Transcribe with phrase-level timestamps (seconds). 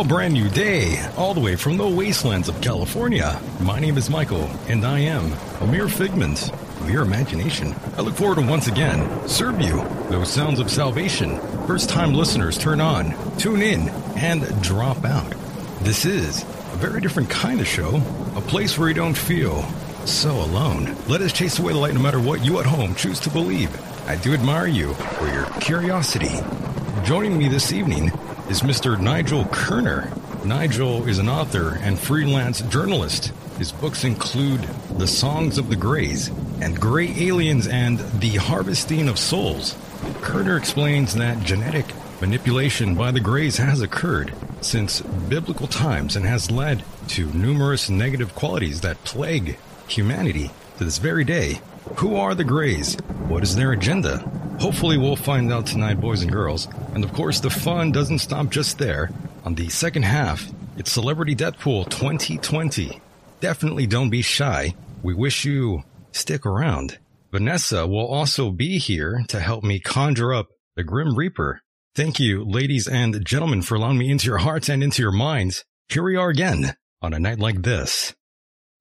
[0.00, 3.40] A brand new day, all the way from the wastelands of California.
[3.60, 7.74] My name is Michael, and I am a mere figment of your imagination.
[7.96, 11.38] I look forward to once again serve you those sounds of salvation.
[11.66, 15.30] First time listeners turn on, tune in, and drop out.
[15.80, 17.96] This is a very different kind of show,
[18.36, 19.62] a place where you don't feel
[20.04, 20.94] so alone.
[21.08, 23.70] Let us chase away the light no matter what you at home choose to believe.
[24.06, 26.36] I do admire you for your curiosity.
[27.04, 28.10] Joining me this evening
[28.48, 28.98] is Mr.
[29.00, 30.12] Nigel Kerner.
[30.44, 33.32] Nigel is an author and freelance journalist.
[33.58, 34.62] His books include
[34.98, 36.28] The Songs of the Greys
[36.60, 39.74] and Grey Aliens and The Harvesting of Souls.
[40.22, 41.86] Kerner explains that genetic
[42.20, 48.34] manipulation by the Greys has occurred since biblical times and has led to numerous negative
[48.36, 49.58] qualities that plague
[49.88, 51.60] humanity to this very day.
[51.96, 52.94] Who are the Greys?
[53.26, 54.18] What is their agenda?
[54.60, 56.68] Hopefully, we'll find out tonight, boys and girls.
[56.96, 59.10] And of course, the fun doesn't stop just there.
[59.44, 63.02] On the second half, it's Celebrity Deathpool 2020.
[63.38, 64.74] Definitely don't be shy.
[65.02, 66.98] We wish you stick around.
[67.30, 71.60] Vanessa will also be here to help me conjure up the Grim Reaper.
[71.94, 75.66] Thank you, ladies and gentlemen, for allowing me into your hearts and into your minds.
[75.90, 78.14] Here we are again on a night like this.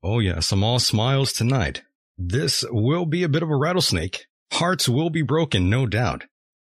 [0.02, 1.84] Oh yes, I'm all smiles tonight.
[2.18, 4.26] This will be a bit of a rattlesnake.
[4.54, 6.24] Hearts will be broken, no doubt.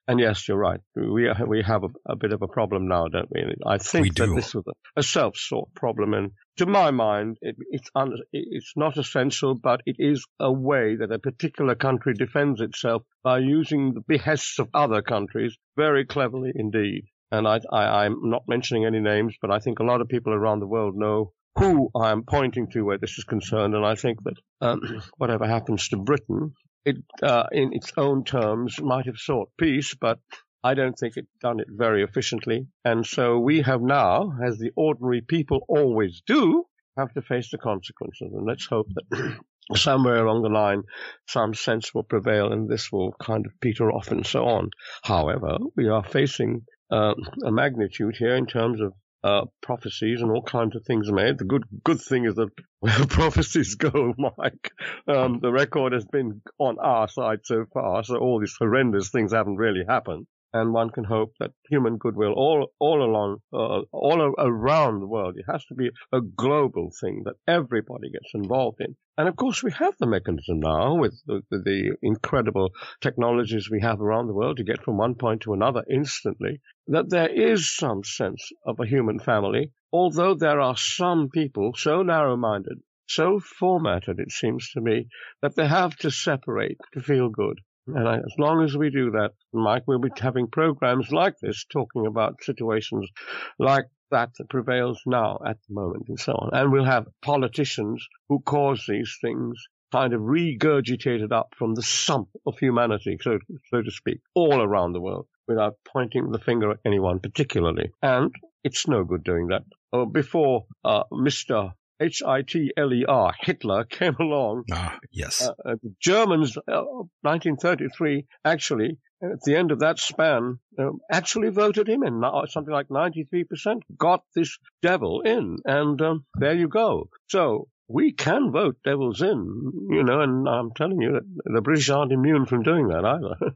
[0.07, 0.80] And yes, you're right.
[0.95, 3.56] We we have a, a bit of a problem now, don't we?
[3.65, 7.90] I think that this was a, a self-sought problem, and to my mind, it, it's
[7.96, 13.04] un, it's not essential, but it is a way that a particular country defends itself
[13.24, 17.06] by using the behests of other countries very cleverly indeed.
[17.31, 20.34] And I, I, I'm not mentioning any names, but I think a lot of people
[20.34, 24.20] around the world know who I'm pointing to where this is concerned, and I think
[24.24, 24.82] that um,
[25.18, 26.54] whatever happens to Britain,
[26.86, 30.20] it, uh, in its own terms, might have sought peace, but
[30.64, 32.68] I don't think it's done it very efficiently.
[32.84, 36.66] And so we have now, as the ordinary people always do,
[36.98, 38.34] have to face the consequences.
[38.34, 39.38] And let's hope that
[39.76, 40.84] somewhere along the line,
[41.28, 44.72] some sense will prevail and this will kind of peter off and so on.
[45.02, 47.14] However, we are facing uh,
[47.46, 51.38] a magnitude here in terms of uh, prophecies and all kinds of things made.
[51.38, 54.72] The good good thing is that where prophecies go, Mike,
[55.08, 59.32] um, the record has been on our side so far, so all these horrendous things
[59.32, 64.34] haven't really happened and one can hope that human goodwill all all along uh, all
[64.40, 68.96] around the world it has to be a global thing that everybody gets involved in
[69.18, 74.01] and of course we have the mechanism now with the, the, incredible technologies we have
[74.01, 78.04] around the world to get from one point to another instantly that there is some
[78.04, 82.80] sense of a human family although there are some people so narrow-minded
[83.10, 85.07] so formatted, it seems to me,
[85.42, 87.60] that they have to separate to feel good.
[87.95, 91.65] And I, as long as we do that, Mike, we'll be having programs like this
[91.71, 93.09] talking about situations
[93.57, 96.50] like that that prevails now at the moment and so on.
[96.53, 99.56] And we'll have politicians who cause these things
[99.91, 103.39] kind of regurgitated up from the sump of humanity, so,
[103.69, 107.91] so to speak, all around the world without pointing the finger at anyone particularly.
[108.01, 108.33] And
[108.63, 109.63] it's no good doing that.
[109.91, 111.74] Uh, before uh, Mr.
[112.01, 114.63] H-I-T-L-E-R, Hitler came along.
[114.72, 115.42] Ah, yes.
[115.42, 116.84] Uh, uh, the Germans, uh,
[117.22, 122.24] 1933, actually, at the end of that span, um, actually voted him in.
[122.48, 125.57] Something like 93% got this devil in.
[125.66, 127.10] And um, there you go.
[127.28, 131.90] So we can vote devils in, you know, and I'm telling you that the British
[131.90, 133.56] aren't immune from doing that either.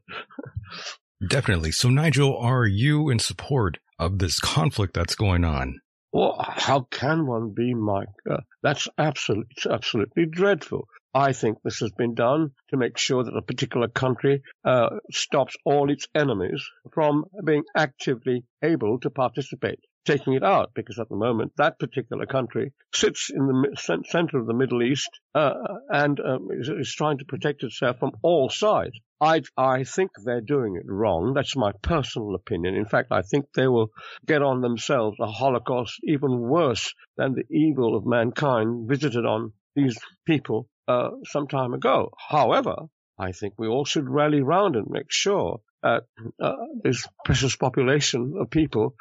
[1.29, 1.71] Definitely.
[1.71, 5.79] So, Nigel, are you in support of this conflict that's going on?
[6.13, 8.07] Well, how can one be, Mike?
[8.29, 10.87] Uh, that's absolutely, it's absolutely dreadful.
[11.13, 15.57] I think this has been done to make sure that a particular country uh, stops
[15.65, 21.15] all its enemies from being actively able to participate taking it out because at the
[21.15, 25.53] moment that particular country sits in the center of the Middle East uh,
[25.89, 28.99] and um, is, is, trying to protect itself from all sides.
[29.21, 31.33] I, I think they're doing it wrong.
[31.33, 32.75] That's my personal opinion.
[32.75, 33.91] In fact, I think they will
[34.25, 39.97] get on themselves a Holocaust even worse than the evil of mankind visited on these
[40.25, 42.11] people uh, some time ago.
[42.29, 42.75] However,
[43.17, 45.99] I think we all should rally round and make sure uh,
[46.41, 48.95] uh, this precious population of people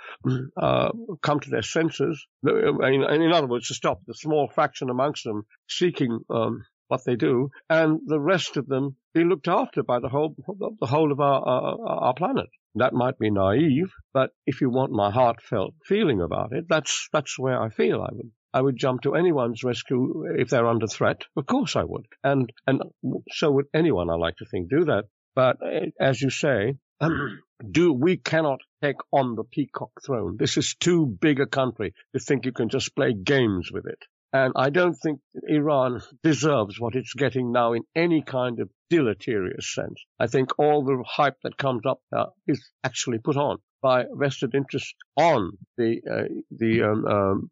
[0.57, 0.91] uh,
[1.23, 2.27] come to their senses.
[2.45, 7.17] In, in, other words, to stop the small fraction amongst them seeking um, what they
[7.17, 10.35] do, and the rest of them be looked after by the whole
[10.81, 12.49] the whole of our our planet.
[12.75, 17.39] That might be naive, but if you want my heartfelt feeling about it, that's that's
[17.39, 21.23] where I feel I would I would jump to anyone's rescue if they're under threat.
[21.37, 22.83] Of course I would, and and
[23.31, 24.11] so would anyone.
[24.11, 25.05] I like to think do that.
[25.35, 26.77] But uh, as you say,
[27.71, 30.37] do we cannot take on the peacock throne.
[30.39, 33.99] This is too big a country to think you can just play games with it.
[34.35, 39.73] And I don't think Iran deserves what it's getting now in any kind of deleterious
[39.75, 40.03] sense.
[40.19, 44.55] I think all the hype that comes up uh, is actually put on by vested
[44.55, 47.51] interest on the uh, the, um, um,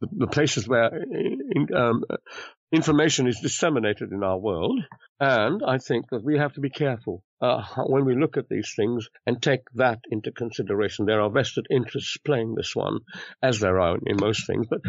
[0.00, 2.04] the, places where in, um,
[2.72, 4.80] information is disseminated in our world,
[5.20, 8.72] and I think that we have to be careful uh, when we look at these
[8.74, 11.04] things and take that into consideration.
[11.04, 13.00] There are vested interests playing this one,
[13.42, 14.80] as there are in most things, but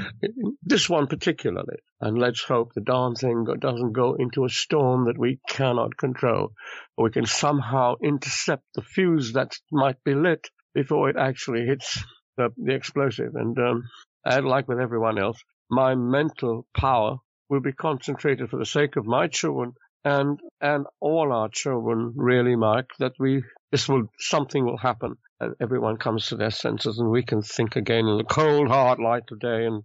[0.64, 1.78] this one particularly.
[2.00, 6.54] And let's hope the darn thing doesn't go into a storm that we cannot control,
[6.98, 12.02] we can somehow intercept the fuse that might be lit before it actually hits
[12.38, 13.36] the, the explosive.
[13.36, 13.84] And um,
[14.26, 17.18] like with everyone else, my mental power
[17.54, 22.56] will be concentrated for the sake of my children and and all our children really
[22.56, 27.10] Mike that we this will something will happen and everyone comes to their senses and
[27.10, 29.84] we can think again in the cold hard light of day and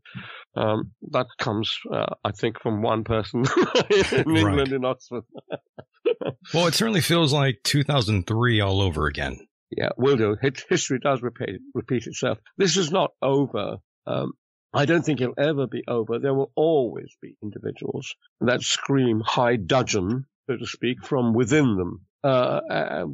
[0.56, 3.44] um, that comes uh, I think from one person
[3.90, 5.24] in England in Oxford.
[6.54, 9.38] well, it certainly feels like 2003 all over again.
[9.70, 10.36] Yeah, will do.
[10.68, 12.38] History does repeat repeat itself.
[12.56, 13.76] This is not over.
[14.06, 14.32] Um,
[14.72, 16.18] I don't think it'll ever be over.
[16.18, 22.04] There will always be individuals that scream high dudgeon, so to speak, from within them.
[22.24, 23.06] Uh, uh,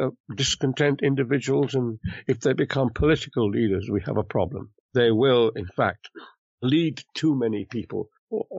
[0.00, 4.70] uh, discontent individuals, and if they become political leaders, we have a problem.
[4.94, 6.08] They will, in fact,
[6.62, 8.08] lead too many people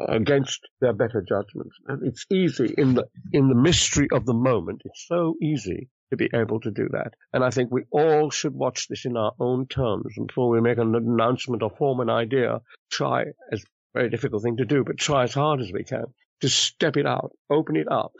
[0.07, 1.75] against their better judgments.
[1.87, 4.81] And it's easy in the in the mystery of the moment.
[4.85, 7.13] It's so easy to be able to do that.
[7.33, 10.61] And I think we all should watch this in our own terms And before we
[10.61, 12.61] make an announcement or form an idea.
[12.91, 16.05] Try, as very difficult thing to do, but try as hard as we can
[16.41, 18.11] to step it out, open it up,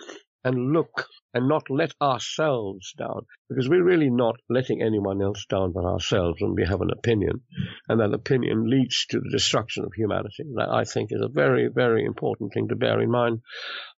[0.43, 5.71] and look and not let ourselves down because we're really not letting anyone else down
[5.71, 7.41] but ourselves when we have an opinion
[7.87, 10.43] and that opinion leads to the destruction of humanity.
[10.55, 13.41] That i think is a very very important thing to bear in mind.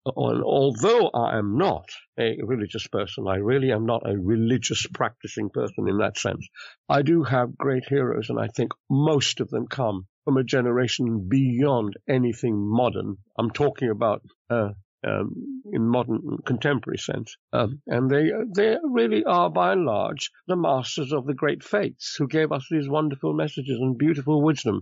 [0.06, 5.50] And although i am not a religious person i really am not a religious practicing
[5.50, 6.48] person in that sense.
[6.88, 11.28] I do have great heroes and i think most of them come from a generation
[11.30, 13.18] beyond anything modern.
[13.38, 14.70] I'm talking about uh,
[15.06, 17.36] um, in modern contemporary sense.
[17.54, 22.16] Um, and they they really are by and large the masters of the great faiths
[22.18, 24.82] who gave us these wonderful messages and beautiful wisdom.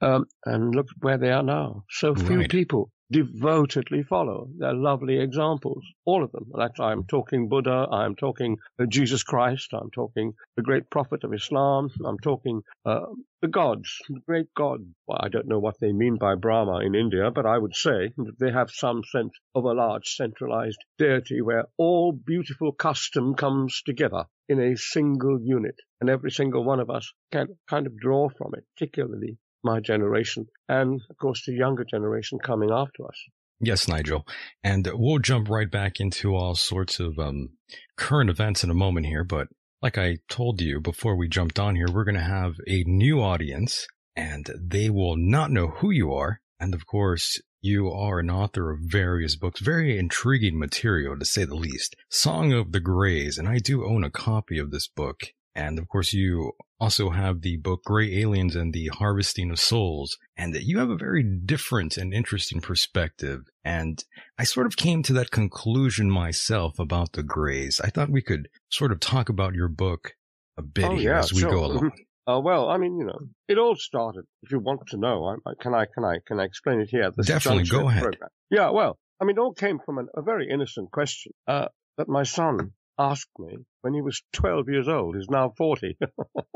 [0.00, 1.84] Um, and look where they are now.
[1.90, 2.50] So few right.
[2.50, 5.84] people devotedly follow their lovely examples.
[6.04, 6.50] All of them.
[6.80, 8.58] I'm talking Buddha, I'm talking
[8.88, 13.06] Jesus Christ, I'm talking the great prophet of Islam, I'm talking uh,
[13.42, 14.80] the gods, the great god.
[15.06, 18.12] Well, I don't know what they mean by Brahma in India, but I would say
[18.16, 23.82] that they have some sense of a large centralized deity where all beautiful custom comes
[23.84, 28.28] together in a single unit, and every single one of us can kind of draw
[28.28, 33.18] from it, particularly my generation and, of course, the younger generation coming after us.
[33.60, 34.26] Yes, Nigel.
[34.62, 37.50] And we'll jump right back into all sorts of um,
[37.96, 39.24] current events in a moment here.
[39.24, 39.48] But
[39.80, 43.20] like I told you before we jumped on here, we're going to have a new
[43.20, 46.40] audience and they will not know who you are.
[46.60, 51.44] And of course, you are an author of various books, very intriguing material to say
[51.44, 51.96] the least.
[52.10, 55.32] Song of the Greys, and I do own a copy of this book.
[55.54, 60.18] And of course, you also have the book Grey Aliens and the Harvesting of Souls.
[60.36, 63.42] And you have a very different and interesting perspective.
[63.64, 64.02] And
[64.38, 67.80] I sort of came to that conclusion myself about the Greys.
[67.82, 70.14] I thought we could sort of talk about your book
[70.56, 71.50] a bit oh, here yeah, as we sure.
[71.50, 71.92] go along.
[72.26, 73.18] Uh, well, I mean, you know,
[73.48, 74.24] it all started.
[74.42, 76.88] If you want to know, I, I, can I can I can I explain it
[76.90, 77.10] here?
[77.22, 78.02] Definitely, go ahead.
[78.02, 78.30] Program.
[78.50, 81.68] Yeah, well, I mean, it all came from an, a very innocent question uh,
[81.98, 85.16] that my son asked me when he was 12 years old.
[85.16, 85.96] He's now 40,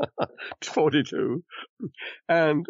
[0.63, 1.43] 42.
[2.27, 2.65] And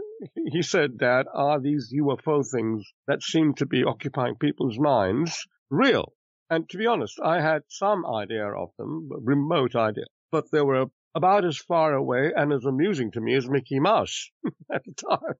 [0.52, 6.14] he said, Dad, are these UFO things that seem to be occupying people's minds real?
[6.50, 10.88] And to be honest, I had some idea of them, remote idea, but they were
[11.14, 14.32] about as far away and as amusing to me as Mickey Mouse
[14.74, 15.36] at the time.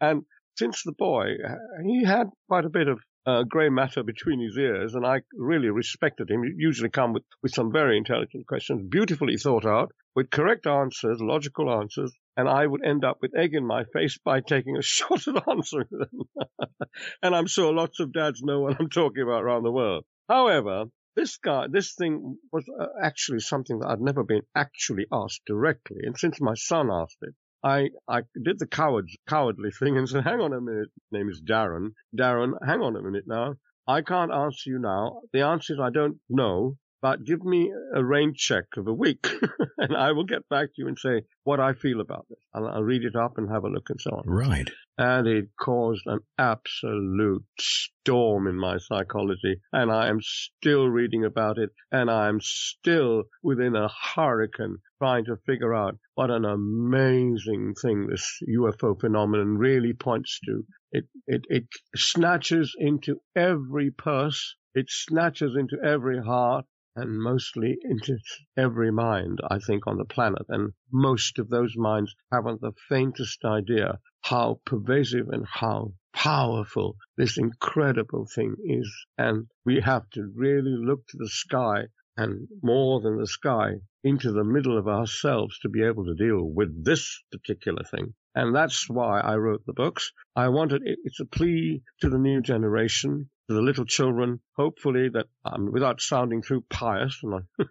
[0.00, 0.22] and
[0.58, 1.36] since the boy,
[1.84, 5.70] he had quite a bit of uh, grey matter between his ears, and I really
[5.70, 6.42] respected him.
[6.42, 11.20] He usually come with, with some very intelligent questions, beautifully thought out, with correct answers,
[11.20, 14.82] logical answers, and I would end up with egg in my face by taking a
[14.96, 16.48] shot at answering them.
[17.22, 20.04] and I'm sure lots of dads know what I'm talking about around the world.
[20.28, 25.42] However, this guy, this thing was uh, actually something that I'd never been actually asked
[25.46, 30.08] directly, and since my son asked it, I, I did the coward, cowardly thing and
[30.08, 30.88] said, hang on a minute.
[30.94, 31.90] His name is Darren.
[32.16, 33.54] Darren, hang on a minute now.
[33.86, 35.20] I can't answer you now.
[35.32, 39.28] The answer is I don't know, but give me a rain check of a week
[39.78, 42.38] and I will get back to you and say what I feel about this.
[42.54, 44.22] I'll, I'll read it up and have a look and so on.
[44.24, 44.70] Right.
[44.96, 49.56] And it caused an absolute storm in my psychology.
[49.72, 55.24] And I am still reading about it and I am still within a hurricane trying
[55.24, 60.62] to figure out what an amazing thing this UFO phenomenon really points to.
[60.92, 61.64] It, it, it
[61.96, 64.54] snatches into every purse.
[64.74, 66.64] It snatches into every heart
[66.94, 68.18] and mostly into
[68.56, 70.46] every mind, I think, on the planet.
[70.48, 77.38] And most of those minds haven't the faintest idea how pervasive and how powerful this
[77.38, 78.90] incredible thing is.
[79.18, 84.32] And we have to really look to the sky and more than the sky into
[84.32, 88.14] the middle of ourselves to be able to deal with this particular thing.
[88.34, 90.12] And that's why I wrote the books.
[90.34, 95.26] I wanted, it's a plea to the new generation, to the little children, hopefully that,
[95.44, 97.64] um, without sounding too pious, and I,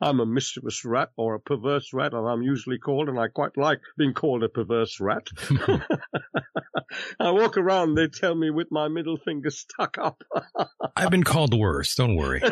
[0.00, 3.56] I'm a mischievous rat or a perverse rat, and I'm usually called, and I quite
[3.56, 5.28] like being called a perverse rat.
[7.20, 10.22] I walk around, they tell me with my middle finger stuck up.
[10.96, 12.42] I've been called worse, don't worry.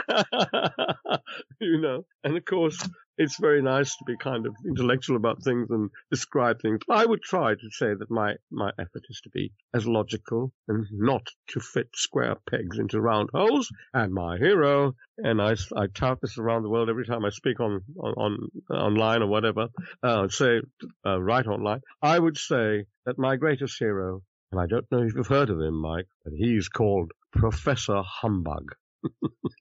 [1.61, 5.69] you know, and of course, it's very nice to be kind of intellectual about things
[5.71, 6.81] and describe things.
[6.90, 10.87] I would try to say that my, my effort is to be as logical and
[10.90, 13.69] not to fit square pegs into round holes.
[13.92, 17.61] And my hero, and I, I tout this around the world every time I speak
[17.61, 18.14] on, on,
[18.71, 19.69] on online or whatever,
[20.02, 20.61] uh, say,
[21.07, 21.81] uh, right online.
[22.00, 25.61] I would say that my greatest hero, and I don't know if you've heard of
[25.61, 28.75] him, Mike, but he's called Professor Humbug.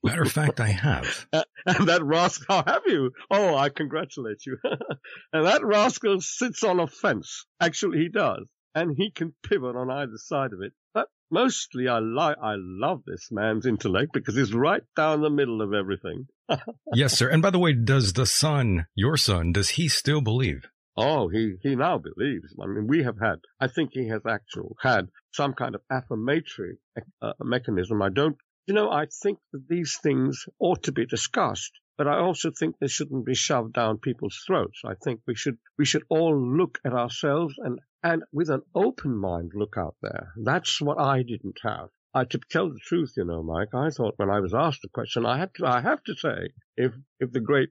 [0.04, 1.28] Matter of fact, I have.
[1.34, 3.12] and that rascal, have you?
[3.30, 4.58] Oh, I congratulate you.
[5.34, 7.46] and that rascal sits on a fence.
[7.60, 8.46] Actually, he does.
[8.74, 10.74] And he can pivot on either side of it.
[10.94, 15.62] But mostly I like, I love this man's intellect because he's right down the middle
[15.62, 16.28] of everything.
[16.94, 17.30] yes, sir.
[17.30, 20.68] And by the way, does the son, your son, does he still believe?
[20.98, 22.54] Oh, he, he now believes.
[22.62, 26.78] I mean, we have had, I think he has actual had some kind of affirmatory
[27.22, 28.02] uh, mechanism.
[28.02, 28.36] I don't
[28.68, 32.76] you know, I think that these things ought to be discussed, but I also think
[32.78, 34.82] they shouldn't be shoved down people's throats.
[34.86, 39.18] I think we should we should all look at ourselves and and with an open
[39.18, 40.34] mind look out there.
[40.38, 41.90] That's what I didn't have.
[42.14, 44.90] I, to tell the truth, you know, Mike, I thought when I was asked the
[44.90, 46.92] question, I had to, I have to say, if,
[47.22, 47.70] if the great,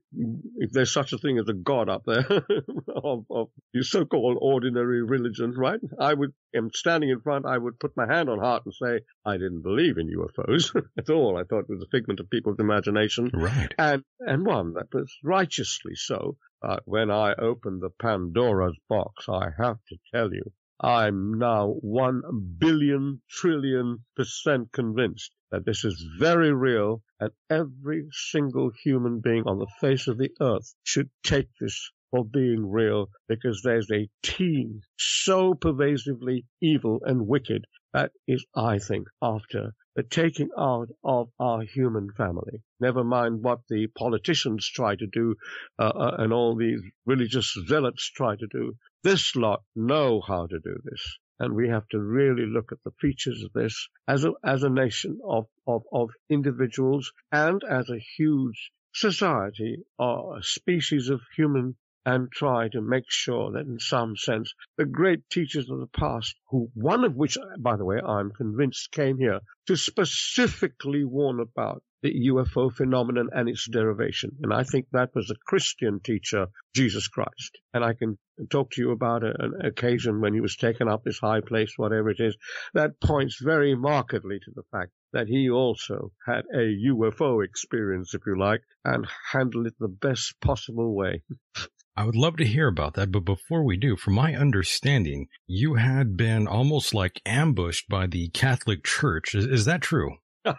[0.56, 2.26] if there's such a thing as a God up there
[2.94, 5.80] of, of your so-called ordinary religion, right?
[5.98, 9.00] I would, am standing in front, I would put my hand on heart and say,
[9.26, 11.36] I didn't believe in UFOs at all.
[11.36, 13.30] I thought it was a figment of people's imagination.
[13.34, 13.74] Right.
[13.78, 16.38] And, and one that was righteously so.
[16.62, 22.22] But when I opened the Pandora's box, I have to tell you, I'm now one
[22.58, 29.58] billion trillion percent convinced that this is very real and every single human being on
[29.58, 34.80] the face of the earth should take this for being real because there's a team
[34.96, 42.10] so pervasively evil and wicked that is, I think, after taking out of our human
[42.12, 42.62] family.
[42.78, 45.36] Never mind what the politicians try to do
[45.78, 48.76] uh, uh, and all these religious zealots try to do.
[49.02, 51.18] This lot know how to do this.
[51.38, 54.68] And we have to really look at the features of this as a, as a
[54.68, 61.76] nation of, of, of individuals and as a huge society or a species of human
[62.06, 66.34] and try to make sure that in some sense the great teachers of the past,
[66.48, 71.82] who one of which, by the way, I'm convinced came here to specifically warn about
[72.02, 74.30] the UFO phenomenon and its derivation.
[74.42, 77.58] And I think that was a Christian teacher, Jesus Christ.
[77.74, 81.04] And I can talk to you about a, an occasion when he was taken up
[81.04, 82.36] this high place, whatever it is,
[82.74, 88.22] that points very markedly to the fact that he also had a UFO experience, if
[88.26, 91.22] you like, and handled it the best possible way.
[92.00, 95.74] I would love to hear about that, but before we do, from my understanding, you
[95.74, 99.34] had been almost like ambushed by the Catholic Church.
[99.34, 100.16] Is, is that true?
[100.46, 100.54] uh,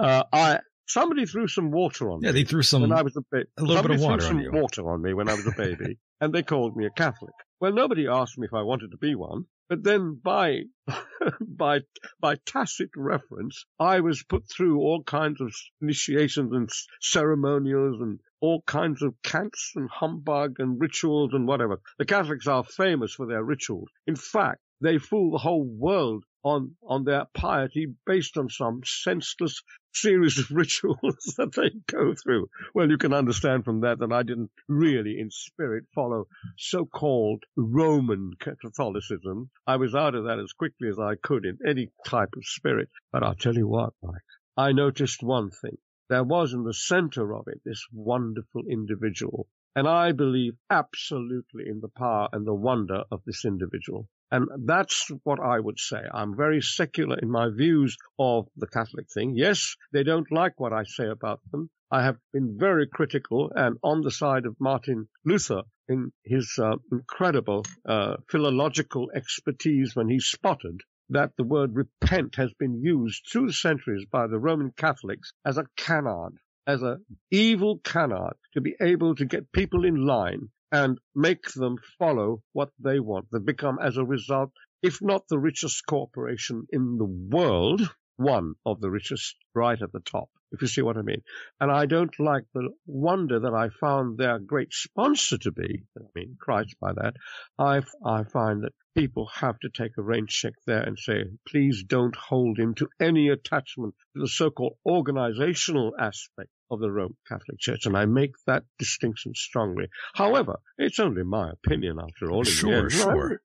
[0.00, 2.26] I somebody threw some water on yeah, me.
[2.26, 3.46] Yeah, they threw some when I was a baby.
[3.56, 4.50] a little bit of water on you.
[4.50, 7.34] water on me when I was a baby, and they called me a Catholic.
[7.60, 10.62] Well, nobody asked me if I wanted to be one, but then by
[11.40, 11.80] by
[12.20, 18.62] by tacit reference, I was put through all kinds of initiations and ceremonials and all
[18.62, 21.80] kinds of cants and humbug and rituals and whatever.
[21.98, 23.88] The Catholics are famous for their rituals.
[24.06, 29.62] In fact, they fool the whole world on on their piety based on some senseless
[29.92, 32.48] series of rituals that they go through.
[32.74, 38.32] Well, you can understand from that that I didn't really, in spirit, follow so-called Roman
[38.38, 39.50] Catholicism.
[39.66, 42.88] I was out of that as quickly as I could in any type of spirit.
[43.12, 44.22] But I'll tell you what, Mike,
[44.56, 45.78] I noticed one thing.
[46.08, 49.48] there was in the center of it this wonderful individual.
[49.74, 54.08] And I believe absolutely in the power and the wonder of this individual.
[54.30, 56.02] And that's what I would say.
[56.12, 59.34] I'm very secular in my views of the Catholic thing.
[59.34, 61.70] Yes, they don't like what I say about them.
[61.90, 66.76] I have been very critical and on the side of Martin Luther in his uh,
[66.92, 73.46] incredible uh, philological expertise when he spotted that the word repent has been used through
[73.46, 76.34] the centuries by the Roman Catholics as a canard,
[76.66, 81.76] as an evil canard to be able to get people in line and make them
[81.98, 83.26] follow what they want.
[83.32, 84.52] They become, as a result,
[84.82, 87.82] if not the richest corporation in the world,
[88.16, 91.22] one of the richest right at the top, if you see what I mean.
[91.60, 96.02] And I don't like the wonder that I found their great sponsor to be, I
[96.14, 97.14] mean Christ by that.
[97.58, 101.84] I, I find that people have to take a rain check there and say, please
[101.86, 107.58] don't hold him to any attachment to the so-called organizational aspect of the Roman Catholic
[107.58, 109.86] Church, and I make that distinction strongly.
[110.14, 112.44] However, it's only my opinion after all.
[112.44, 113.40] Sure, sure.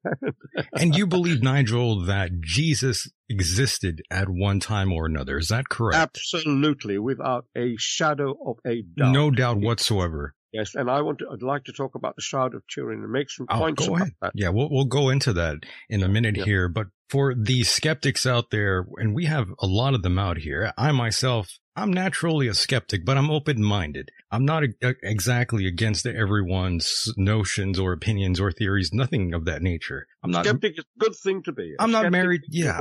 [0.73, 5.37] and you believe, Nigel, that Jesus existed at one time or another.
[5.37, 5.97] Is that correct?
[5.97, 9.11] Absolutely, without a shadow of a doubt.
[9.11, 10.35] No doubt whatsoever.
[10.51, 13.11] Yes, and I want to, I'd like to talk about the Shroud of Turin and
[13.11, 14.11] make some oh, points go ahead.
[14.21, 14.33] That.
[14.35, 15.57] Yeah, we'll, we'll go into that
[15.89, 16.45] in a minute yeah.
[16.45, 16.69] here.
[16.69, 20.71] But for the skeptics out there, and we have a lot of them out here,
[20.77, 24.11] I myself I'm naturally a skeptic, but I'm open minded.
[24.33, 30.07] I'm not a- exactly against everyone's notions or opinions or theories, nothing of that nature.
[30.23, 30.45] I'm not.
[30.45, 31.75] Skeptic is a good thing to be.
[31.79, 32.41] i am not married.
[32.49, 32.79] Yeah.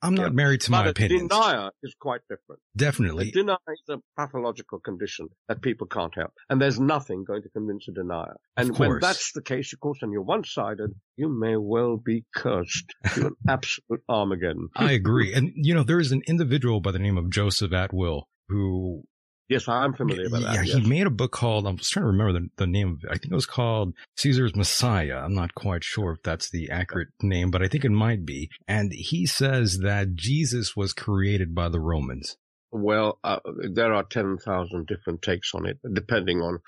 [0.00, 0.32] I'm not yeah.
[0.32, 1.28] married to but my opinions.
[1.28, 2.62] denier is quite different.
[2.76, 3.30] Definitely.
[3.30, 6.34] A denier is a pathological condition that people can't help.
[6.48, 8.36] And there's nothing going to convince a denier.
[8.56, 12.24] And when that's the case, of course, and you're one sided, you may well be
[12.32, 14.68] cursed to an absolute Armageddon.
[14.76, 15.34] I agree.
[15.34, 19.02] And, you know, there is an individual by the name of Joseph Atwill who
[19.48, 20.54] Yes, I'm familiar with that.
[20.54, 20.74] Yeah, yes.
[20.76, 23.10] he made a book called, I'm just trying to remember the, the name of it.
[23.10, 25.16] I think it was called Caesar's Messiah.
[25.16, 28.48] I'm not quite sure if that's the accurate name, but I think it might be.
[28.66, 32.36] And he says that Jesus was created by the Romans.
[32.74, 33.40] Well, uh,
[33.74, 36.58] there are 10,000 different takes on it, depending on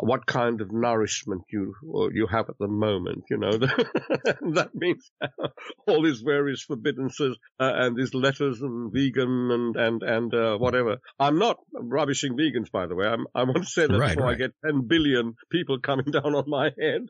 [0.00, 1.74] what kind of nourishment you
[2.12, 3.24] you have at the moment.
[3.30, 5.10] You know, that means
[5.88, 10.98] all these various forbiddances uh, and these letters and vegan and and and uh, whatever.
[11.18, 13.06] I'm not rubbishing vegans, by the way.
[13.06, 14.34] I'm, i want to say that right, before right.
[14.34, 17.08] I get 10 billion people coming down on my head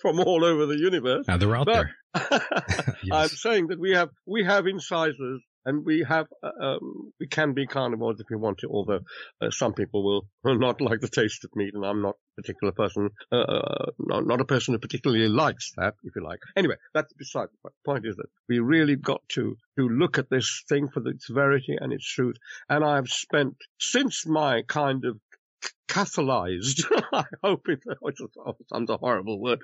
[0.00, 1.26] from all over the universe.
[1.26, 1.94] Now they're out but, there.
[3.02, 3.12] yes.
[3.12, 7.52] I'm saying that we have we have incisors and we have uh, um, we can
[7.52, 9.00] be carnivores if we want to, although
[9.40, 12.72] uh, some people will, not like the taste of meat, and I'm not a particular
[12.72, 16.40] person, uh, uh, not, not, a person who particularly likes that, if you like.
[16.56, 17.74] Anyway, that's beside the point.
[17.84, 21.28] The point is that we really got to to look at this thing for its
[21.28, 22.36] verity and its truth,
[22.68, 25.18] and I've spent since my kind of
[25.90, 27.80] Catholized, I hope it,
[28.72, 29.58] sounds a horrible word,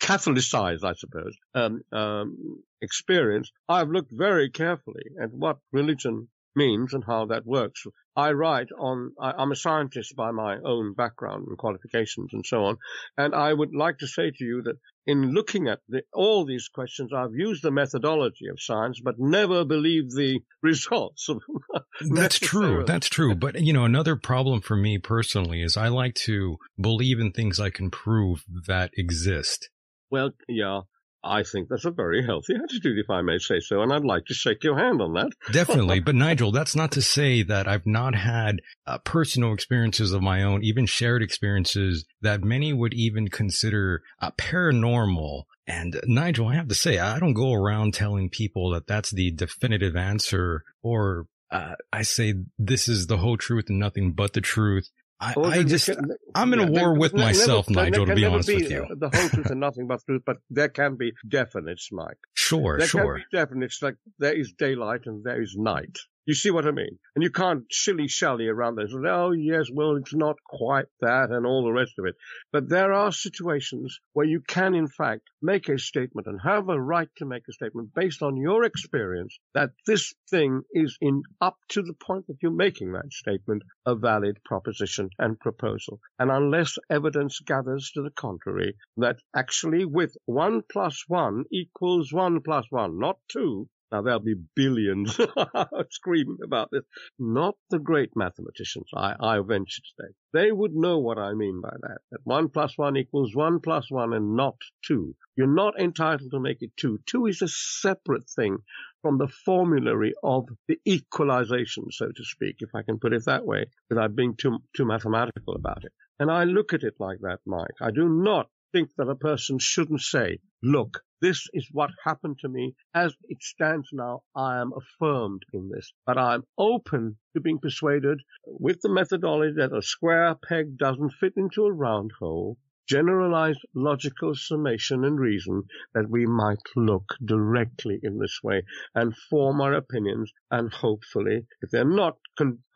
[0.00, 7.04] Catholicized, I suppose, um, um, experience, I've looked very carefully at what religion means and
[7.04, 7.84] how that works.
[8.14, 12.64] I write on, I, am a scientist by my own background and qualifications and so
[12.64, 12.76] on.
[13.16, 16.68] And I would like to say to you that in looking at the, all these
[16.68, 21.40] questions, I've used the methodology of science, but never believed the results of
[22.14, 22.84] That's true.
[22.84, 23.34] That's true.
[23.34, 27.58] But, you know, another problem for me personally is I like to believe in things
[27.58, 29.70] I can prove that exist.
[30.10, 30.82] Well, yeah.
[31.24, 34.26] I think that's a very healthy attitude, if I may say so, and I'd like
[34.26, 35.30] to shake your hand on that.
[35.52, 36.00] Definitely.
[36.00, 40.42] But Nigel, that's not to say that I've not had uh, personal experiences of my
[40.42, 45.44] own, even shared experiences that many would even consider uh, paranormal.
[45.66, 49.30] And Nigel, I have to say, I don't go around telling people that that's the
[49.30, 54.40] definitive answer or uh, I say this is the whole truth and nothing but the
[54.40, 54.88] truth.
[55.22, 58.24] I, I just, can, I'm in yeah, a war with myself, never, Nigel, to be
[58.24, 58.86] honest be with you.
[58.90, 62.18] The whole truth and nothing but truth, but there can be definites, Mike.
[62.34, 63.20] Sure, there sure.
[63.30, 65.96] There can be definites, like there is daylight and there is night.
[66.24, 67.00] You see what I mean?
[67.16, 68.94] And you can't shilly shally around this.
[68.94, 72.14] Oh, yes, well, it's not quite that and all the rest of it.
[72.52, 76.80] But there are situations where you can, in fact, make a statement and have a
[76.80, 81.56] right to make a statement based on your experience that this thing is in up
[81.70, 85.98] to the point that you're making that statement a valid proposition and proposal.
[86.20, 92.42] And unless evidence gathers to the contrary, that actually with one plus one equals one
[92.42, 95.18] plus one, not two, now there'll be billions
[95.90, 96.82] screaming about this.
[97.18, 100.08] Not the great mathematicians, I, I venture to say.
[100.32, 101.98] They would know what I mean by that.
[102.10, 105.14] That one plus one equals one plus one and not two.
[105.36, 107.00] You're not entitled to make it two.
[107.06, 108.58] Two is a separate thing
[109.02, 113.44] from the formulary of the equalization, so to speak, if I can put it that
[113.44, 115.92] way, without being too, too mathematical about it.
[116.18, 117.76] And I look at it like that, Mike.
[117.80, 122.48] I do not think that a person shouldn't say, look, this is what happened to
[122.48, 122.74] me.
[122.94, 128.20] As it stands now, I am affirmed in this, but I'm open to being persuaded
[128.44, 132.58] with the methodology that a square peg doesn't fit into a round hole,
[132.88, 135.62] generalized logical summation and reason
[135.94, 141.70] that we might look directly in this way and form our opinions and hopefully, if
[141.70, 142.16] they're not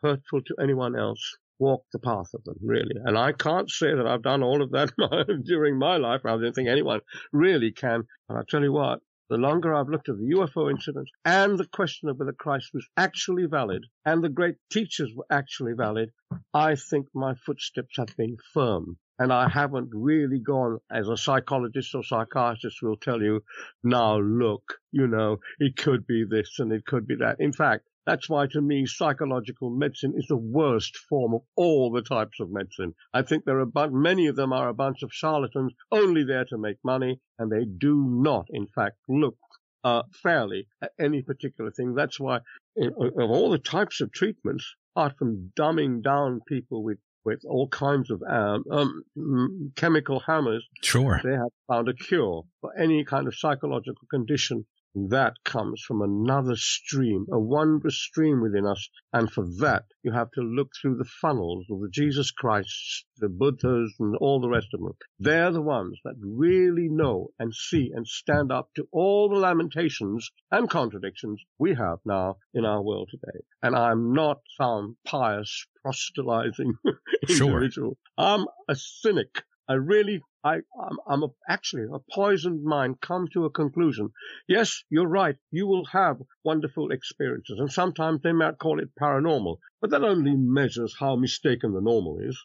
[0.01, 2.95] hurtful to anyone else, walk the path of them, really.
[3.03, 4.91] And I can't say that I've done all of that
[5.45, 6.21] during my life.
[6.25, 8.03] I don't think anyone really can.
[8.27, 11.65] But I tell you what, the longer I've looked at the UFO incident and the
[11.65, 16.11] question of whether Christ was actually valid and the great teachers were actually valid,
[16.53, 18.97] I think my footsteps have been firm.
[19.19, 23.43] And I haven't really gone, as a psychologist or psychiatrist will tell you,
[23.83, 27.37] now look, you know, it could be this and it could be that.
[27.39, 32.01] In fact, that's why, to me, psychological medicine is the worst form of all the
[32.01, 32.93] types of medicine.
[33.13, 36.45] I think there are but many of them are a bunch of charlatans only there
[36.45, 39.35] to make money, and they do not, in fact, look
[39.83, 41.95] uh, fairly at any particular thing.
[41.95, 42.39] That's why,
[42.77, 44.65] in, of all the types of treatments,
[44.95, 51.19] apart from dumbing down people with with all kinds of um, um, chemical hammers, sure,
[51.25, 56.55] they have found a cure for any kind of psychological condition that comes from another
[56.55, 58.89] stream, a wondrous stream within us.
[59.13, 63.29] And for that, you have to look through the funnels of the Jesus Christs, the
[63.29, 64.93] Buddhas, and all the rest of them.
[65.19, 70.31] They're the ones that really know and see and stand up to all the lamentations
[70.51, 73.39] and contradictions we have now in our world today.
[73.61, 76.73] And I'm not some pious proselytizing
[77.29, 77.69] individual.
[77.69, 77.93] Sure.
[78.17, 79.43] I'm a cynic.
[79.69, 84.11] I really I, I'm, I'm a, actually a poisoned mind come to a conclusion.
[84.47, 85.35] Yes, you're right.
[85.51, 90.35] You will have wonderful experiences, and sometimes they might call it paranormal, but that only
[90.37, 92.41] measures how mistaken the normal is.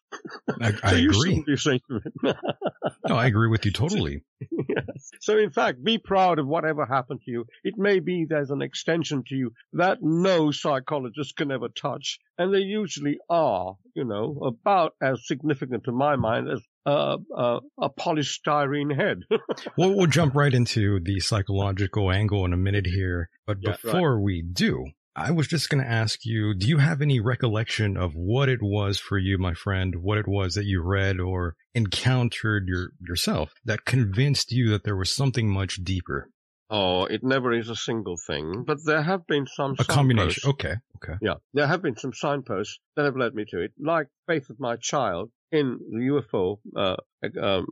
[0.61, 1.45] I, I so agree.
[3.09, 4.25] no, I agree with you totally.
[4.69, 5.11] yes.
[5.21, 7.47] So in fact, be proud of whatever happened to you.
[7.63, 12.53] It may be there's an extension to you that no psychologist can ever touch, and
[12.53, 17.91] they usually are, you know, about as significant to my mind as uh, uh, a
[17.91, 19.21] polystyrene head.
[19.77, 23.31] well, we'll jump right into the psychological angle in a minute here.
[23.47, 24.23] But yeah, before right.
[24.23, 28.15] we do, I was just going to ask you, do you have any recollection of
[28.15, 32.67] what it was for you, my friend, what it was that you read or encountered
[32.67, 36.31] your, yourself that convinced you that there was something much deeper?
[36.71, 40.49] Oh, it never is a single thing, but there have been some a combination.
[40.49, 41.19] Okay, okay.
[41.21, 44.59] Yeah, there have been some signposts that have led me to it, like Faith of
[44.59, 46.97] My Child in the UFO uh,
[47.41, 47.67] um,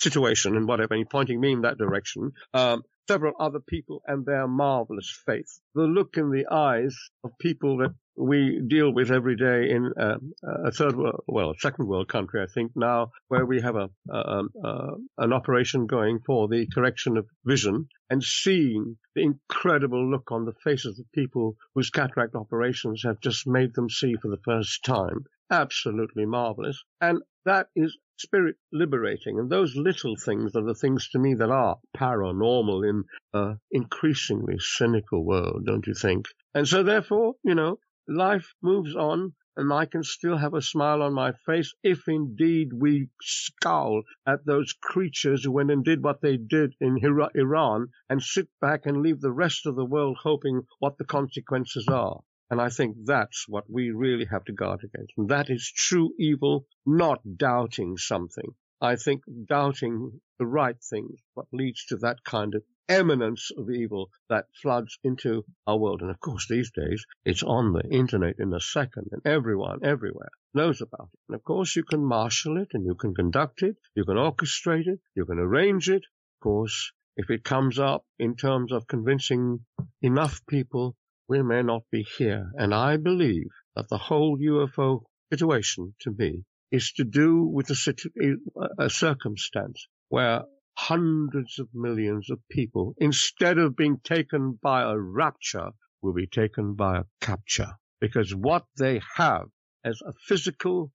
[0.00, 2.32] situation and whatever, and pointing me in that direction.
[2.54, 5.60] Um, several other people and their marvelous faith.
[5.74, 10.18] The look in the eyes of people that we deal with every day in uh,
[10.42, 14.50] a third world, well, second world country, I think now, where we have a, um,
[14.62, 20.44] uh, an operation going for the correction of vision and seeing the incredible look on
[20.44, 24.84] the faces of people whose cataract operations have just made them see for the first
[24.84, 25.24] time.
[25.50, 26.82] Absolutely marvelous.
[27.00, 29.38] And that is spirit liberating.
[29.38, 34.56] And those little things are the things to me that are paranormal in an increasingly
[34.58, 36.26] cynical world, don't you think?
[36.54, 41.02] And so therefore, you know, life moves on and I can still have a smile
[41.02, 46.20] on my face if indeed we scowl at those creatures who went and did what
[46.22, 46.98] they did in
[47.34, 51.88] Iran and sit back and leave the rest of the world hoping what the consequences
[51.88, 52.22] are.
[52.48, 55.12] And I think that's what we really have to guard against.
[55.16, 58.54] And that is true evil, not doubting something.
[58.80, 64.10] I think doubting the right things, what leads to that kind of eminence of evil
[64.28, 66.02] that floods into our world.
[66.02, 70.30] And of course, these days, it's on the internet in a second, and everyone, everywhere
[70.52, 71.20] knows about it.
[71.28, 74.88] And of course, you can marshal it, and you can conduct it, you can orchestrate
[74.88, 76.04] it, you can arrange it.
[76.04, 79.64] Of course, if it comes up in terms of convincing
[80.02, 80.96] enough people
[81.30, 82.50] we may not be here.
[82.56, 87.94] And I believe that the whole UFO situation to me is to do with a,
[88.20, 90.42] a uh, uh, circumstance where
[90.76, 95.70] hundreds of millions of people, instead of being taken by a rapture,
[96.02, 97.72] will be taken by a capture.
[98.00, 99.48] Because what they have
[99.84, 100.90] as a physically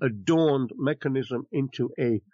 [0.00, 1.90] adorned mechanism into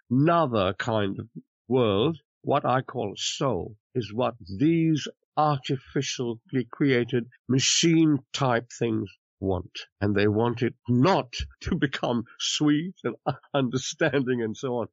[0.09, 1.27] another kind of
[1.67, 9.79] world, what I call soul, is what these artificially created machine type things want.
[10.01, 13.15] And they want it not to become sweet and
[13.53, 14.87] understanding and so on.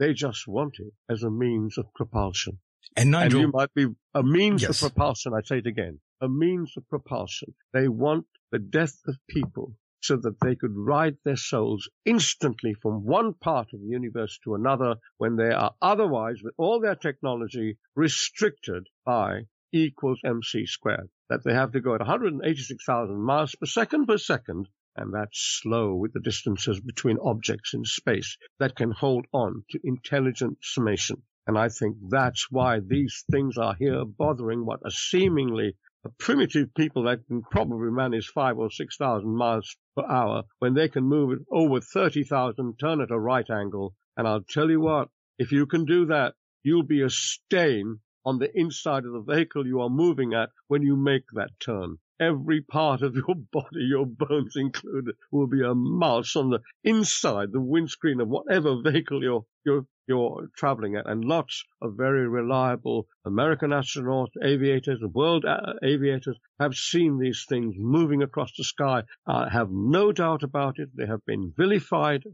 [0.00, 2.58] They just want it as a means of propulsion.
[2.96, 4.82] And Nigel, and you might be a means Yes.
[4.82, 5.34] of propulsion.
[5.34, 7.54] I say it again, a means of propulsion.
[7.74, 13.04] They want the death of people so that they could ride their souls instantly from
[13.04, 17.76] one part of the universe to another when they are otherwise, with all their technology,
[17.94, 19.40] restricted by
[19.72, 21.10] E equals mc squared.
[21.28, 24.68] That they have to go at 186,000 miles per second per second,
[25.00, 29.80] and that's slow with the distances between objects in space that can hold on to
[29.82, 31.22] intelligent summation.
[31.46, 35.76] And I think that's why these things are here bothering what are seemingly
[36.18, 40.88] primitive people that can probably manage five or six thousand miles per hour when they
[40.88, 43.94] can move at over 30,000, turn at a right angle.
[44.16, 45.08] And I'll tell you what,
[45.38, 49.66] if you can do that, you'll be a stain on the inside of the vehicle
[49.66, 51.98] you are moving at when you make that turn.
[52.20, 57.50] Every part of your body, your bones included, will be a mouse on the inside,
[57.50, 61.08] the windscreen of whatever vehicle you're, you're, you're traveling at.
[61.08, 67.74] And lots of very reliable American astronauts, aviators, world uh, aviators have seen these things
[67.78, 69.04] moving across the sky.
[69.26, 70.90] I have no doubt about it.
[70.94, 72.24] They have been vilified.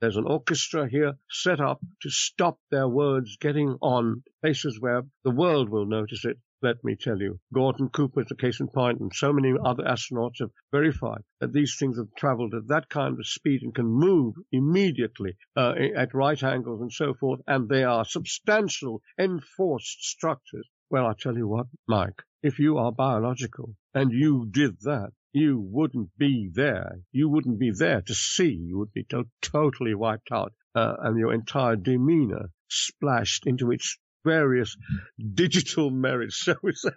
[0.00, 5.30] There's an orchestra here set up to stop their words getting on places where the
[5.30, 6.38] world will notice it.
[6.64, 9.82] Let me tell you, Gordon Cooper is a case in point, and so many other
[9.82, 13.84] astronauts have verified that these things have traveled at that kind of speed and can
[13.84, 20.66] move immediately uh, at right angles and so forth, and they are substantial enforced structures.
[20.88, 25.60] Well, I tell you what, Mike, if you are biological and you did that, you
[25.60, 27.00] wouldn't be there.
[27.12, 28.54] You wouldn't be there to see.
[28.54, 33.98] You would be to- totally wiped out, uh, and your entire demeanor splashed into its
[34.24, 34.76] various
[35.34, 36.90] digital merits, shall we say.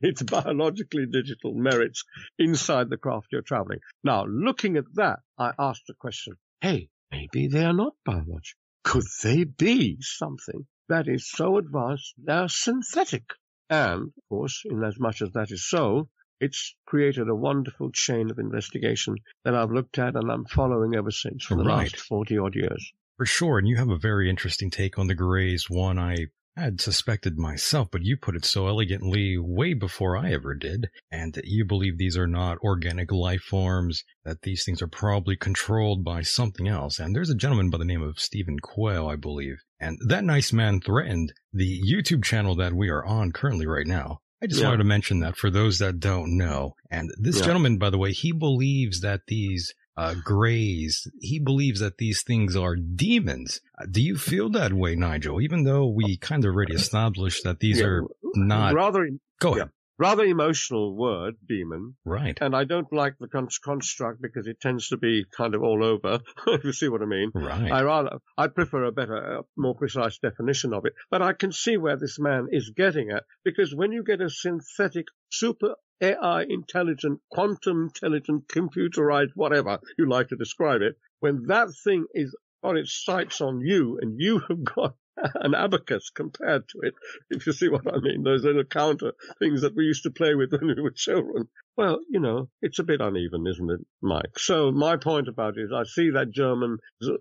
[0.00, 2.04] its biologically digital merits
[2.38, 3.80] inside the craft you're traveling.
[4.04, 8.58] Now, looking at that, I asked the question, hey, maybe they are not biological.
[8.84, 13.24] Could they be something that is so advanced they're synthetic?
[13.70, 16.08] And, of course, inasmuch as as that is so,
[16.40, 19.14] it's created a wonderful chain of investigation
[19.44, 21.84] that I've looked at and I'm following ever since for the Right.
[21.84, 22.92] last 40 odd years.
[23.22, 26.80] For sure, and you have a very interesting take on the Greys, one I had
[26.80, 31.44] suspected myself, but you put it so elegantly way before I ever did, and that
[31.44, 36.22] you believe these are not organic life forms, that these things are probably controlled by
[36.22, 36.98] something else.
[36.98, 40.52] And there's a gentleman by the name of Stephen Quayle, I believe, and that nice
[40.52, 44.18] man threatened the YouTube channel that we are on currently right now.
[44.42, 44.66] I just Yeah.
[44.66, 46.74] wanted to mention that for those that don't know.
[46.90, 47.44] And this Yeah.
[47.44, 51.06] gentleman, by the way, he believes that these uh, grays.
[51.20, 53.60] He believes that these things are demons.
[53.80, 55.40] Uh, Do you feel that way, Nigel?
[55.40, 58.02] Even though we kind of already established that these Yeah, are
[58.34, 58.74] not.
[58.74, 59.08] rather
[59.40, 59.70] Go ahead.
[59.98, 61.94] rather emotional word, demon.
[62.04, 62.36] Right.
[62.40, 65.84] And I don't like the con- construct because it tends to be kind of all
[65.84, 67.30] over, if you see what I mean.
[67.34, 67.70] Right.
[67.70, 70.94] I rather, I prefer a better, uh, more precise definition of it.
[71.10, 74.30] But I can see where this man is getting at because when you get a
[74.30, 81.68] synthetic, super AI intelligent, quantum intelligent, computerized, whatever you like to describe it, when that
[81.84, 84.96] thing is on its sights on you and you have got
[85.34, 86.94] an abacus compared to it,
[87.30, 90.34] if you see what I mean, those little counter things that we used to play
[90.34, 91.48] with when we were children.
[91.76, 94.38] Well, you know, it's a bit uneven, isn't it, Mike?
[94.38, 96.76] So my point about it is I see that German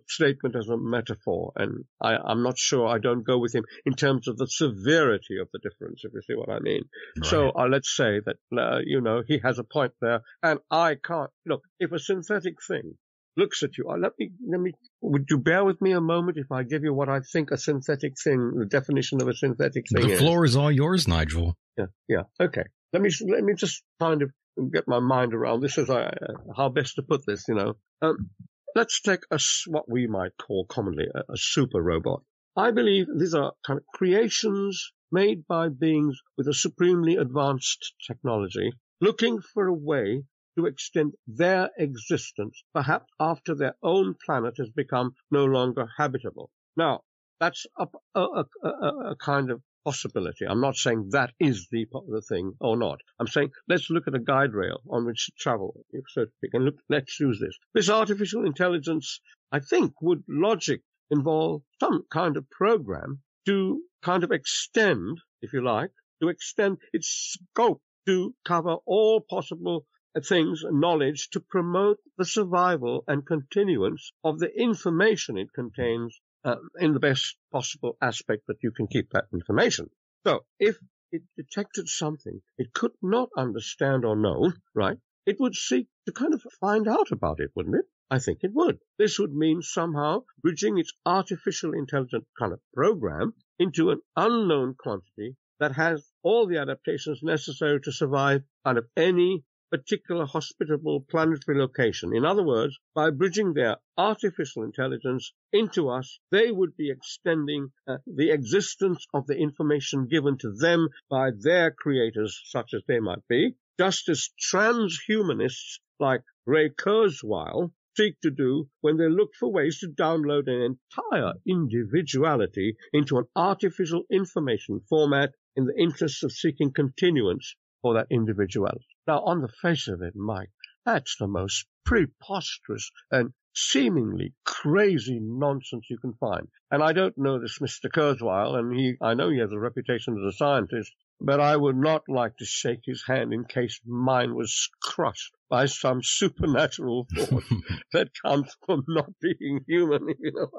[0.10, 3.94] statement as a metaphor, and I, I'm not sure I don't go with him in
[3.94, 6.82] terms of the severity of the difference, if you see what I mean.
[7.24, 10.96] So uh, let's say that, uh, you know, he has a point there, and I
[10.96, 12.98] can't, look, if a synthetic thing
[13.38, 16.38] looks at you, uh, let me, let me, would you bear with me a moment
[16.38, 19.86] if I give you what I think a synthetic thing, the definition of a synthetic
[19.94, 20.20] thing the is?
[20.20, 21.56] floor is all yours, Nigel.
[21.78, 22.24] Yeah, yeah.
[22.40, 22.64] Okay.
[22.94, 24.32] Let me let me just kind of
[24.72, 26.12] get my mind around this as I uh,
[26.56, 27.46] how best to put this.
[27.48, 28.30] You know, um,
[28.76, 32.22] let's take a what we might call commonly a, a super robot.
[32.56, 38.72] I believe these are kind of creations made by beings with a supremely advanced technology,
[39.00, 40.24] looking for a way
[40.58, 46.50] to extend their existence, perhaps after their own planet has become no longer habitable.
[46.76, 47.02] Now,
[47.40, 50.46] that's a, a, a, a, kind of possibility.
[50.46, 53.00] I'm not saying that is the, the thing or not.
[53.20, 56.54] I'm saying let's look at a guide rail on which to travel, so to speak,
[56.54, 57.58] and look, let's use this.
[57.74, 59.20] This artificial intelligence,
[59.52, 65.64] I think, would logic involve some kind of program to kind of extend, if you
[65.64, 69.86] like, to extend its scope to cover all possible
[70.20, 76.94] things, knowledge to promote the survival and continuance of the information it contains uh, in
[76.94, 79.90] the best possible aspect that you can keep that information.
[80.26, 80.78] So if
[81.12, 86.34] it detected something it could not understand or know, right, it would seek to kind
[86.34, 87.86] of find out about it, wouldn't it?
[88.10, 88.80] I think it would.
[88.98, 95.38] This would mean somehow bridging its artificial intelligent kind of program into an unknown quantity
[95.60, 102.14] that has all the adaptations necessary to survive out of any particular hospitable planetary location.
[102.14, 107.98] In other words, by bridging their artificial intelligence into us, they would be extending uh,
[108.06, 113.26] the existence of the information given to them by their creators, such as they might
[113.30, 119.80] be, just as transhumanists like Ray Kurzweil seek to do when they look for ways
[119.80, 126.72] to download an entire individuality into an artificial information format in the interests of seeking
[126.74, 128.86] continuance for that individuality.
[129.08, 130.52] Now, on the face of it, Mike,
[130.86, 136.48] that's the most preposterous and seemingly crazy nonsense you can find.
[136.70, 137.92] And I don't know this Mr.
[137.92, 141.76] Kurzweil, and he, I know he has a reputation as a scientist, but I would
[141.76, 147.54] not like to shake his hand in case mine was crushed by some supernatural force
[147.92, 150.08] that comes from not being human.
[150.24, 150.50] You know?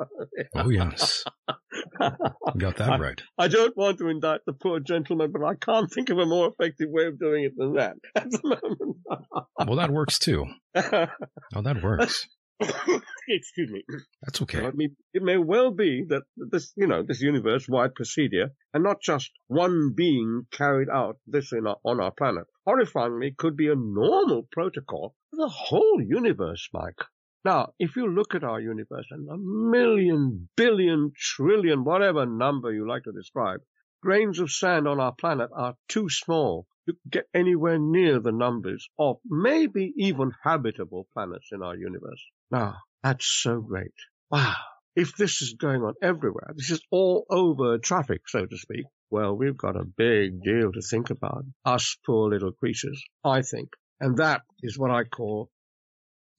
[0.56, 1.24] oh yes,
[2.58, 3.22] got that I, right.
[3.38, 6.48] I don't want to indict the poor gentleman, but I can't think of a more
[6.48, 8.96] effective way of doing it than that at the moment.
[9.66, 10.46] well, that works too.
[10.74, 12.28] Oh, that works.
[13.28, 13.84] Excuse me.
[14.22, 14.64] That's okay.
[14.64, 19.00] I mean, it may well be that this, you know, this universe-wide procedure, and not
[19.00, 24.48] just one being carried out this our, on our planet, horrifyingly could be a normal
[24.50, 27.00] protocol for the whole universe, Mike.
[27.44, 32.88] Now, if you look at our universe and a million, billion, trillion, whatever number you
[32.88, 33.60] like to describe,
[34.00, 38.88] grains of sand on our planet are too small to get anywhere near the numbers
[38.98, 42.24] of maybe even habitable planets in our universe.
[42.52, 43.94] Now, that's so great.
[44.30, 44.54] Wow.
[44.94, 49.34] If this is going on everywhere, this is all over traffic, so to speak, well,
[49.34, 51.44] we've got a big deal to think about.
[51.64, 53.70] Us poor little creatures, I think.
[54.00, 55.48] And that is what I call.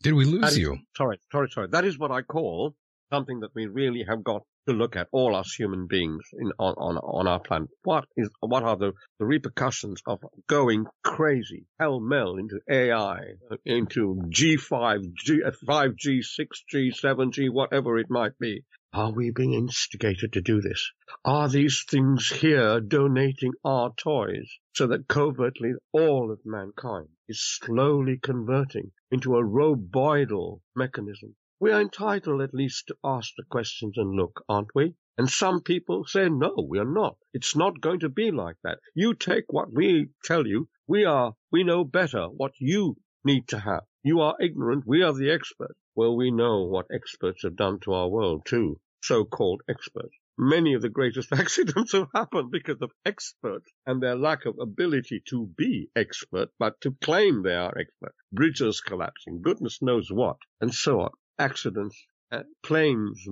[0.03, 0.77] Did we lose is, you?
[0.95, 1.67] Sorry, sorry, sorry.
[1.71, 2.75] That is what I call
[3.11, 6.73] something that we really have got to look at all us human beings in, on,
[6.75, 7.69] on, on our planet.
[7.83, 13.19] What is, what are the, the repercussions of going crazy, hell mel into AI,
[13.65, 18.63] into G5, G, 5G, 6G, 7G, whatever it might be?
[18.93, 20.91] Are we being instigated to do this?
[21.25, 28.19] Are these things here donating our toys so that covertly all of mankind is slowly
[28.21, 34.17] converting into a roboidal mechanism we are entitled at least to ask the questions and
[34.17, 34.93] look, aren't we?
[35.17, 37.15] And some people say, no, we are not.
[37.33, 38.79] It's not going to be like that.
[38.93, 40.67] You take what we tell you.
[40.87, 43.83] We are, we know better what you need to have.
[44.03, 44.83] You are ignorant.
[44.85, 45.79] We are the experts.
[45.95, 48.81] Well, we know what experts have done to our world too.
[49.01, 50.17] So-called experts.
[50.37, 55.23] Many of the greatest accidents have happened because of experts and their lack of ability
[55.29, 58.15] to be expert, but to claim they are expert.
[58.33, 61.97] Bridges collapsing, goodness knows what, and so on accidents,
[62.31, 63.27] uh, planes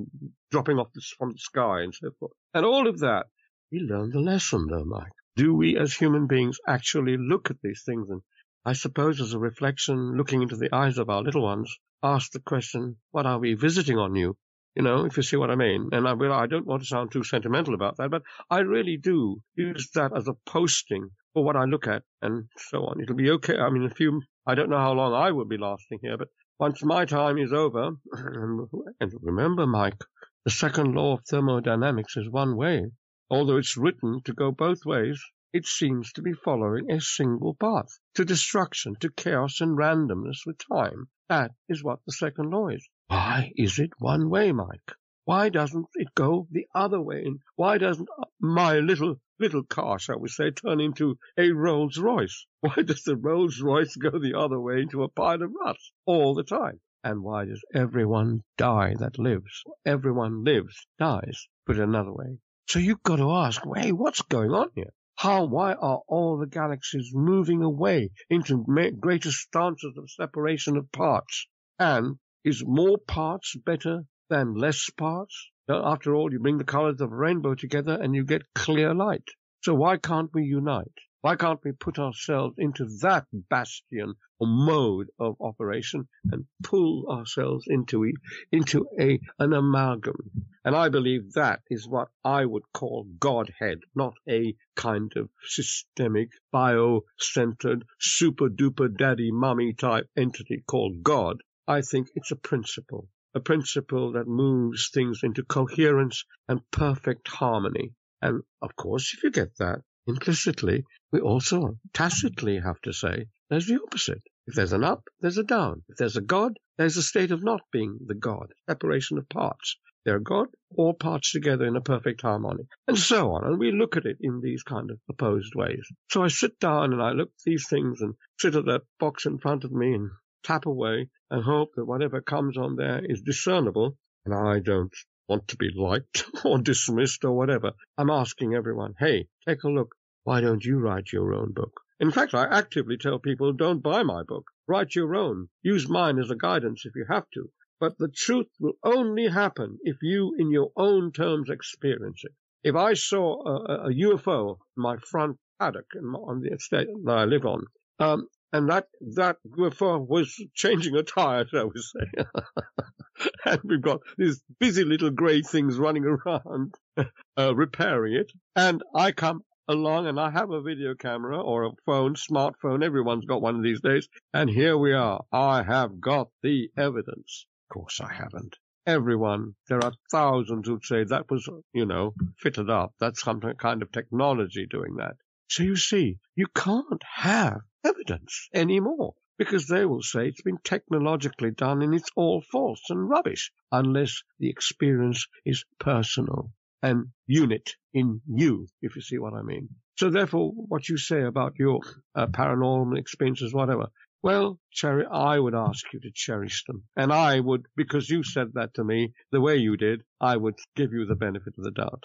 [0.51, 2.33] dropping off the, from the sky and so forth.
[2.53, 3.27] And all of that,
[3.71, 5.11] we learn the lesson though, Mike.
[5.35, 8.21] Do we as human beings actually look at these things and
[8.63, 12.39] I suppose as a reflection, looking into the eyes of our little ones, ask the
[12.39, 14.37] question, what are we visiting on you?
[14.75, 15.89] You know, if you see what I mean.
[15.91, 18.97] And I, well, I don't want to sound too sentimental about that, but I really
[18.97, 23.01] do use that as a posting for what I look at and so on.
[23.01, 23.57] It'll be okay.
[23.57, 26.27] I mean, a few, I don't know how long I will be lasting here, but
[26.61, 30.03] once my time is over, and remember, Mike,
[30.45, 32.85] the second law of thermodynamics is one way.
[33.31, 35.19] Although it's written to go both ways,
[35.53, 40.59] it seems to be following a single path to destruction, to chaos and randomness with
[40.71, 41.07] time.
[41.29, 42.87] That is what the second law is.
[43.07, 44.93] Why is it one way, Mike?
[45.25, 47.23] Why doesn't it go the other way?
[47.25, 48.09] And why doesn't
[48.39, 52.45] my little little car, shall we say, turn into a Rolls Royce?
[52.61, 56.33] Why does the Rolls Royce go the other way into a pile of rust all
[56.33, 56.79] the time?
[57.03, 59.63] And why does everyone die that lives?
[59.85, 62.37] Everyone lives, dies, put another way.
[62.67, 64.93] So you've got to ask, hey, what's going on here?
[65.15, 68.65] How, why are all the galaxies moving away into
[68.99, 71.47] greater stances of separation of parts?
[71.77, 75.51] And is more parts better than less parts?
[75.69, 79.27] After all, you bring the colors of a rainbow together and you get clear light.
[79.61, 80.97] So why can't we unite?
[81.21, 87.65] Why can't we put ourselves into that bastion or mode of operation and pull ourselves
[87.67, 88.11] into a,
[88.51, 90.31] into a an amalgam?
[90.65, 96.29] And I believe that is what I would call Godhead, not a kind of systemic,
[96.51, 101.43] bio-centered, super-duper daddy mummy type entity called God.
[101.67, 107.93] I think it's a principle a principle that moves things into coherence and perfect harmony.
[108.21, 113.67] And of course, if you get that implicitly, we also tacitly have to say there's
[113.67, 114.21] the opposite.
[114.47, 115.83] If there's an up, there's a down.
[115.87, 119.77] If there's a God, there's a state of not being the God, separation of parts.
[120.03, 123.45] They're God, all parts together in a perfect harmony, and so on.
[123.45, 125.85] And we look at it in these kind of opposed ways.
[126.09, 129.27] So I sit down and I look at these things and sit at that box
[129.27, 130.09] in front of me and
[130.43, 133.97] tap away and hope that whatever comes on there is discernible.
[134.25, 134.93] And I don't
[135.27, 137.71] want to be liked or dismissed or whatever.
[137.97, 139.95] I'm asking everyone, hey, take a look.
[140.23, 141.79] Why don't you write your own book?
[141.99, 144.45] In fact, I actively tell people don't buy my book.
[144.67, 145.49] Write your own.
[145.61, 147.49] Use mine as a guidance if you have to.
[147.79, 152.33] But the truth will only happen if you, in your own terms, experience it.
[152.63, 157.25] If I saw a, a UFO in my front paddock on the estate that I
[157.25, 157.65] live on,
[157.99, 162.23] um, and that that UFO was changing a tire, shall we say,
[163.45, 166.75] and we've got these busy little grey things running around
[167.37, 171.71] uh, repairing it, and I come along and I have a video camera or a
[171.85, 175.23] phone, smartphone, everyone's got one these days, and here we are.
[175.31, 178.57] I have got the evidence Of course I haven't.
[178.85, 182.93] Everyone, there are thousands who'd say that was, you know, fitted up.
[182.99, 185.15] That's some kind of technology doing that.
[185.47, 191.51] So you see, you can't have evidence anymore because they will say it's been technologically
[191.51, 196.51] done and it's all false and rubbish unless the experience is personal
[196.83, 199.69] and unit in you, if you see what I mean.
[199.97, 201.79] So therefore, what you say about your
[202.15, 203.87] uh, paranormal experiences, whatever,
[204.23, 206.83] well, Cherry, I would ask you to cherish them.
[206.95, 210.59] And I would, because you said that to me the way you did, I would
[210.75, 212.03] give you the benefit of the doubt.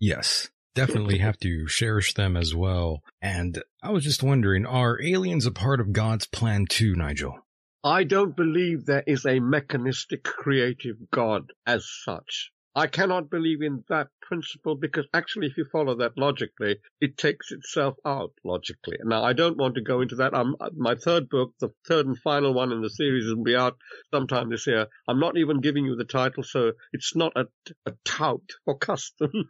[0.00, 3.02] Yes, definitely have to cherish them as well.
[3.20, 7.38] And I was just wondering, are aliens a part of God's plan too, Nigel?
[7.84, 12.52] I don't believe there is a mechanistic creative God as such.
[12.74, 17.52] I cannot believe in that principle because actually, if you follow that logically, it takes
[17.52, 18.96] itself out logically.
[19.04, 20.34] Now, I don't want to go into that.
[20.34, 23.76] I'm, my third book, the third and final one in the series, will be out
[24.10, 24.86] sometime this year.
[25.06, 27.46] I'm not even giving you the title, so it's not a,
[27.84, 29.30] a tout for custom.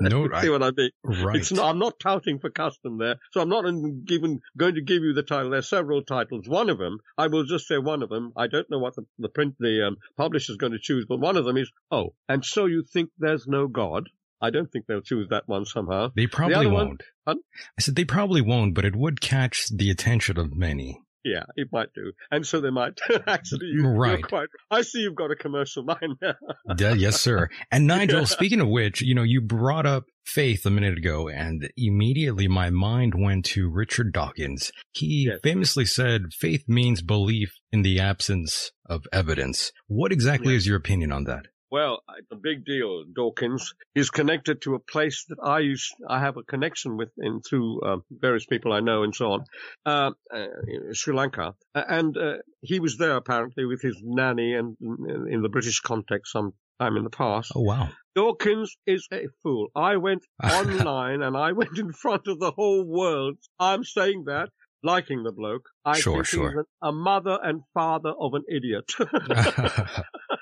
[0.00, 0.90] No, see what I mean?
[1.04, 1.36] Right.
[1.36, 5.02] It's not, I'm not touting for custom there, so I'm not even going to give
[5.02, 5.50] you the title.
[5.50, 6.48] There's several titles.
[6.48, 8.32] One of them, I will just say one of them.
[8.36, 11.36] I don't know what the, the print, the um, publisher's going to choose, but one
[11.36, 14.08] of them is, oh, and so you think there's no God?
[14.40, 16.10] I don't think they'll choose that one somehow.
[16.14, 17.02] They probably the won't.
[17.24, 17.38] One,
[17.78, 21.00] I said they probably won't, but it would catch the attention of many.
[21.26, 22.12] Yeah, it might do.
[22.30, 23.66] And so they might actually.
[23.66, 24.22] You, right.
[24.22, 26.34] Quite, I see you've got a commercial mind now.
[26.78, 27.48] yeah, yes, sir.
[27.72, 28.26] And Nigel, yeah.
[28.26, 32.70] speaking of which, you know, you brought up faith a minute ago and immediately my
[32.70, 34.70] mind went to Richard Dawkins.
[34.92, 35.40] He yes.
[35.42, 39.72] famously said faith means belief in the absence of evidence.
[39.88, 40.62] What exactly yes.
[40.62, 41.46] is your opinion on that?
[41.70, 42.00] Well,
[42.30, 45.90] the big deal, Dawkins, is connected to a place that I use.
[46.08, 49.44] I have a connection with in through uh, various people I know and so on,
[49.84, 50.46] uh, uh,
[50.92, 55.80] Sri Lanka, and uh, he was there apparently with his nanny and in the British
[55.80, 57.52] context some time in the past.
[57.54, 57.88] Oh wow!
[58.14, 59.68] Dawkins is a fool.
[59.74, 63.38] I went online and I went in front of the whole world.
[63.58, 64.50] I'm saying that
[64.82, 65.68] liking the bloke.
[65.84, 66.50] I sure, think sure.
[66.50, 68.90] he's a mother and father of an idiot.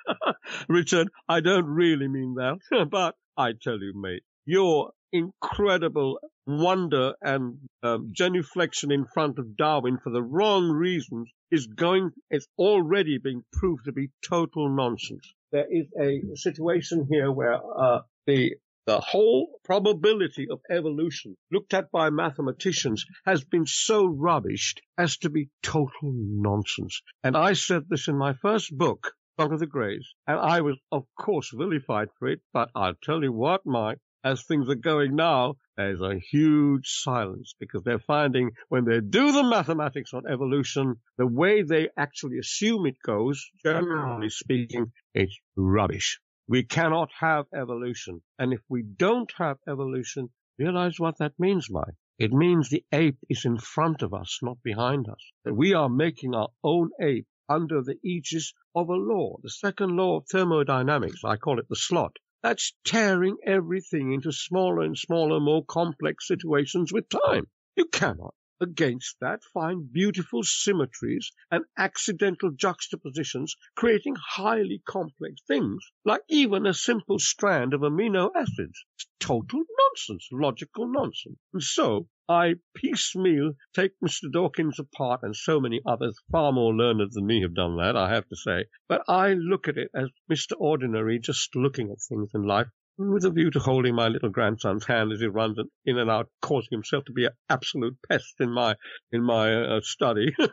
[0.69, 2.59] Richard, I don't really mean that,
[2.91, 9.99] but I tell you, mate, your incredible wonder and um, genuflection in front of Darwin
[10.03, 15.33] for the wrong reasons is going, it's already being proved to be total nonsense.
[15.53, 21.91] There is a situation here where uh, the the whole probability of evolution looked at
[21.91, 27.01] by mathematicians has been so rubbished as to be total nonsense.
[27.23, 31.07] And I said this in my first book, Of the Greys, and I was, of
[31.17, 35.57] course, vilified for it, but I'll tell you what, Mike, as things are going now,
[35.77, 41.27] there's a huge silence because they're finding when they do the mathematics on evolution, the
[41.27, 46.21] way they actually assume it goes, generally speaking, it's rubbish.
[46.47, 48.23] We cannot have evolution.
[48.39, 50.31] And if we don't have evolution,
[50.61, 51.97] realize what that means, Mike.
[52.21, 55.33] It means the ape is in front of us, not behind us.
[55.45, 59.97] That we are making our own ape under the aegis of a law, the second
[59.97, 61.25] law of thermodynamics.
[61.25, 62.17] I call it the slot.
[62.43, 67.47] That's tearing everything into smaller and smaller, more complex situations with time.
[67.77, 76.23] You cannot, against that, find beautiful symmetries and accidental juxtapositions, creating highly complex things, like
[76.29, 78.85] even a simple strand of amino acids.
[78.95, 81.39] It's total nonsense, logical nonsense.
[81.53, 84.33] And so, I piecemeal take Mr.
[84.33, 88.15] Dawkins apart, and so many others far more learned than me have done that, I
[88.15, 88.65] have to say.
[88.89, 90.53] But I look at it as Mr.
[90.59, 92.69] Ordinary, just looking at things in life.
[92.97, 96.29] With a view to holding my little grandson's hand as he runs in and out,
[96.41, 98.75] causing himself to be an absolute pest in my
[99.13, 100.35] in my uh, study.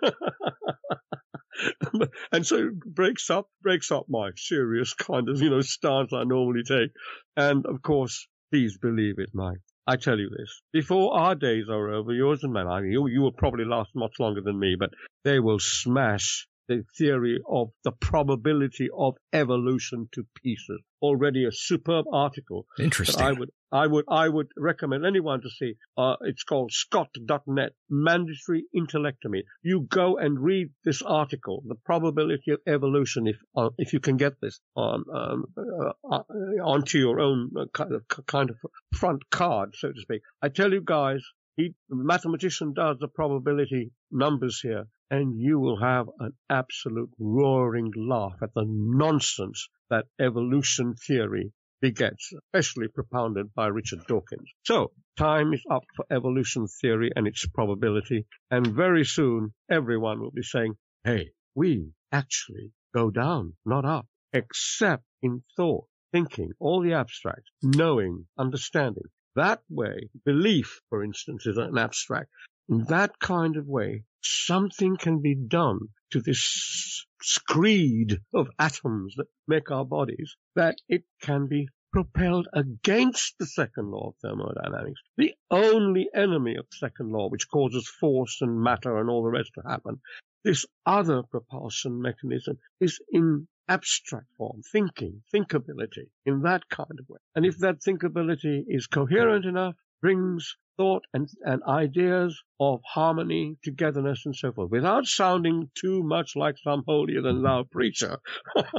[2.31, 6.63] and so breaks up breaks up my serious kind of you know stance I normally
[6.63, 6.91] take.
[7.35, 9.59] And of course, please believe it, Mike.
[9.87, 13.31] I tell you this, before our days are over, yours and mine, you, you will
[13.31, 14.91] probably last much longer than me, but
[15.23, 20.81] they will smash the theory of the probability of evolution to pieces.
[21.01, 22.67] Already a superb article.
[22.79, 23.23] Interesting.
[23.23, 25.75] I would, I would, I would recommend anyone to see.
[25.97, 29.43] Uh, it's called Scott.net, Mandatory Intellectomy.
[29.63, 34.17] You go and read this article, the probability of evolution, if uh, if you can
[34.17, 36.23] get this on um, uh, uh
[36.63, 38.57] onto your own uh, kind of kind of
[38.93, 40.21] front card, so to speak.
[40.41, 41.23] I tell you guys,
[41.57, 47.91] he, the mathematician does the probability numbers here, and you will have an absolute roaring
[47.95, 54.49] laugh at the nonsense that evolution theory begets, especially propounded by Richard Dawkins.
[54.63, 60.31] So, time is up for evolution theory and its probability, and very soon everyone will
[60.31, 66.93] be saying, hey, we actually go down, not up, except in thought, thinking, all the
[66.93, 69.09] abstract, knowing, understanding.
[69.35, 72.29] That way, belief, for instance, is an abstract.
[72.67, 79.27] In that kind of way, something can be done to this screed of atoms that
[79.47, 85.33] make our bodies that it can be propelled against the second law of thermodynamics, the
[85.49, 89.61] only enemy of second law, which causes force and matter and all the rest to
[89.67, 90.01] happen.
[90.43, 97.19] This other propulsion mechanism is in abstract form, thinking, thinkability in that kind of way.
[97.35, 104.25] And if that thinkability is coherent enough, brings thought and, and ideas of harmony, togetherness,
[104.25, 108.17] and so forth, without sounding too much like some holier than thou preacher.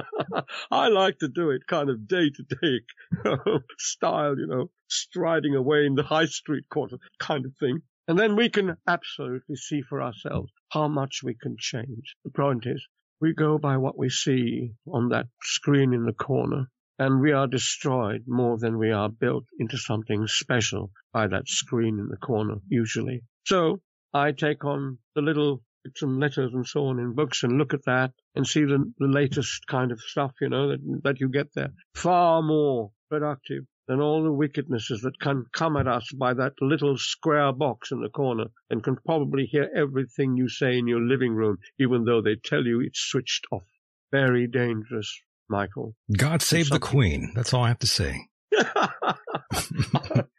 [0.70, 2.80] I like to do it kind of day to day
[3.78, 7.82] style, you know, striding away in the high street quarter kind of thing.
[8.08, 12.16] And then we can absolutely see for ourselves how much we can change.
[12.24, 12.84] The point is,
[13.22, 16.66] we go by what we see on that screen in the corner,
[16.98, 22.00] and we are destroyed more than we are built into something special by that screen
[22.00, 23.22] in the corner, usually.
[23.46, 23.80] So
[24.12, 25.62] I take on the little
[26.00, 29.08] and letters and so on in books and look at that and see the, the
[29.08, 31.72] latest kind of stuff, you know, that, that you get there.
[31.94, 36.96] Far more productive than all the wickednesses that can come at us by that little
[36.96, 41.34] square box in the corner and can probably hear everything you say in your living
[41.34, 43.64] room, even though they tell you it's switched off.
[44.10, 45.94] Very dangerous, Michael.
[46.16, 47.32] God save the Queen.
[47.34, 48.28] That's all I have to say.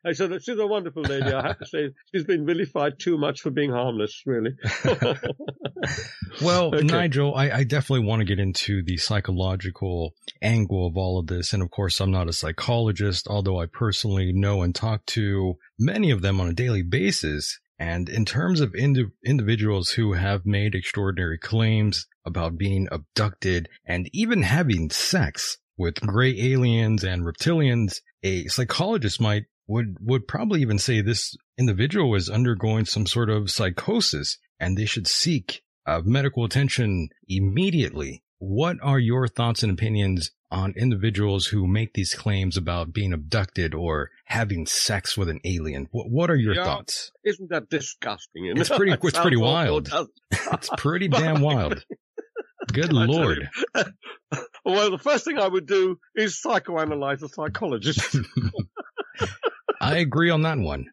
[0.05, 1.31] I said she's a wonderful lady.
[1.31, 4.51] I have to say she's been vilified too much for being harmless, really.
[6.41, 6.83] well, okay.
[6.83, 11.53] Nigel, I, I, definitely want to get into the psychological angle of all of this.
[11.53, 16.11] And of course, I'm not a psychologist, although I personally know and talk to many
[16.11, 17.59] of them on a daily basis.
[17.79, 24.09] And in terms of indi- individuals who have made extraordinary claims about being abducted and
[24.13, 30.77] even having sex with gray aliens and reptilians, a psychologist might would would probably even
[30.77, 36.45] say this individual is undergoing some sort of psychosis and they should seek uh, medical
[36.45, 38.23] attention immediately.
[38.39, 43.73] What are your thoughts and opinions on individuals who make these claims about being abducted
[43.73, 45.87] or having sex with an alien?
[45.91, 47.11] What, what are your yeah, thoughts?
[47.23, 48.45] Isn't that disgusting?
[48.55, 48.91] It's pretty.
[49.03, 49.89] It's pretty wild.
[50.31, 51.83] it's pretty damn wild.
[52.71, 53.49] Good lord.
[54.65, 58.17] well, the first thing I would do is psychoanalyze a psychologist.
[59.81, 60.87] I agree on that one.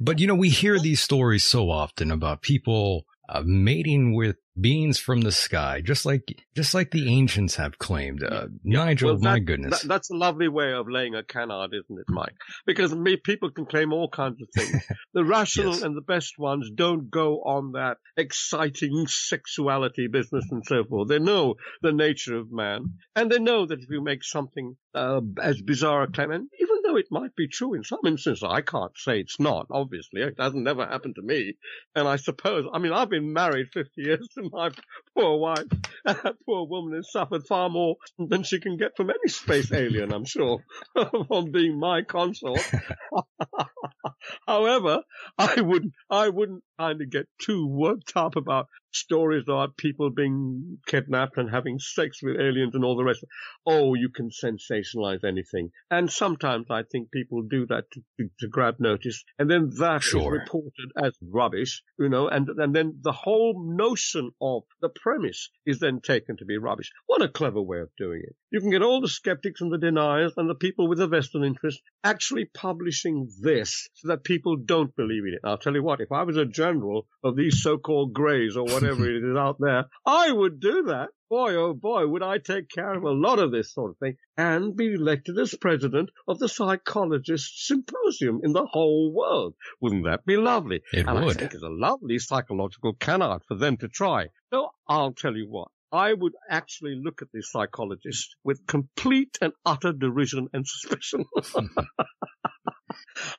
[0.00, 4.98] But you know, we hear these stories so often about people uh, mating with beings
[4.98, 6.22] from the sky, just like
[6.54, 8.22] just like the ancients have claimed.
[8.22, 11.72] Uh, Nigel, well, that, my goodness, that, that's a lovely way of laying a canard,
[11.72, 12.34] isn't it, Mike?
[12.66, 14.84] Because me, people can claim all kinds of things.
[15.14, 15.82] the rational yes.
[15.82, 21.08] and the best ones don't go on that exciting sexuality business and so forth.
[21.08, 25.20] They know the nature of man, and they know that if you make something uh,
[25.42, 28.60] as bizarre a claim, and even though it might be true in some instances, I
[28.60, 29.66] can't say it's not.
[29.70, 31.54] Obviously, it hasn't never happened to me,
[31.94, 34.70] and I suppose, I mean, I've been married 50 years my
[35.16, 35.64] poor wife,
[36.04, 40.12] that poor woman has suffered far more than she can get from any space alien,
[40.12, 40.62] I'm sure,
[41.28, 42.60] from being my consort.
[44.46, 45.02] However,
[45.38, 50.78] I wouldn't, I wouldn't kind of get too worked up about stories about people being
[50.86, 53.24] kidnapped and having sex with aliens and all the rest.
[53.66, 55.70] Oh, you can sensationalize anything.
[55.90, 59.24] And sometimes I think people do that to, to, to grab notice.
[59.38, 60.20] And then that sure.
[60.20, 65.50] is reported as rubbish, you know, and, and then the whole notion of the premise
[65.64, 66.90] is then taken to be rubbish.
[67.06, 68.34] What a clever way of doing it.
[68.50, 71.44] You can get all the skeptics and the deniers and the people with a vested
[71.44, 75.40] interest actually publishing this so that people don't believe in it.
[75.44, 78.79] I'll tell you what, if I was a general of these so-called greys or whatever
[78.82, 81.08] it is out there, I would do that.
[81.28, 84.16] Boy, oh boy, would I take care of a lot of this sort of thing
[84.36, 89.54] and be elected as president of the psychologist symposium in the whole world.
[89.80, 90.82] Wouldn't that be lovely?
[90.92, 91.36] It and would.
[91.36, 94.26] I think it's a lovely psychological canard for them to try.
[94.52, 99.52] So I'll tell you what, I would actually look at these psychologists with complete and
[99.64, 101.24] utter derision and suspicion.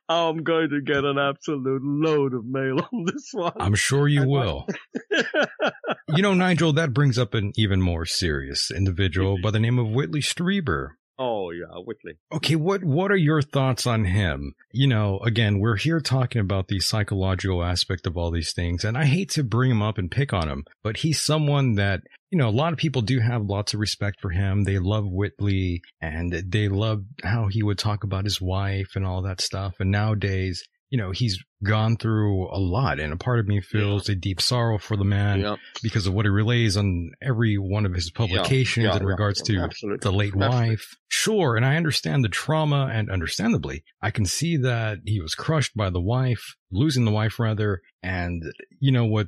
[0.10, 3.54] I'm going to get an absolute load of mail on this one.
[3.60, 4.68] I'm sure you will.
[6.10, 9.44] you know, Nigel, that brings up an even more serious individual mm-hmm.
[9.44, 10.92] by the name of Whitley Strieber.
[11.24, 12.18] Oh yeah, Whitley.
[12.32, 14.56] Okay, what what are your thoughts on him?
[14.72, 18.98] You know, again, we're here talking about the psychological aspect of all these things, and
[18.98, 22.02] I hate to bring him up and pick on him, but he's someone that
[22.32, 24.64] you know, a lot of people do have lots of respect for him.
[24.64, 29.24] They love Whitley and they love how he would talk about his wife and all
[29.24, 29.76] that stuff.
[29.80, 34.08] And nowadays, you know, he's gone through a lot and a part of me feels
[34.08, 34.14] yeah.
[34.14, 35.56] a deep sorrow for the man yeah.
[35.84, 38.98] because of what he relays on every one of his publications yeah.
[38.98, 40.00] in regards to Absolutely.
[40.02, 40.70] the late Absolutely.
[40.70, 40.86] wife.
[41.10, 41.58] Sure.
[41.58, 45.90] And I understand the trauma and understandably, I can see that he was crushed by
[45.90, 47.82] the wife, losing the wife rather.
[48.02, 48.44] And
[48.80, 49.28] you know what,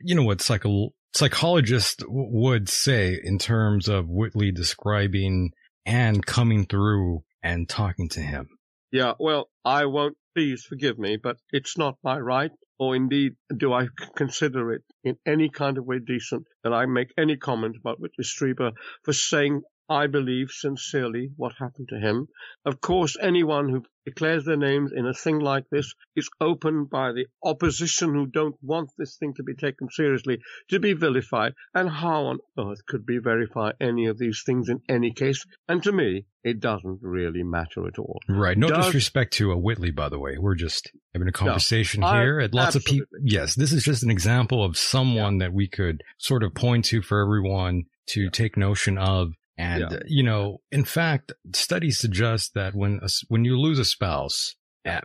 [0.00, 5.52] you know what psycho, psychologists would say in terms of Whitley describing
[5.86, 8.48] and coming through and talking to him.
[8.92, 13.72] Yeah, well, I won't please forgive me, but it's not my right, or indeed do
[13.72, 17.98] I consider it in any kind of way decent that I make any comment about
[18.00, 22.28] Whitley Strieber for saying I believe sincerely what happened to him.
[22.64, 27.12] Of course, anyone who declares their names in a thing like this is open by
[27.12, 30.38] the opposition who don't want this thing to be taken seriously
[30.70, 31.54] to be vilified.
[31.74, 35.44] And how on earth could we verify any of these things in any case?
[35.68, 38.20] And to me, it doesn't really matter at all.
[38.28, 38.56] Right.
[38.56, 40.36] No Does, disrespect to a Whitley, by the way.
[40.38, 42.40] We're just having a conversation no, here.
[42.40, 42.78] I, lots absolutely.
[42.78, 43.18] of people.
[43.24, 45.46] Yes, this is just an example of someone yeah.
[45.46, 48.30] that we could sort of point to for everyone to yeah.
[48.30, 49.98] take notion of and, yeah.
[50.06, 54.54] you know, in fact, studies suggest that when, a, when you lose a spouse,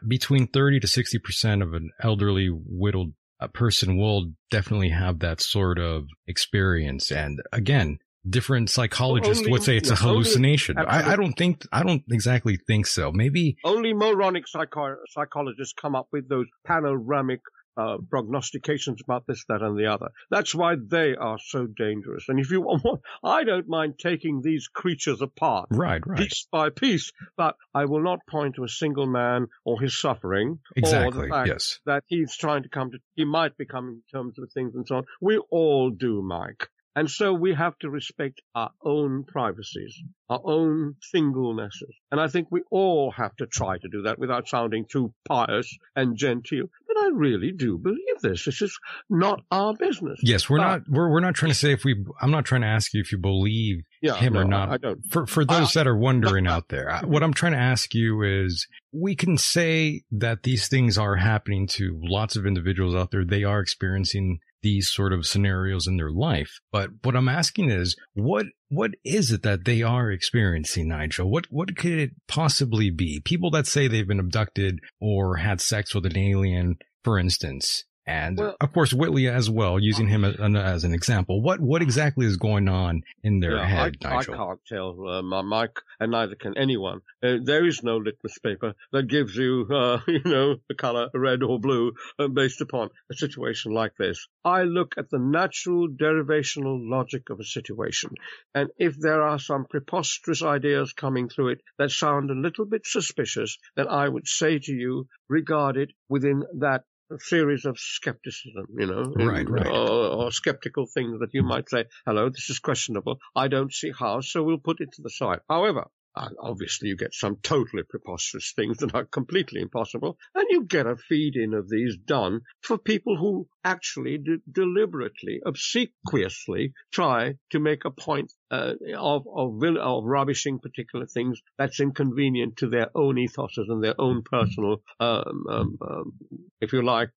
[0.08, 5.80] between 30 to 60% of an elderly widowed uh, person will definitely have that sort
[5.80, 7.12] of experience.
[7.12, 7.98] And again,
[8.28, 10.78] different psychologists only, would say it's a hallucination.
[10.78, 13.12] Only, I, I, don't think, I don't exactly think so.
[13.12, 17.42] Maybe only moronic psycho- psychologists come up with those panoramic
[17.78, 20.10] uh, prognostications about this, that, and the other.
[20.30, 22.26] That's why they are so dangerous.
[22.28, 26.70] And if you want, I don't mind taking these creatures apart, right, right, piece by
[26.70, 31.28] piece, but I will not point to a single man or his suffering, exactly, or
[31.28, 31.80] the fact yes.
[31.86, 34.88] that he's trying to come to, he might be coming to terms with things and
[34.88, 35.04] so on.
[35.20, 36.68] We all do, Mike.
[36.96, 39.98] And so we have to respect our own privacies,
[40.30, 41.94] our own singlenesses.
[42.12, 45.78] And I think we all have to try to do that without sounding too pious
[45.96, 46.66] and genteel.
[46.88, 48.44] But I really do believe this.
[48.44, 48.78] This is
[49.10, 50.20] not our business.
[50.22, 52.62] Yes, we're but, not, we're, we're not trying to say if we, I'm not trying
[52.62, 54.70] to ask you if you believe yeah, him no, or not.
[54.70, 55.00] I, I don't.
[55.12, 58.68] For, for those that are wondering out there, what I'm trying to ask you is
[58.92, 63.24] we can say that these things are happening to lots of individuals out there.
[63.24, 66.60] They are experiencing these sort of scenarios in their life.
[66.72, 71.30] But what I'm asking is, what what is it that they are experiencing, Nigel?
[71.30, 73.20] What what could it possibly be?
[73.20, 77.84] People that say they've been abducted or had sex with an alien, for instance.
[78.08, 81.40] And well, of course, Whitley as well, using him as, as, an example.
[81.40, 84.34] What what exactly is going on in their yeah, head, I, Nigel?
[84.34, 87.02] I can't tell, uh, Mike, and neither can anyone.
[87.22, 91.44] Uh, there is no litmus paper that gives you, uh, you know, the color red
[91.44, 94.28] or blue uh, based upon a situation like this.
[94.44, 98.16] I look at the natural derivational logic of a situation,
[98.56, 102.88] and if there are some preposterous ideas coming through it that sound a little bit
[102.88, 106.84] suspicious, then I would say to you, regard it within that
[107.20, 109.68] series of skepticism, you know, right, right.
[109.68, 113.20] Or, or, skeptical things that you might say, hello, this is questionable.
[113.36, 115.40] I don't see how, so we'll put it to the side.
[115.50, 120.88] However, obviously you get some totally preposterous things that are completely impossible, and you get
[120.88, 127.60] a feed in of these done for people who actually de- deliberately, obsequiously try to
[127.60, 133.16] make a point uh, of, of, of rubbishing particular things that's inconvenient to their own
[133.16, 136.14] ethoses and their own personal, um, um, um,
[136.60, 137.10] if you like,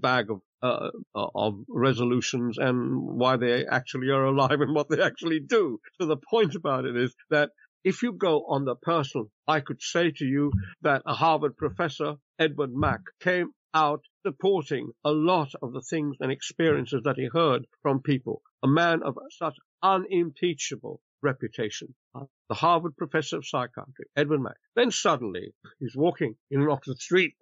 [0.00, 5.40] bag of uh, of resolutions and why they actually are alive and what they actually
[5.40, 5.78] do.
[6.00, 7.50] So the point about it is that
[7.84, 10.52] if you go on the personal, I could say to you
[10.82, 16.32] that a Harvard professor, Edward Mack, came out supporting a lot of the things and
[16.32, 18.42] experiences that he heard from people.
[18.62, 21.94] A man of such unimpeachable reputation.
[22.14, 24.56] The Harvard professor of psychiatry, Edward Mack.
[24.74, 27.34] Then suddenly he's walking in an Oxford street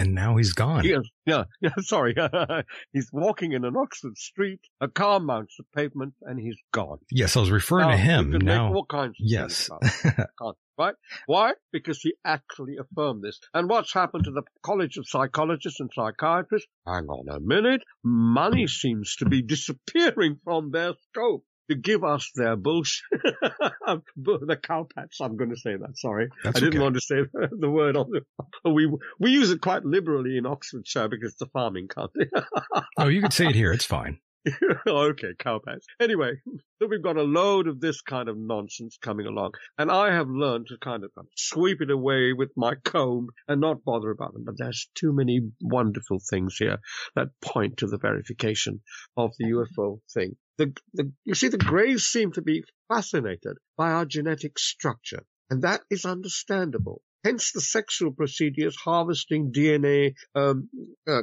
[0.00, 0.82] and now he's gone.
[0.84, 2.14] Yeah, yeah, yeah sorry.
[2.92, 4.60] he's walking in an Oxford street.
[4.80, 6.98] A car mounts the pavement, and he's gone.
[7.10, 8.30] Yes, I was referring now, to him.
[8.30, 9.68] now, all kinds of yes,
[10.78, 10.94] right?
[11.26, 11.52] Why?
[11.70, 13.38] Because he actually affirmed this.
[13.52, 16.68] And what's happened to the College of Psychologists and Psychiatrists?
[16.86, 17.82] Hang on a minute.
[18.02, 23.04] Money seems to be disappearing from their scope to give us their bullshit.
[23.12, 25.20] the cowpats.
[25.20, 25.96] I'm going to say that.
[25.96, 26.82] Sorry, That's I didn't okay.
[26.82, 28.70] want to say the word on the.
[28.70, 32.30] We we use it quite liberally in Oxfordshire because it's a farming country.
[32.98, 33.72] oh, you can say it here.
[33.72, 34.18] It's fine.
[34.86, 35.84] okay, cowpats.
[36.00, 36.32] Anyway,
[36.78, 40.28] so we've got a load of this kind of nonsense coming along, and I have
[40.28, 44.44] learned to kind of sweep it away with my comb and not bother about them.
[44.44, 46.78] But there's too many wonderful things here
[47.16, 48.80] that point to the verification
[49.16, 50.36] of the UFO thing.
[50.56, 55.62] The, the, you see, the Greys seem to be fascinated by our genetic structure, and
[55.62, 57.02] that is understandable.
[57.24, 60.68] Hence the sexual procedures, harvesting DNA, um,
[61.06, 61.22] uh,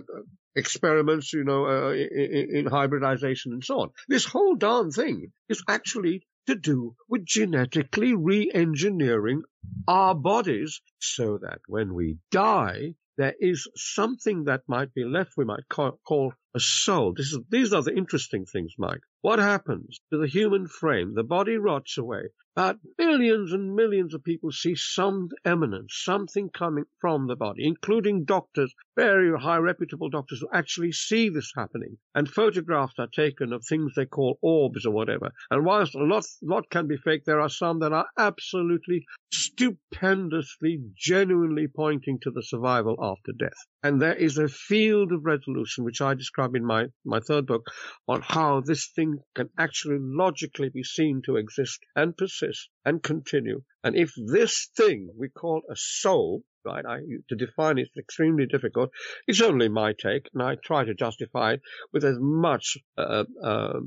[0.55, 3.89] experiments, you know, uh, in, in hybridization and so on.
[4.07, 9.43] This whole darn thing is actually to do with genetically re-engineering
[9.87, 15.45] our bodies so that when we die, there is something that might be left we
[15.45, 17.13] might call, call a soul.
[17.17, 19.01] Is, these are the interesting things, Mike.
[19.21, 21.13] What happens to the human frame?
[21.13, 22.29] The body rots away.
[22.55, 28.25] But millions and millions of people see some eminence, something coming from the body, including
[28.25, 31.99] doctors, very high reputable doctors who actually see this happening.
[32.15, 35.33] And photographs are taken of things they call orbs or whatever.
[35.51, 40.81] And whilst a lot, lot can be fake, there are some that are absolutely stupendously,
[40.95, 43.67] genuinely pointing to the survival after death.
[43.83, 47.67] And there is a field of resolution, which I describe in my, my third book,
[48.07, 53.61] on how this thing can actually logically be seen to exist and persist and continue.
[53.83, 56.97] And if this thing we call a soul, right, I,
[57.29, 58.89] to define it is extremely difficult.
[59.27, 61.61] It's only my take, and I try to justify it
[61.93, 63.79] with as much uh, uh,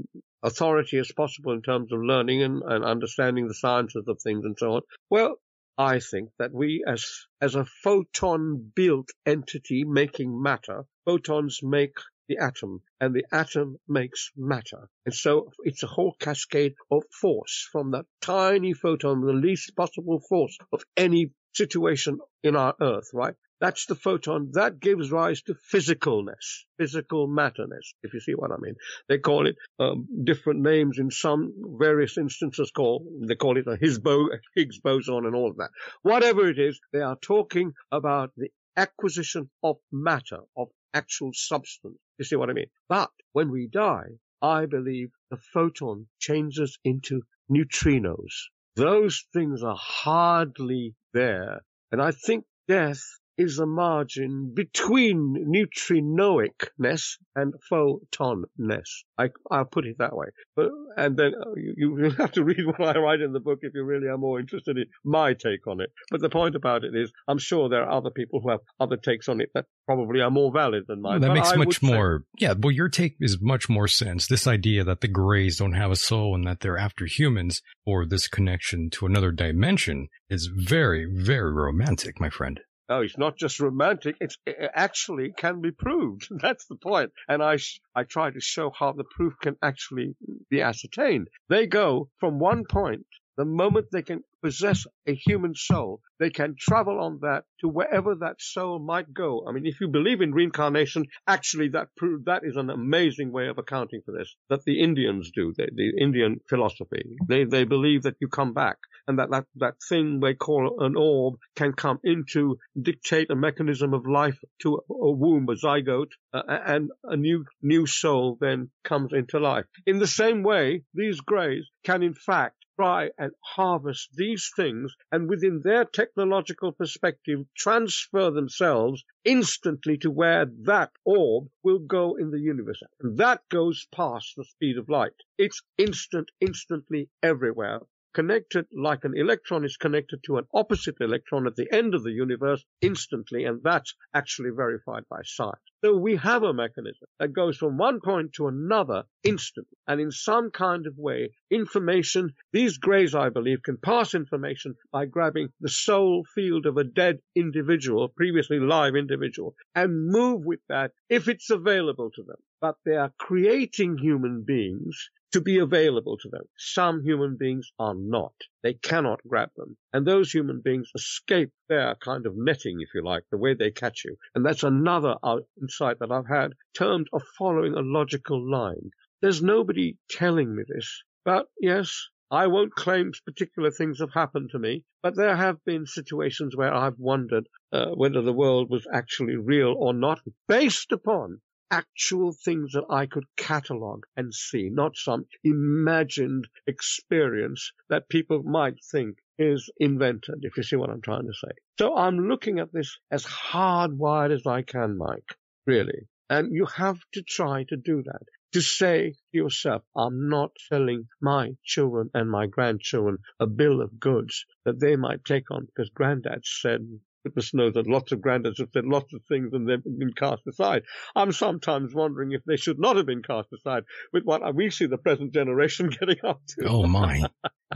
[0.43, 4.57] authority as possible in terms of learning and, and understanding the sciences of things and
[4.59, 4.83] so on.
[5.11, 5.37] Well,
[5.79, 11.95] I think that we as, as a photon built entity making matter, photons make
[12.29, 14.89] the atom and the atom makes matter.
[15.05, 20.21] And so it's a whole cascade of force from that tiny photon, the least possible
[20.29, 23.35] force of any situation in our earth, right?
[23.61, 24.51] That's the photon.
[24.53, 28.75] That gives rise to physicalness, physical matterness, if you see what I mean.
[29.09, 32.71] They call it um, different names in some various instances.
[32.71, 35.71] Call they call it a Higgs boson and all of that.
[36.03, 41.99] Whatever it is, they are talking about the acquisition of matter, of actual substance.
[42.19, 42.71] You see what I mean?
[42.89, 48.49] But when we die, I believe the photon changes into neutrinos.
[48.77, 51.61] Those things are hardly there.
[51.93, 53.03] And I think death
[53.41, 59.05] is the margin between neutrinoicness and photonness.
[59.19, 60.27] I, I'll put it that way.
[60.57, 63.73] But, and then uh, you'll have to read what I write in the book if
[63.75, 65.91] you really are more interested in my take on it.
[66.11, 68.97] But the point about it is, I'm sure there are other people who have other
[68.99, 71.13] takes on it that probably are more valid than mine.
[71.13, 72.25] Well, that but makes I much would say- more.
[72.39, 74.27] Yeah, well, your take is much more sense.
[74.27, 78.05] This idea that the Greys don't have a soul and that they're after humans or
[78.05, 82.61] this connection to another dimension is very, very romantic, my friend.
[82.91, 84.17] No, it's not just romantic.
[84.21, 86.27] It's, it actually can be proved.
[86.43, 87.13] That's the point.
[87.29, 87.59] And I,
[87.95, 90.17] I try to show how the proof can actually
[90.51, 91.29] be ascertained.
[91.49, 96.57] They go from one point, the moment they can possess a human soul, they can
[96.59, 99.45] travel on that to wherever that soul might go.
[99.49, 103.47] I mean, if you believe in reincarnation, actually that pro- that is an amazing way
[103.47, 107.17] of accounting for this, that the Indians do, the, the Indian philosophy.
[107.29, 110.97] They, they believe that you come back and that, that, that thing they call an
[110.97, 116.43] orb can come into dictate a mechanism of life to a, womb, a zygote, uh,
[116.49, 119.67] and a new, new soul then comes into life.
[119.87, 125.29] In the same way, these greys can in fact try and harvest these things and
[125.29, 132.41] within their technological perspective transfer themselves instantly to where that orb will go in the
[132.41, 132.83] universe.
[133.01, 135.13] And that goes past the speed of light.
[135.37, 137.81] It's instant, instantly everywhere
[138.13, 142.13] connected like an electron is connected to an opposite electron at the end of the
[142.13, 145.61] universe instantly, and that's actually verified by science.
[145.83, 149.79] So we have a mechanism that goes from one point to another instantly.
[149.87, 155.07] And in some kind of way, information, these greys, I believe, can pass information by
[155.07, 160.93] grabbing the soul field of a dead individual, previously live individual, and move with that
[161.09, 162.37] if it's available to them.
[162.61, 166.45] But they are creating human beings to be available to them.
[166.57, 168.35] Some human beings are not.
[168.63, 169.77] They cannot grab them.
[169.93, 173.71] And those human beings escape their kind of netting, if you like, the way they
[173.71, 174.17] catch you.
[174.35, 178.91] And that's another uh, insight that I've had termed of following a logical line.
[179.23, 181.03] There's nobody telling me this.
[181.25, 185.85] But yes, I won't claim particular things have happened to me, but there have been
[185.87, 191.41] situations where I've wondered uh, whether the world was actually real or not, based upon
[191.71, 198.79] actual things that I could catalog and see, not some imagined experience that people might
[198.91, 201.53] think is invented, if you see what I'm trying to say.
[201.79, 206.09] So I'm looking at this as hardwired as I can, Mike, really.
[206.29, 208.23] And you have to try to do that.
[208.53, 214.01] To say to yourself, I'm not selling my children and my grandchildren a bill of
[214.01, 216.81] goods that they might take on because granddad said
[217.25, 220.47] goodness knows that lots of granddads have said lots of things and they've been cast
[220.47, 220.83] aside.
[221.15, 224.87] I'm sometimes wondering if they should not have been cast aside with what we see
[224.87, 226.67] the present generation getting up to.
[226.67, 227.25] Oh my.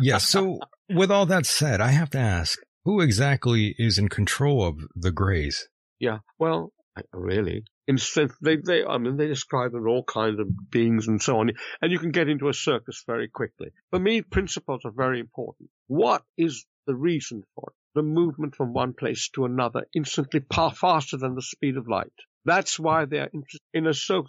[0.01, 0.19] yeah.
[0.19, 4.79] So with all that said, I have to ask, who exactly is in control of
[4.95, 5.69] the Greys?
[5.99, 6.19] Yeah.
[6.39, 6.73] Well,
[7.13, 7.65] really.
[7.87, 11.39] In sense, they, they, I mean, they describe them all kinds of beings and so
[11.39, 11.51] on,
[11.83, 13.69] and you can get into a circus very quickly.
[13.91, 15.71] For me, principles are very important.
[15.87, 17.84] What is the reason for it?
[17.95, 20.43] The movement from one place to another instantly
[20.75, 22.13] faster than the speed of light.
[22.47, 23.31] That's why they're
[23.73, 24.27] in a, so,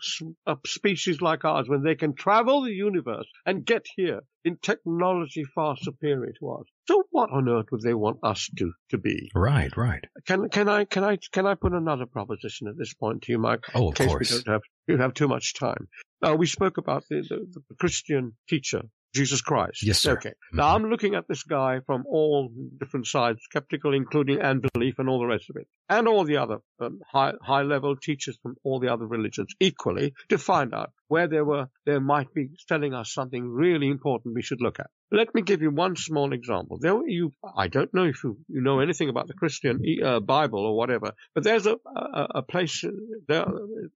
[0.48, 5.44] a species like ours, when they can travel the universe and get here in technology
[5.44, 6.68] far superior to ours.
[6.88, 9.30] So what on earth would they want us to, to be?
[9.36, 10.06] Right, right.
[10.26, 13.38] Can, can I, can I, can I put another proposition at this point to you,
[13.38, 13.66] Mike?
[13.74, 14.32] Oh, of in case course.
[14.32, 15.90] We don't have, we don't have too much time.
[16.22, 18.84] Uh, we spoke about the, the, the Christian teacher
[19.16, 19.82] Jesus Christ.
[19.82, 20.14] Yes, sir.
[20.14, 20.30] Okay.
[20.30, 20.58] Mm-hmm.
[20.58, 22.50] Now I'm looking at this guy from all
[22.80, 26.58] different sides, skeptical, including unbelief and all the rest of it, and all the other
[26.80, 31.28] um, high high level teachers from all the other religions equally to find out where
[31.28, 34.90] there were there might be telling us something really important we should look at.
[35.16, 36.78] Let me give you one small example.
[36.78, 40.60] There you I don't know if you, you know anything about the Christian uh, Bible
[40.60, 42.84] or whatever, but there's a a, a place
[43.30, 43.48] there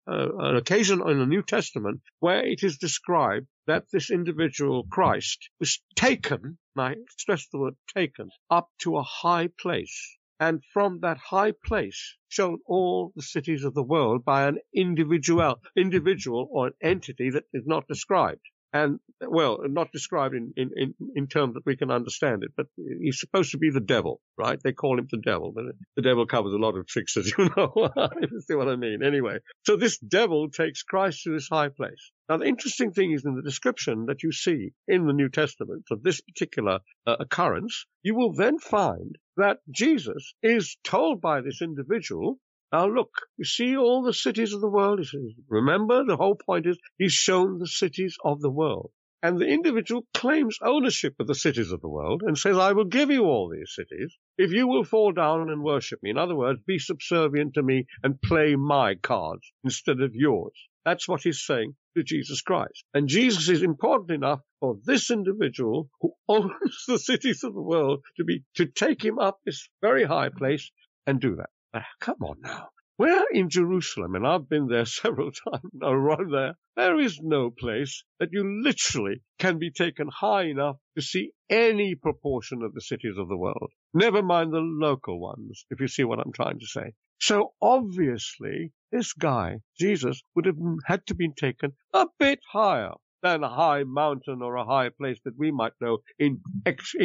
[0.07, 5.49] uh, an occasion in the New Testament where it is described that this individual Christ
[5.59, 11.01] was taken, and I stress the word taken, up to a high place and from
[11.01, 16.67] that high place shown all the cities of the world by an individual, individual or
[16.67, 18.45] an entity that is not described.
[18.71, 22.67] And, well, not described in, in, in, in terms that we can understand it, but
[22.77, 24.59] he's supposed to be the devil, right?
[24.63, 25.65] They call him the devil, but
[25.95, 27.89] the devil covers a lot of tricks, as you know.
[28.21, 29.03] you see what I mean?
[29.03, 32.11] Anyway, so this devil takes Christ to this high place.
[32.29, 35.85] Now, the interesting thing is in the description that you see in the New Testament
[35.89, 41.63] of this particular uh, occurrence, you will then find that Jesus is told by this
[41.63, 42.37] individual
[42.71, 44.99] now look, you see all the cities of the world.
[45.47, 48.91] Remember, the whole point is he's shown the cities of the world.
[49.21, 52.85] And the individual claims ownership of the cities of the world and says, I will
[52.85, 56.11] give you all these cities if you will fall down and worship me.
[56.11, 60.53] In other words, be subservient to me and play my cards instead of yours.
[60.85, 62.85] That's what he's saying to Jesus Christ.
[62.93, 68.03] And Jesus is important enough for this individual who owns the cities of the world
[68.17, 70.71] to be, to take him up this very high place
[71.05, 71.49] and do that.
[71.71, 72.69] Uh, come on now.
[72.97, 78.03] We're in Jerusalem, and I've been there several times, around there, there is no place
[78.19, 83.17] that you literally can be taken high enough to see any proportion of the cities
[83.17, 83.71] of the world.
[83.93, 86.93] Never mind the local ones, if you see what I'm trying to say.
[87.19, 93.43] So obviously, this guy, Jesus, would have had to be taken a bit higher than
[93.43, 96.95] a high mountain or a high place that we might know in, ex-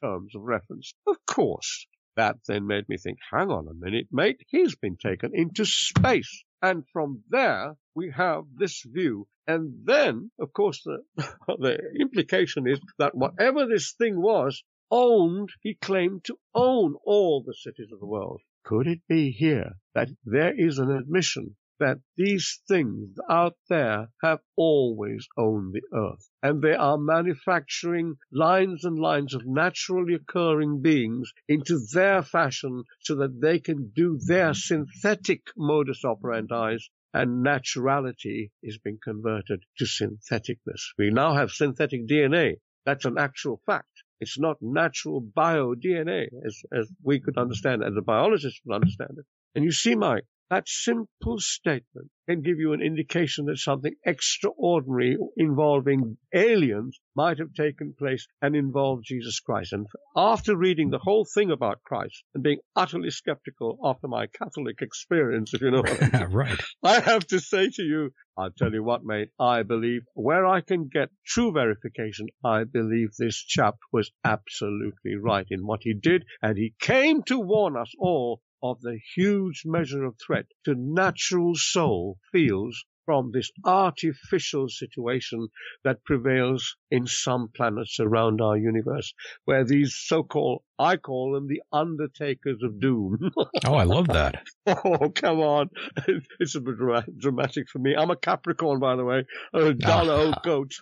[0.00, 0.92] terms of reference.
[1.06, 1.86] Of course,
[2.16, 6.44] that then made me think, hang on a minute, mate, he's been taken into space.
[6.62, 9.28] And from there, we have this view.
[9.46, 10.98] And then, of course, the,
[11.58, 17.54] the implication is that whatever this thing was, owned, he claimed to own all the
[17.54, 18.40] cities of the world.
[18.64, 24.40] Could it be here that there is an admission that these things out there have
[24.56, 26.28] always owned the earth.
[26.42, 33.16] And they are manufacturing lines and lines of naturally occurring beings into their fashion so
[33.16, 36.78] that they can do their synthetic modus operandi
[37.14, 40.82] and naturality is being converted to syntheticness.
[40.98, 42.56] We now have synthetic DNA.
[42.84, 43.88] That's an actual fact.
[44.20, 49.18] It's not natural bio DNA as, as we could understand, as a biologist would understand
[49.18, 49.24] it.
[49.54, 55.16] And you see, Mike, that simple statement can give you an indication that something extraordinary
[55.36, 59.72] involving aliens might have taken place and involved Jesus Christ.
[59.72, 59.86] And
[60.16, 65.54] after reading the whole thing about Christ and being utterly skeptical after my Catholic experience,
[65.54, 66.60] if you know what I mean, right.
[66.82, 70.60] I have to say to you, I'll tell you what, mate, I believe where I
[70.60, 76.24] can get true verification, I believe this chap was absolutely right in what he did,
[76.42, 81.54] and he came to warn us all of the huge measure of threat to natural
[81.54, 85.48] soul feels from this artificial situation
[85.84, 91.62] that prevails in some planets around our universe, where these so-called, I call them the
[91.72, 93.30] undertakers of doom.
[93.64, 94.42] oh, I love that.
[94.66, 95.70] oh, come on.
[96.38, 96.76] It's a bit
[97.18, 97.94] dramatic for me.
[97.96, 100.40] I'm a Capricorn, by the way, a dull old ah.
[100.44, 100.72] goat.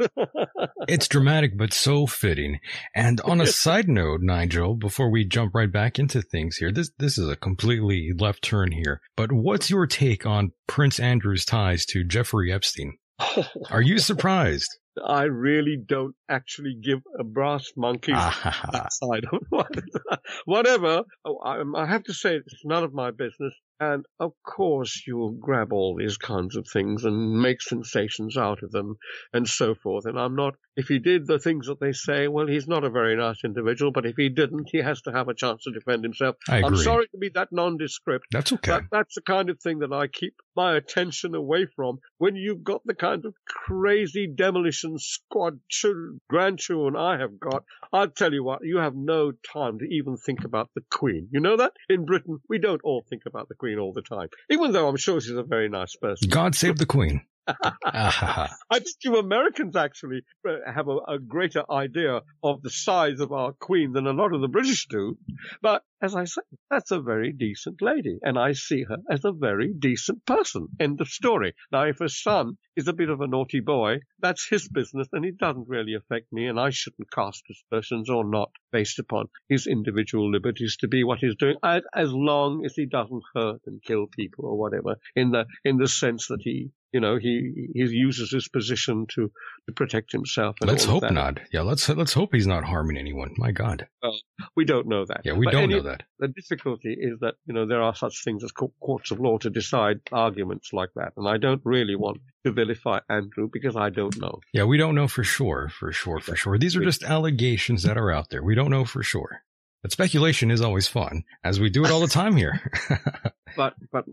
[0.89, 2.59] it's dramatic, but so fitting.
[2.95, 6.91] And on a side note, Nigel, before we jump right back into things here, this,
[6.99, 11.85] this is a completely left turn here, but what's your take on Prince Andrew's ties
[11.87, 12.97] to Jeffrey Epstein?
[13.73, 14.71] Are you surprised?
[15.05, 18.15] I really don't actually give a brass monkey's
[18.91, 19.41] side of
[20.45, 21.03] whatever.
[21.25, 23.53] Oh, um, I have to say it's none of my business.
[23.81, 28.71] And of course you'll grab all these kinds of things and make sensations out of
[28.71, 28.97] them
[29.33, 30.07] and so forth.
[30.07, 32.91] And I'm not, if he did the things that they say, well, he's not a
[32.91, 36.05] very nice individual, but if he didn't, he has to have a chance to defend
[36.05, 36.37] himself.
[36.49, 36.69] I agree.
[36.69, 38.27] I'm sorry to be that nondescript.
[38.31, 38.73] That's okay.
[38.73, 42.63] But that's the kind of thing that I keep my attention away from when you've
[42.63, 47.65] got the kind of crazy demolition squad children, grandchildren I have got.
[47.93, 51.29] I'll tell you what, you have no time to even think about the Queen.
[51.33, 51.73] You know that?
[51.89, 54.89] In Britain, we don't all think about the Queen Queen all the time, even though
[54.89, 56.29] I'm sure she's a very nice person.
[56.29, 57.25] God save the Queen.
[57.85, 63.33] I think you Americans actually uh, have a, a, greater idea of the size of
[63.33, 65.19] our queen than a lot of the British do.
[65.61, 66.41] But as I say,
[66.71, 70.69] that's a very decent lady, and I see her as a very decent person.
[70.81, 71.55] End of story.
[71.71, 75.25] Now, if her son is a bit of a naughty boy, that's his business, and
[75.25, 79.67] it doesn't really affect me, and I shouldn't cast aspersions or not based upon his
[79.67, 84.07] individual liberties to be what he's doing, as long as he doesn't hurt and kill
[84.07, 88.31] people or whatever, in the in the sense that he you know, he he uses
[88.31, 89.31] his position to
[89.67, 90.57] to protect himself.
[90.61, 91.41] let's hope not.
[91.53, 93.35] Yeah, let's let's hope he's not harming anyone.
[93.37, 93.89] My God.
[94.01, 94.17] Well,
[94.57, 95.23] we don't know that.
[95.25, 96.05] Yeah, we but don't any, know that.
[96.21, 99.51] The difficulty is that you know there are such things as courts of law to
[99.51, 104.17] decide arguments like that, and I don't really want to vilify Andrew because I don't
[104.21, 104.39] know.
[104.53, 106.59] Yeah, we don't know for sure, for sure, for sure.
[106.59, 108.45] These are just allegations that are out there.
[108.45, 109.43] We don't know for sure.
[109.83, 112.73] But speculation is always fun, as we do it all the time here.
[113.57, 114.05] but but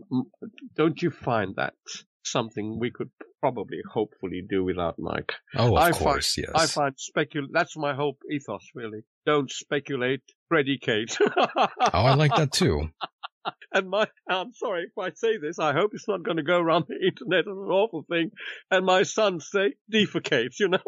[0.76, 1.74] don't you find that
[2.24, 3.10] something we could
[3.40, 5.32] probably hopefully do without Mike.
[5.56, 6.54] Oh, of I course, find, yes.
[6.54, 7.46] I find specul.
[7.50, 9.00] That's my whole ethos, really.
[9.26, 11.16] Don't speculate, predicate.
[11.36, 12.90] oh, I like that too.
[13.72, 15.58] and my, I'm sorry if I say this.
[15.58, 18.30] I hope it's not going to go around the internet as an awful thing.
[18.70, 20.54] And my son say defecate.
[20.60, 20.78] You know.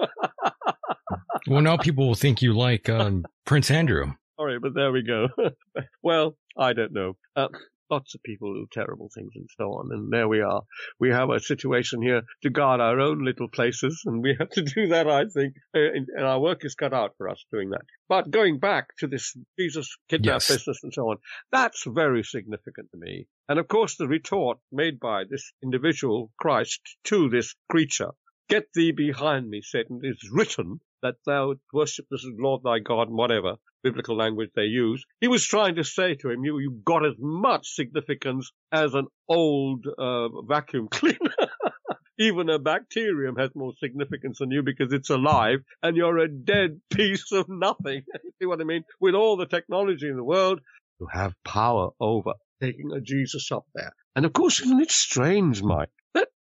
[1.48, 4.12] well, now people will think you like um, Prince Andrew.
[4.38, 5.28] Sorry, but there we go.
[6.02, 7.16] well, I don't know.
[7.36, 7.48] Uh,
[7.90, 9.90] lots of people do terrible things and so on.
[9.92, 10.62] And there we are.
[10.98, 14.62] We have a situation here to guard our own little places, and we have to
[14.62, 17.82] do that, I think, uh, and, our work is cut out for us doing that.
[18.08, 20.48] But going back to this Jesus kidnap yes.
[20.48, 21.18] business and so on,
[21.52, 23.26] that's very significant to me.
[23.48, 28.12] And of course, the retort made by this individual Christ to this creature
[28.46, 33.56] Get thee behind me, Satan, is written that thou worship this Lord thy God whatever
[33.84, 35.04] biblical language they use.
[35.20, 39.06] He was trying to say to him, you, you've got as much significance as an
[39.28, 41.18] old uh, vacuum cleaner.
[42.18, 46.80] Even a bacterium has more significance than you because it's alive and you're a dead
[46.90, 48.02] piece of nothing.
[48.40, 48.84] See what I mean?
[49.00, 50.60] With all the technology in the world,
[51.00, 52.32] you have power over
[52.62, 53.92] taking a Jesus up there.
[54.16, 55.90] And of course, isn't it strange, Mike,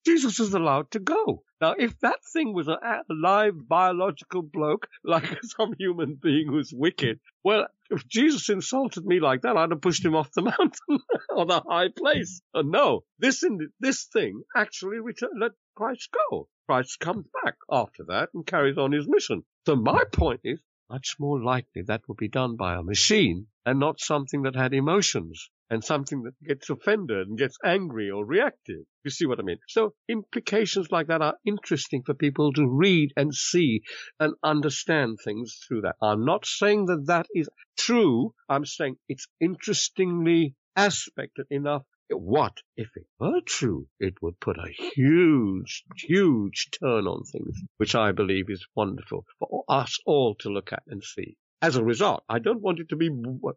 [0.06, 1.43] Jesus is allowed to go?
[1.62, 2.80] Now, if that thing was a
[3.10, 9.41] live biological bloke, like some human being who's wicked, well, if Jesus insulted me like
[9.41, 12.41] that, I'd have pushed him off the mountain or the high place.
[12.56, 16.47] No, this in, this thing actually return, let Christ go.
[16.68, 19.43] Christ comes back after that and carries on his mission.
[19.66, 23.80] So my point is, much more likely that would be done by a machine and
[23.80, 28.82] not something that had emotions and something that gets offended and gets angry or reactive.
[29.03, 29.59] You see what I mean?
[29.67, 33.82] So implications like that are interesting for people to read and see
[34.20, 35.96] and understand things through that.
[36.01, 38.33] I'm not saying that that is true.
[38.47, 43.87] I'm saying it's interestingly aspected enough what if it were true?
[44.00, 49.63] It would put a huge, huge turn on things, which I believe is wonderful for
[49.70, 51.37] us all to look at and see.
[51.62, 53.10] As a result, I don't want it to be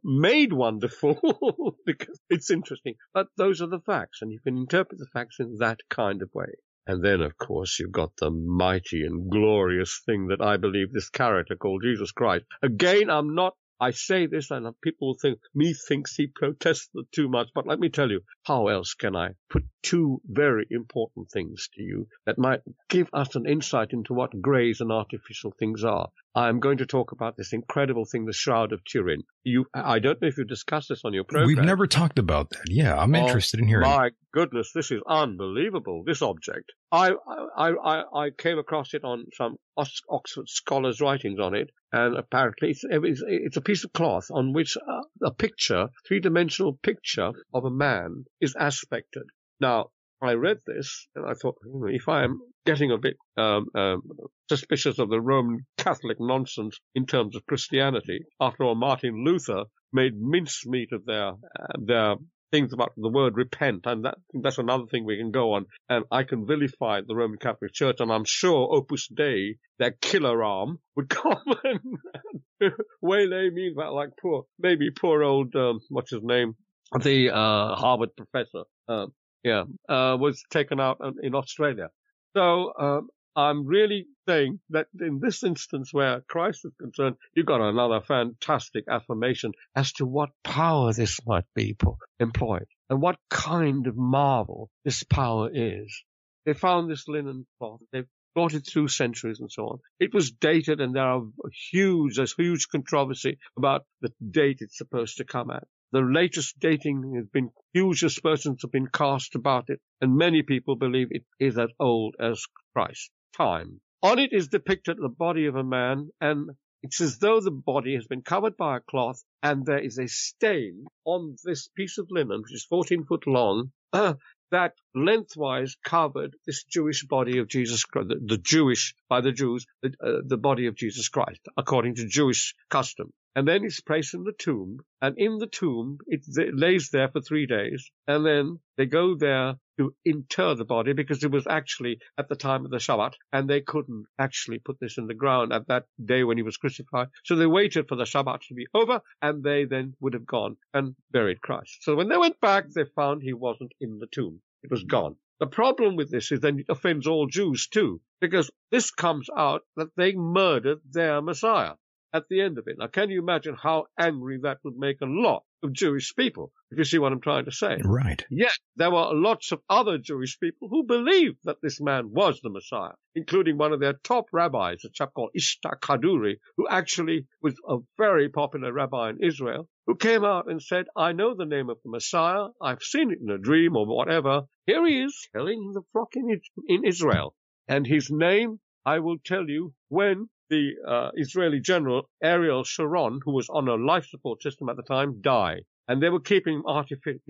[0.02, 5.06] made wonderful because it's interesting, but those are the facts, and you can interpret the
[5.12, 6.52] facts in that kind of way.
[6.86, 11.10] And then, of course, you've got the mighty and glorious thing that I believe this
[11.10, 12.44] character called Jesus Christ.
[12.60, 17.48] Again, I'm not I say this and people think me thinks he protests too much,
[17.52, 21.82] but let me tell you, how else can I put two very important things to
[21.82, 26.10] you that might give us an insight into what greys and artificial things are?
[26.34, 29.22] I'm going to talk about this incredible thing, the Shroud of Turin.
[29.44, 31.46] You, I don't know if you discussed this on your program.
[31.46, 32.64] We've never talked about that.
[32.68, 33.88] Yeah, I'm oh, interested in hearing.
[33.88, 36.04] My goodness, this is unbelievable.
[36.06, 36.72] This object.
[36.90, 37.10] I,
[37.56, 42.70] I, I, I came across it on some Oxford scholars' writings on it, and apparently
[42.70, 47.70] it's, it's a piece of cloth on which a, a picture, three-dimensional picture of a
[47.70, 49.24] man is aspected.
[49.60, 49.90] Now,
[50.22, 51.56] I read this and I thought,
[51.88, 54.02] if I am getting a bit um, um,
[54.48, 60.12] suspicious of the Roman Catholic nonsense in terms of Christianity, after all, Martin Luther made
[60.16, 61.34] mincemeat of their uh,
[61.78, 62.14] their
[62.52, 65.66] things about the word repent, and that that's another thing we can go on.
[65.88, 70.44] And I can vilify the Roman Catholic Church, and I'm sure Opus Dei, their killer
[70.44, 76.54] arm, would come and waylay me like poor, maybe poor old um, what's his name,
[77.00, 78.64] the uh, Harvard professor.
[78.88, 79.12] Um,
[79.42, 81.90] yeah, uh, was taken out in Australia.
[82.34, 87.60] So um, I'm really saying that in this instance where Christ is concerned, you've got
[87.60, 91.76] another fantastic affirmation as to what power this might be
[92.20, 96.02] employed and what kind of marvel this power is.
[96.44, 97.80] They found this linen cloth.
[97.92, 99.78] They've brought it through centuries and so on.
[99.98, 101.22] It was dated and there are
[101.70, 105.64] huge, there's huge controversy about the date it's supposed to come at.
[105.92, 110.74] The latest dating has been huge aspersions have been cast about it, and many people
[110.74, 113.82] believe it is as old as Christ's time.
[114.02, 116.52] On it is depicted the body of a man, and
[116.82, 120.08] it's as though the body has been covered by a cloth, and there is a
[120.08, 124.14] stain on this piece of linen, which is 14 foot long, uh,
[124.50, 129.66] that lengthwise covered this Jewish body of Jesus Christ, the, the Jewish, by the Jews,
[129.82, 134.14] the, uh, the body of Jesus Christ, according to Jewish custom and then it's placed
[134.14, 136.22] in the tomb, and in the tomb it
[136.54, 141.24] lays there for three days, and then they go there to inter the body because
[141.24, 144.98] it was actually at the time of the Shabbat, and they couldn't actually put this
[144.98, 147.08] in the ground at that day when he was crucified.
[147.24, 150.56] So they waited for the Shabbat to be over, and they then would have gone
[150.74, 151.78] and buried Christ.
[151.82, 154.42] So when they went back, they found he wasn't in the tomb.
[154.62, 155.16] It was gone.
[155.40, 159.62] The problem with this is then it offends all Jews too, because this comes out
[159.76, 161.74] that they murdered their Messiah
[162.12, 162.76] at the end of it.
[162.78, 166.78] Now, can you imagine how angry that would make a lot of Jewish people, if
[166.78, 167.78] you see what I'm trying to say?
[167.82, 168.24] Right.
[168.30, 172.50] Yet, there were lots of other Jewish people who believed that this man was the
[172.50, 177.54] Messiah, including one of their top rabbis, a chap called Yitzhak Kaduri, who actually was
[177.68, 181.70] a very popular rabbi in Israel, who came out and said, I know the name
[181.70, 182.48] of the Messiah.
[182.60, 184.42] I've seen it in a dream or whatever.
[184.66, 187.34] Here he is, killing the flock in, in Israel.
[187.68, 190.64] And his name, I will tell you when the
[190.94, 195.20] uh, Israeli general Ariel Sharon, who was on a life support system at the time,
[195.22, 195.62] died.
[195.88, 197.20] And they were keeping him artific-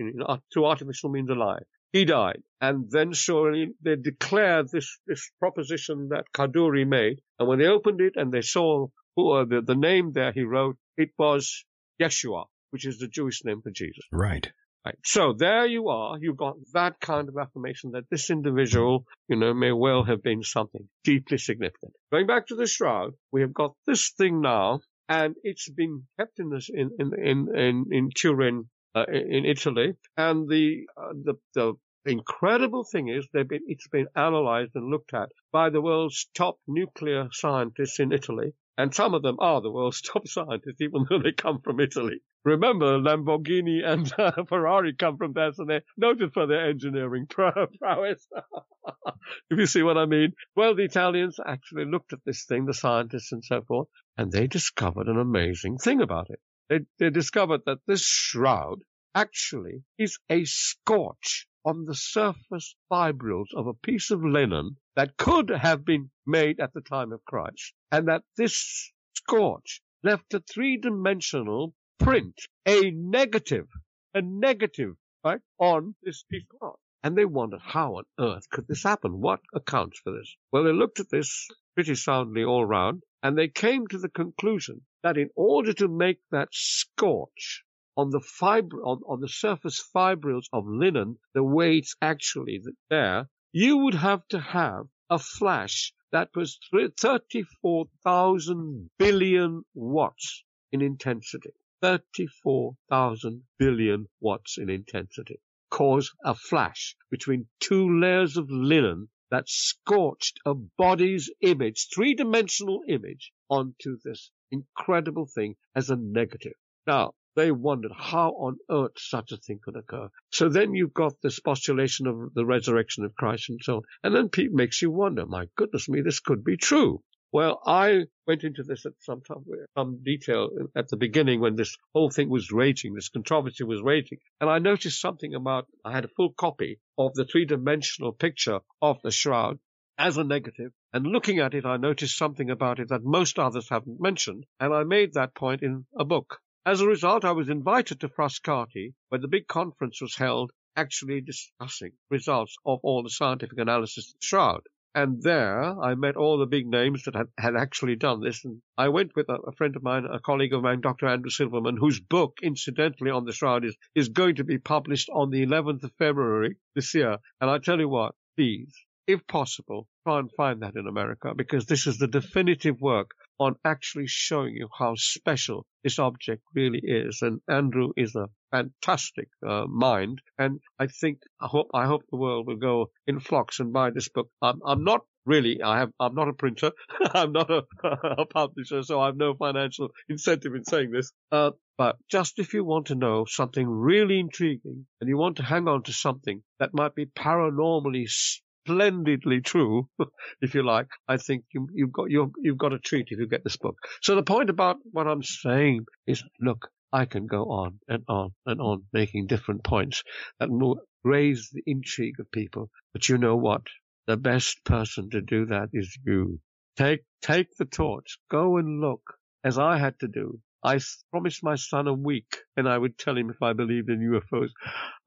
[0.51, 1.63] through artificial means alive.
[1.93, 2.41] He died.
[2.59, 7.21] And then surely they declared this, this proposition that Kaduri made.
[7.39, 10.43] And when they opened it and they saw who, uh, the, the name there he
[10.43, 11.65] wrote, it was
[12.01, 14.05] Yeshua, which is the Jewish name for Jesus.
[14.11, 14.51] Right.
[14.85, 14.97] Right.
[15.05, 16.17] So there you are.
[16.19, 20.43] You've got that kind of affirmation that this individual, you know, may well have been
[20.43, 21.93] something deeply significant.
[22.11, 26.39] Going back to the shroud, we have got this thing now, and it's been kept
[26.39, 31.35] in this in in in in, in Turin, uh, in Italy, and the uh, the
[31.55, 36.59] the incredible thing is been, it's been analyzed and looked at by the world's top
[36.67, 38.53] nuclear scientists in Italy.
[38.77, 42.21] And some of them are the world's top scientists, even though they come from Italy.
[42.45, 48.27] Remember, Lamborghini and uh, Ferrari come from there, so they're noted for their engineering prowess.
[49.49, 50.33] if you see what I mean.
[50.53, 53.87] Well, the Italians actually looked at this thing, the scientists and so forth,
[54.17, 56.39] and they discovered an amazing thing about it.
[56.69, 58.79] They, they discovered that this shroud
[59.15, 65.49] actually is a scorch on the surface fibrils of a piece of linen that could
[65.49, 71.73] have been made at the time of Christ, and that this scorch left a three-dimensional
[72.03, 72.35] print,
[72.65, 73.67] a negative,
[74.13, 76.79] a negative, right, on this piece of cloth.
[77.01, 79.21] And they wondered how on earth could this happen?
[79.21, 80.35] What accounts for this?
[80.51, 84.81] Well, they looked at this pretty soundly all round, and they came to the conclusion
[85.01, 87.63] that in order to make that scorch
[87.95, 93.29] on the fiber on, on the surface fibrils of linen the way it's actually there,
[93.53, 100.43] you would have to have a flash that was 34,000 billion watts.
[100.73, 101.51] in intensity.
[101.83, 105.41] 34,000 billion watts in intensity.
[105.69, 113.33] Cause a flash between two layers of linen that scorched a body's image, three-dimensional image,
[113.49, 116.53] onto this incredible thing as a negative.
[116.87, 120.07] Now, they wondered how on earth such a thing could occur.
[120.31, 123.81] So then you've got this postulation of the resurrection of Christ and so on.
[124.03, 127.03] And then it makes you wonder, my goodness me, this could be true.
[127.33, 129.43] Well, I went into this at some time,
[129.75, 134.19] some detail at the beginning when this whole thing was raging, this controversy was raging,
[134.39, 135.67] and I noticed something about.
[135.83, 139.57] I had a full copy of the three-dimensional picture of the shroud
[139.97, 143.67] as a negative, and looking at it, I noticed something about it that most others
[143.67, 146.39] haven't mentioned, and I made that point in a book.
[146.67, 151.21] As a result, I was invited to Frascati, where the big conference was held, actually
[151.21, 154.61] discussing results of all the scientific analysis of the shroud.
[154.95, 158.45] And there I met all the big names that had, had actually done this.
[158.45, 161.07] And I went with a, a, friend of mine, a colleague of mine, Dr.
[161.07, 165.31] Andrew Silverman, whose book, incidentally, on the shroud is, is going to be published on
[165.31, 167.17] the 11th of February this year.
[167.41, 168.71] And I tell you what, please,
[169.07, 173.55] if possible, try and find that in America because this is the definitive work on
[173.65, 177.21] actually showing you how special this object really is.
[177.21, 182.17] And Andrew is a fantastic uh, mind, and I think I hope I hope the
[182.17, 184.29] world will go in flocks and buy this book.
[184.41, 186.71] I'm, I'm not really I have I'm not a printer,
[187.13, 187.63] I'm not a,
[188.21, 191.11] a, publisher, so I have no financial incentive in saying this.
[191.31, 195.43] Uh, but just if you want to know something really intriguing and you want to
[195.43, 199.89] hang on to something that might be paranormally splendidly true,
[200.41, 200.87] if you like.
[201.07, 203.75] I think you, have got you you've got a treat if you get this book.
[204.01, 208.33] So the point about what I'm saying is, look, I can go on and on
[208.45, 210.03] and on making different points
[210.39, 212.69] that will raise the intrigue of people.
[212.93, 213.63] But you know what?
[214.05, 216.39] The best person to do that is you.
[216.77, 218.19] Take take the torch.
[218.29, 219.01] Go and look,
[219.43, 220.39] as I had to do.
[220.63, 220.79] I
[221.11, 224.49] promised my son a week, and I would tell him if I believed in UFOs.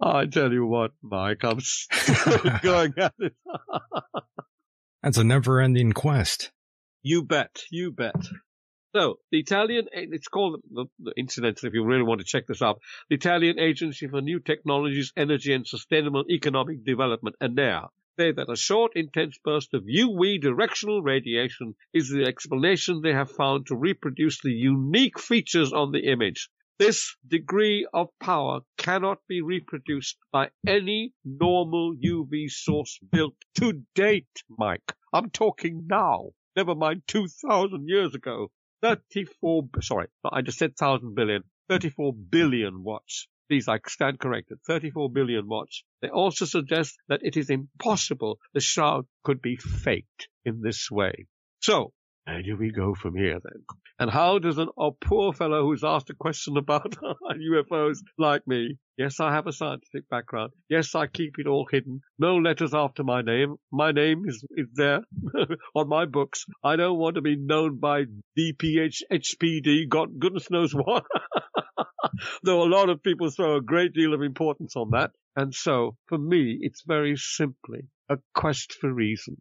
[0.00, 3.32] I tell you what, Mike, I'm still going at it.
[5.02, 6.50] That's a never-ending quest.
[7.02, 8.16] You bet, you bet.
[8.96, 10.62] So, the Italian, it's called,
[11.18, 15.12] incidentally, if you really want to check this out, the Italian Agency for New Technologies,
[15.18, 21.02] Energy and Sustainable Economic Development, ENEA, say that a short, intense burst of UV directional
[21.02, 26.48] radiation is the explanation they have found to reproduce the unique features on the image.
[26.78, 34.42] This degree of power cannot be reproduced by any normal UV source built to date,
[34.48, 34.94] Mike.
[35.12, 36.30] I'm talking now.
[36.56, 38.50] Never mind 2,000 years ago.
[38.86, 41.42] 34, sorry, I just said 1,000 billion.
[41.68, 44.58] 34 billion watts Please, I stand corrected.
[44.66, 45.84] 34 billion watts.
[46.02, 51.26] They also suggest that it is impossible the shroud could be faked in this way.
[51.60, 51.92] So,
[52.26, 53.62] where do we go from here then?
[54.00, 56.96] And how does an, a poor fellow who's asked a question about
[57.52, 60.50] UFOs like me, yes, I have a scientific background.
[60.68, 62.00] Yes, I keep it all hidden.
[62.18, 63.56] No letters after my name.
[63.70, 65.02] My name is, is there
[65.76, 66.44] on my books.
[66.64, 68.04] I don't want to be known by
[68.36, 71.04] DPH, HPD, God, goodness knows what.
[72.42, 75.12] Though a lot of people throw a great deal of importance on that.
[75.36, 79.36] And so, for me, it's very simply a quest for reason.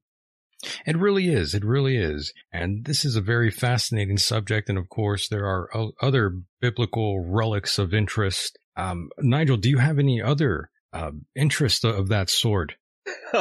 [0.85, 1.53] It really is.
[1.53, 2.33] It really is.
[2.51, 4.69] And this is a very fascinating subject.
[4.69, 5.69] And of course, there are
[6.01, 8.57] other biblical relics of interest.
[8.75, 12.75] Um, Nigel, do you have any other uh, interest of that sort?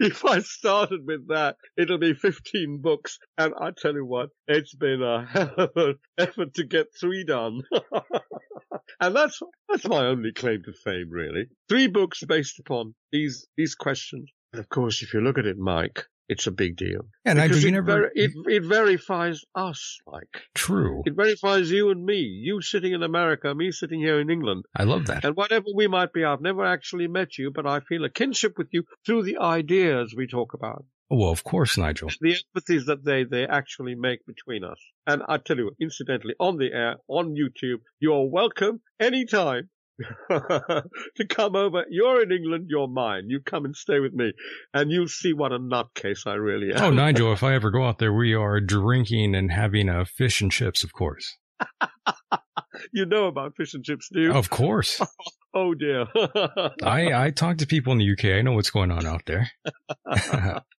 [0.00, 3.18] if I started with that, it'll be 15 books.
[3.38, 7.24] And I tell you what, it's been a hell of an effort to get three
[7.24, 7.62] done.
[9.00, 11.46] and that's, that's my only claim to fame, really.
[11.68, 14.30] Three books based upon these, these questions.
[14.54, 17.06] Of course, if you look at it, Mike, it's a big deal.
[17.24, 17.86] And I it, never...
[17.86, 21.02] ver- it, it verifies us, like true.
[21.06, 22.18] It verifies you and me.
[22.18, 24.64] You sitting in America, me sitting here in England.
[24.76, 25.24] I love that.
[25.24, 28.58] And whatever we might be, I've never actually met you, but I feel a kinship
[28.58, 30.84] with you through the ideas we talk about.
[31.08, 32.10] Well, of course, Nigel.
[32.20, 34.78] The empathies that they, they actually make between us.
[35.06, 39.70] And I tell you, incidentally, on the air, on YouTube, you're welcome anytime
[40.30, 41.84] to come over.
[41.90, 43.24] You're in England, you're mine.
[43.28, 44.32] You come and stay with me,
[44.72, 46.82] and you'll see what a nutcase I really am.
[46.82, 50.40] Oh, Nigel, if I ever go out there, we are drinking and having a fish
[50.40, 51.36] and chips, of course.
[52.92, 54.32] you know about fish and chips, do?
[54.32, 55.00] Of course.
[55.54, 56.06] oh dear.
[56.82, 58.36] I I talk to people in the UK.
[58.36, 59.50] I know what's going on out there.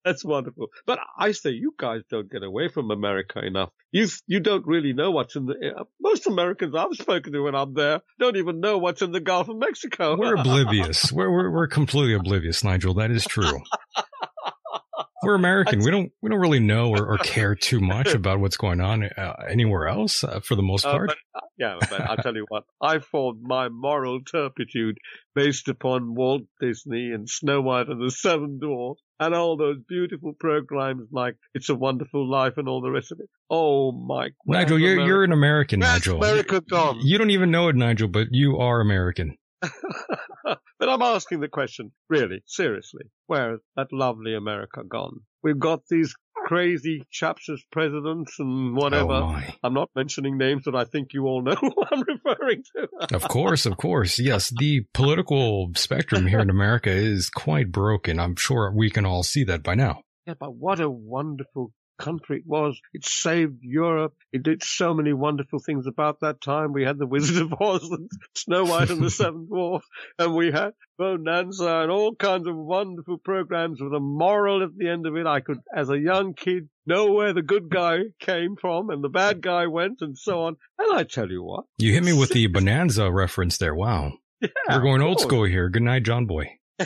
[0.06, 0.68] That's wonderful.
[0.86, 3.70] But I say you guys don't get away from America enough.
[3.92, 5.54] You you don't really know what's in the.
[5.54, 9.20] Uh, most Americans I've spoken to when I'm there don't even know what's in the
[9.20, 10.18] Gulf of Mexico.
[10.18, 11.12] we're oblivious.
[11.12, 12.96] We're, we're we're completely oblivious, Nigel.
[12.96, 13.62] That is true.
[15.24, 15.80] We're American.
[15.80, 19.04] We don't we don't really know or, or care too much about what's going on
[19.04, 21.12] uh, anywhere else uh, for the most part.
[21.12, 22.64] Uh, but, yeah, but I'll tell you what.
[22.82, 24.98] I formed my moral turpitude
[25.36, 30.34] based upon Walt Disney and Snow White and the Seven Dwarfs and all those beautiful
[30.40, 33.30] programs like It's a Wonderful Life and all the rest of it.
[33.50, 34.34] Oh, Mike.
[34.46, 35.08] Nigel, you're America?
[35.08, 36.18] you're an American, Where's Nigel.
[36.24, 37.00] America gone?
[37.02, 39.38] You don't even know it, Nigel, but you are American.
[40.44, 45.22] but I'm asking the question, really, seriously, where is that lovely America gone?
[45.42, 46.14] We've got these
[46.46, 49.14] crazy chaps as presidents and whatever.
[49.14, 49.42] Oh.
[49.64, 52.88] I'm not mentioning names, but I think you all know who I'm referring to.
[53.14, 54.20] Of course, of course.
[54.20, 58.20] Yes, the political spectrum here in America is quite broken.
[58.20, 60.02] I'm sure we can all see that by now.
[60.26, 62.80] Yeah, but what a wonderful country it was.
[62.94, 64.14] It saved Europe.
[64.32, 66.74] It did so many wonderful things about that time.
[66.74, 69.88] We had the Wizard of Oz and Snow White and the Seven Dwarfs,
[70.20, 74.90] and we had Bonanza and all kinds of wonderful programs with a moral at the
[74.90, 75.26] end of it.
[75.28, 79.10] I could, as a young kid, know where the good guy came from and the
[79.10, 80.56] bad guy went and so on.
[80.78, 81.66] And I tell you what.
[81.78, 83.76] You hit me with the Bonanza reference there.
[83.76, 84.14] Wow.
[84.42, 85.70] Yeah, We're going old school here.
[85.70, 86.58] Good night, John Boy.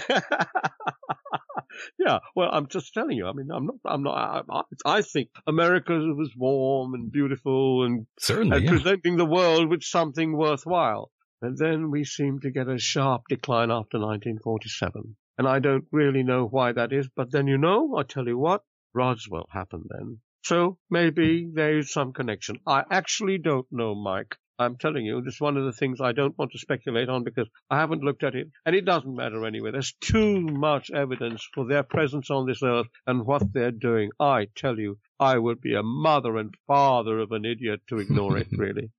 [1.99, 3.27] yeah, well, I'm just telling you.
[3.27, 3.75] I mean, I'm not.
[3.85, 4.45] I'm not.
[4.49, 8.57] I, I think America was warm and beautiful and, Certainly.
[8.57, 8.71] and Yeah.
[8.71, 11.11] presenting the world with something worthwhile.
[11.41, 15.15] And then we seem to get a sharp decline after 1947.
[15.37, 17.07] And I don't really know why that is.
[17.15, 18.63] But then you know, I tell you what,
[18.93, 20.17] Roswell happened then.
[20.43, 22.57] So maybe there is some connection.
[22.65, 24.35] I actually don't know, Mike.
[24.59, 27.23] I'm telling you, this is one of the things I don't want to speculate on
[27.23, 29.71] because I haven't looked at it, and it doesn't matter anyway.
[29.71, 34.11] There's too much evidence for their presence on this earth and what they're doing.
[34.19, 38.37] I tell you, I would be a mother and father of an idiot to ignore
[38.37, 38.91] it, really.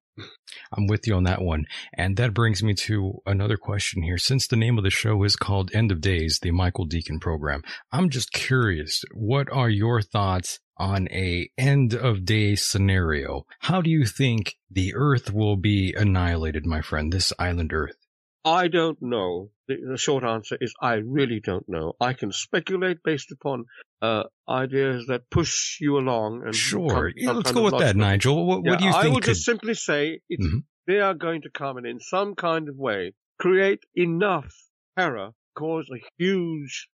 [0.73, 1.65] I'm with you on that one.
[1.95, 4.19] And that brings me to another question here.
[4.19, 7.63] Since the name of the show is called End of Days, the Michael Decon program,
[7.93, 13.45] I'm just curious, what are your thoughts on a end of day scenario?
[13.61, 17.97] How do you think the earth will be annihilated, my friend, this island earth?
[18.45, 19.51] I don't know.
[19.69, 21.93] The, the short answer is I really don't know.
[22.01, 23.67] I can speculate based upon
[24.01, 26.43] uh, ideas that push you along.
[26.45, 27.13] And Sure.
[27.15, 28.47] Yeah, let's go with that, Nigel.
[28.47, 29.15] What, Yeah, what do you I think?
[29.15, 30.65] would could- just simply say it's, Mhm.
[30.87, 34.55] they are going to come and in some kind of way, create enough
[34.99, 36.89] terror, cause a huge,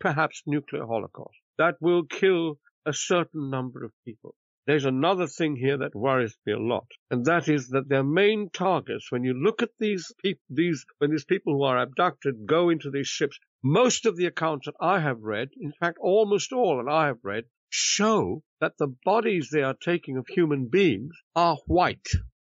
[0.00, 4.34] perhaps nuclear holocaust that will kill a certain number of people.
[4.66, 8.48] There's another thing here that worries me a lot, and that is that their main
[8.48, 12.70] targets, when you look at these people, these, when these people who are abducted go
[12.70, 16.82] into these ships, most of the accounts that I have read, in fact, almost all
[16.82, 21.58] that I have read, show that the bodies they are taking of human beings are
[21.66, 22.08] white.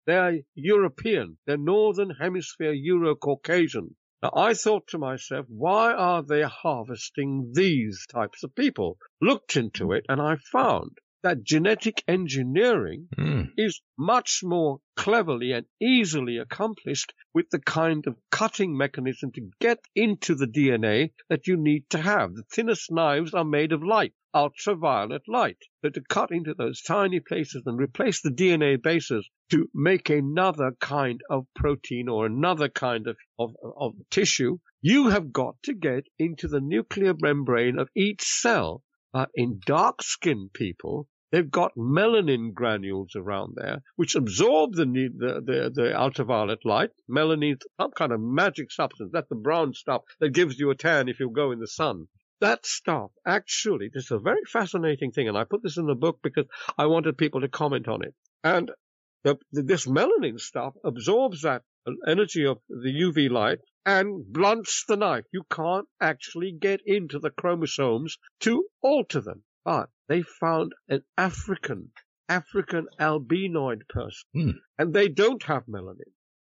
[0.06, 1.38] They're European.
[1.46, 3.96] They're Northern Hemisphere Euro-Caucasian.
[4.22, 8.98] Now, I thought to myself, why are they harvesting these types of people?
[9.22, 13.42] Looked into it, and I found that genetic engineering Hmm.
[13.56, 19.80] is much more cleverly and easily accomplished with the kind of cutting mechanism to get
[19.94, 22.34] into the DNA that you need to have.
[22.34, 25.58] The thinnest knives are made of light, ultraviolet light.
[25.82, 30.72] So to cut into those tiny places and replace the DNA bases to make another
[30.80, 36.04] kind of protein or another kind of, of, of tissue, you have got to get
[36.18, 38.82] into the nuclear membrane of each cell.
[39.12, 45.42] But in dark skinned people, They've got melanin granules around there, which absorb the, the,
[45.44, 46.90] the, the ultraviolet light.
[47.10, 49.10] Melanin, some kind of magic substance.
[49.12, 52.06] That's the brown stuff that gives you a tan if you go in the sun.
[52.40, 55.96] That stuff, actually, this is a very fascinating thing, and I put this in the
[55.96, 56.46] book because
[56.78, 58.14] I wanted people to comment on it.
[58.44, 58.70] And
[59.24, 61.62] the, this melanin stuff absorbs that
[62.06, 65.24] energy of the UV light and blunts the knife.
[65.32, 69.42] You can't actually get into the chromosomes to alter them.
[69.64, 71.90] But they found an African,
[72.28, 74.50] African albinoid person, Hmm.
[74.78, 76.12] and they don't have melanin.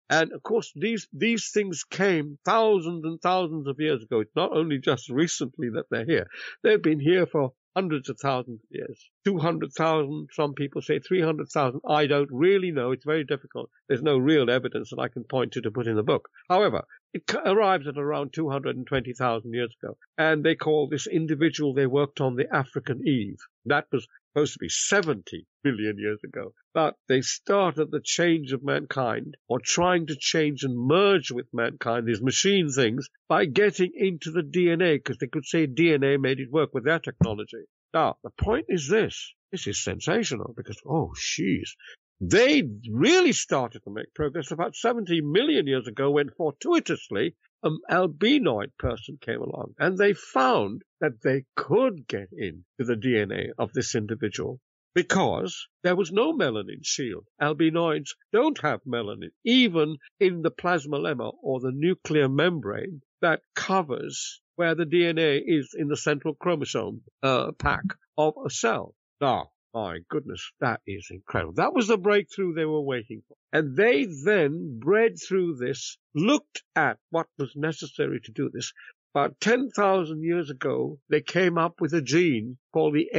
[0.08, 4.20] And of course, these, these things came thousands and thousands of years ago.
[4.20, 6.26] It's not only just recently that they're here.
[6.62, 9.10] They've been here for hundreds of thousands of years.
[9.24, 11.80] 200,000, some people say 300,000.
[11.88, 12.90] I don't really know.
[12.90, 13.70] It's very difficult.
[13.88, 16.28] There's no real evidence that I can point to to put in the book.
[16.48, 16.82] However,
[17.12, 19.96] it arrives at around 220,000 years ago.
[20.16, 23.38] And they call this individual they worked on the African Eve.
[23.64, 26.54] That was supposed to be 70 billion years ago.
[26.72, 32.06] But they started the change of mankind, or trying to change and merge with mankind,
[32.06, 36.52] these machine things, by getting into the DNA, because they could say DNA made it
[36.52, 37.64] work with their technology.
[37.92, 39.34] Now, the point is this.
[39.50, 41.70] This is sensational, because, oh, jeez.
[42.22, 48.76] They really started to make progress about 70 million years ago when fortuitously an albinoid
[48.78, 53.94] person came along and they found that they could get into the DNA of this
[53.94, 54.60] individual
[54.94, 57.26] because there was no melanin shield.
[57.40, 64.74] Albinoids don't have melanin, even in the plasmalemma or the nuclear membrane that covers where
[64.74, 67.84] the DNA is in the central chromosome uh, pack
[68.18, 68.94] of a cell.
[69.22, 71.52] Now, my goodness, that is incredible.
[71.54, 73.36] That was the breakthrough they were waiting for.
[73.52, 78.72] And they then bred through this, looked at what was necessary to do this.
[79.14, 83.10] About 10,000 years ago, they came up with a gene called the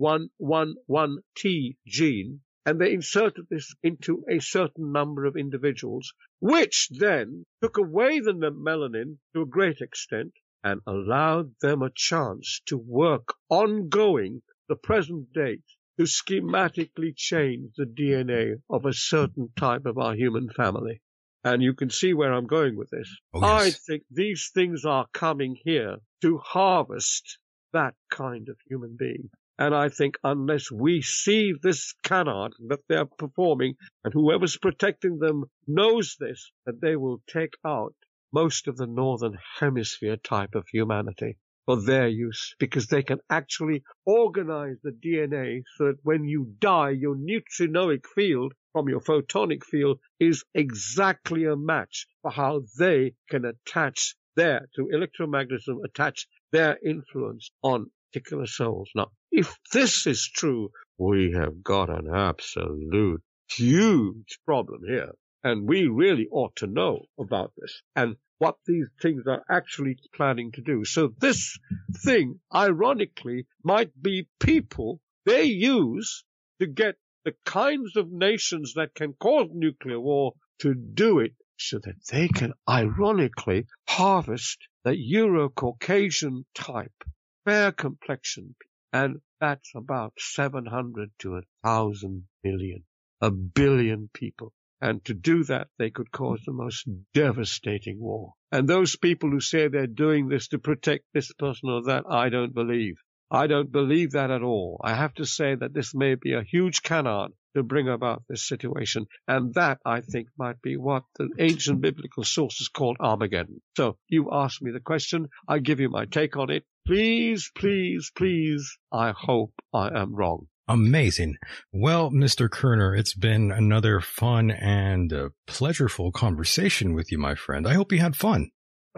[0.00, 7.76] A111T gene, and they inserted this into a certain number of individuals, which then took
[7.76, 10.32] away the melanin to a great extent
[10.64, 15.62] and allowed them a chance to work ongoing the present date
[15.98, 21.00] to schematically change the DNA of a certain type of our human family.
[21.44, 23.08] And you can see where I'm going with this.
[23.34, 23.62] Oh, yes.
[23.62, 27.38] I think these things are coming here to harvest
[27.72, 29.28] that kind of human being.
[29.58, 33.74] And I think unless we see this canard that they're performing,
[34.04, 37.94] and whoever's protecting them knows this, that they will take out
[38.32, 41.36] most of the northern hemisphere type of humanity
[41.66, 46.90] for their use because they can actually organize the DNA so that when you die,
[46.90, 53.44] your neutrinoic field from your photonic field is exactly a match for how they can
[53.44, 58.90] attach their, to electromagnetism, attach their influence on particular souls.
[58.94, 65.12] Now, if this is true, we have got an absolute huge problem here.
[65.44, 67.82] And we really ought to know about this.
[67.96, 70.84] And what these things are actually planning to do.
[70.84, 71.56] So this
[72.04, 76.24] thing, ironically, might be people they use
[76.60, 81.78] to get the kinds of nations that can cause nuclear war to do it so
[81.84, 87.04] that they can ironically harvest the Euro-Caucasian type,
[87.44, 88.56] fair complexion,
[88.92, 92.82] and that's about 700 to a thousand billion,
[93.20, 94.52] a billion people.
[94.82, 98.32] And to do that, they could cause the most devastating war.
[98.50, 102.30] And those people who say they're doing this to protect this person or that, I
[102.30, 102.96] don't believe.
[103.30, 104.80] I don't believe that at all.
[104.82, 108.46] I have to say that this may be a huge canard to bring about this
[108.46, 109.06] situation.
[109.28, 113.62] And that, I think, might be what the ancient biblical sources called Armageddon.
[113.76, 115.28] So you ask me the question.
[115.46, 116.64] I give you my take on it.
[116.86, 118.78] Please, please, please.
[118.92, 120.48] I hope I am wrong.
[120.68, 121.36] Amazing.
[121.72, 122.48] Well, Mr.
[122.50, 127.66] Kerner, it's been another fun and uh, pleasureful conversation with you, my friend.
[127.66, 128.50] I hope you had fun.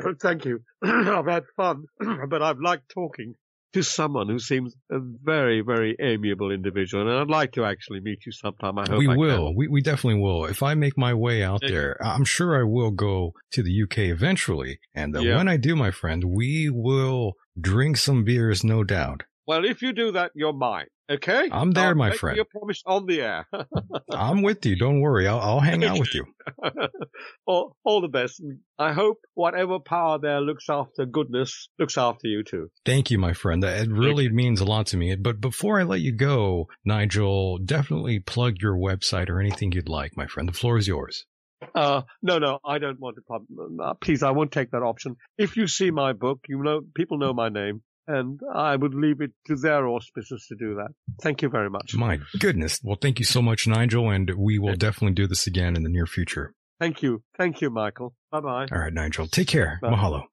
[0.02, 0.60] Oh, thank you.
[0.84, 1.84] I've had fun,
[2.28, 3.34] but I've liked talking
[3.72, 7.08] to someone who seems a very, very amiable individual.
[7.10, 8.78] And I'd like to actually meet you sometime.
[8.78, 9.46] I hope we I will.
[9.48, 9.56] Can.
[9.56, 10.44] We, we definitely will.
[10.44, 11.78] If I make my way out Thank you.
[11.78, 14.78] there, I'm sure I will go to the UK eventually.
[14.94, 15.38] And uh, Yeah.
[15.38, 19.24] when I do, my friend, we will drink some beers, no doubt.
[19.46, 20.86] Well, if you do that, you're mine.
[21.10, 21.50] Okay?
[21.52, 22.36] I'm there, I'll my make friend.
[22.36, 23.46] You a promise on the air.
[24.10, 24.74] I'm with you.
[24.76, 25.28] Don't worry.
[25.28, 26.24] I'll, I'll hang out with you.
[27.46, 28.42] all, all the best.
[28.78, 32.70] I hope whatever power there looks after goodness looks after you too.
[32.84, 33.62] Thank you, my friend.
[33.62, 35.14] That- It really means a lot to me.
[35.16, 40.16] But before I let you go, Nigel, definitely plug your website or anything you'd like,
[40.16, 40.48] my friend.
[40.48, 41.26] The floor is yours.
[41.74, 43.22] Uh, no, no, I don't want to.
[43.22, 43.46] pub-
[43.82, 45.16] Uh, please, I won't take that option.
[45.38, 49.20] If you see my book, you know, people know my name, and I would leave
[49.20, 50.88] it to their auspices to do that.
[51.22, 51.94] Thank you very much.
[51.94, 52.80] My goodness.
[52.82, 55.90] Well, thank you so much, Nigel, and we will definitely do this again in the
[55.90, 56.54] near future.
[56.80, 57.22] Thank you.
[57.38, 58.14] Thank you, Michael.
[58.30, 58.66] Bye bye.
[58.70, 59.26] All right, Nigel.
[59.26, 59.78] Take care.
[59.80, 59.90] Bye.
[59.90, 60.24] Mahalo.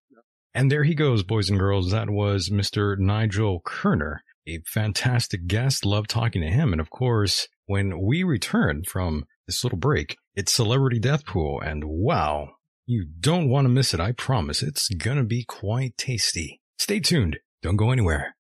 [0.54, 1.92] And there he goes, boys and girls.
[1.92, 2.98] That was Mr.
[2.98, 5.86] Nigel Kerner, a fantastic guest.
[5.86, 6.74] Love talking to him.
[6.74, 11.62] And of course, when we return from this little break, it's Celebrity Death Pool.
[11.62, 12.50] And wow,
[12.86, 14.02] you don't want to miss it.
[14.02, 14.62] I promise.
[14.62, 16.60] It's going to be quite tasty.
[16.78, 17.38] Stay tuned.
[17.62, 18.36] Don't go anywhere.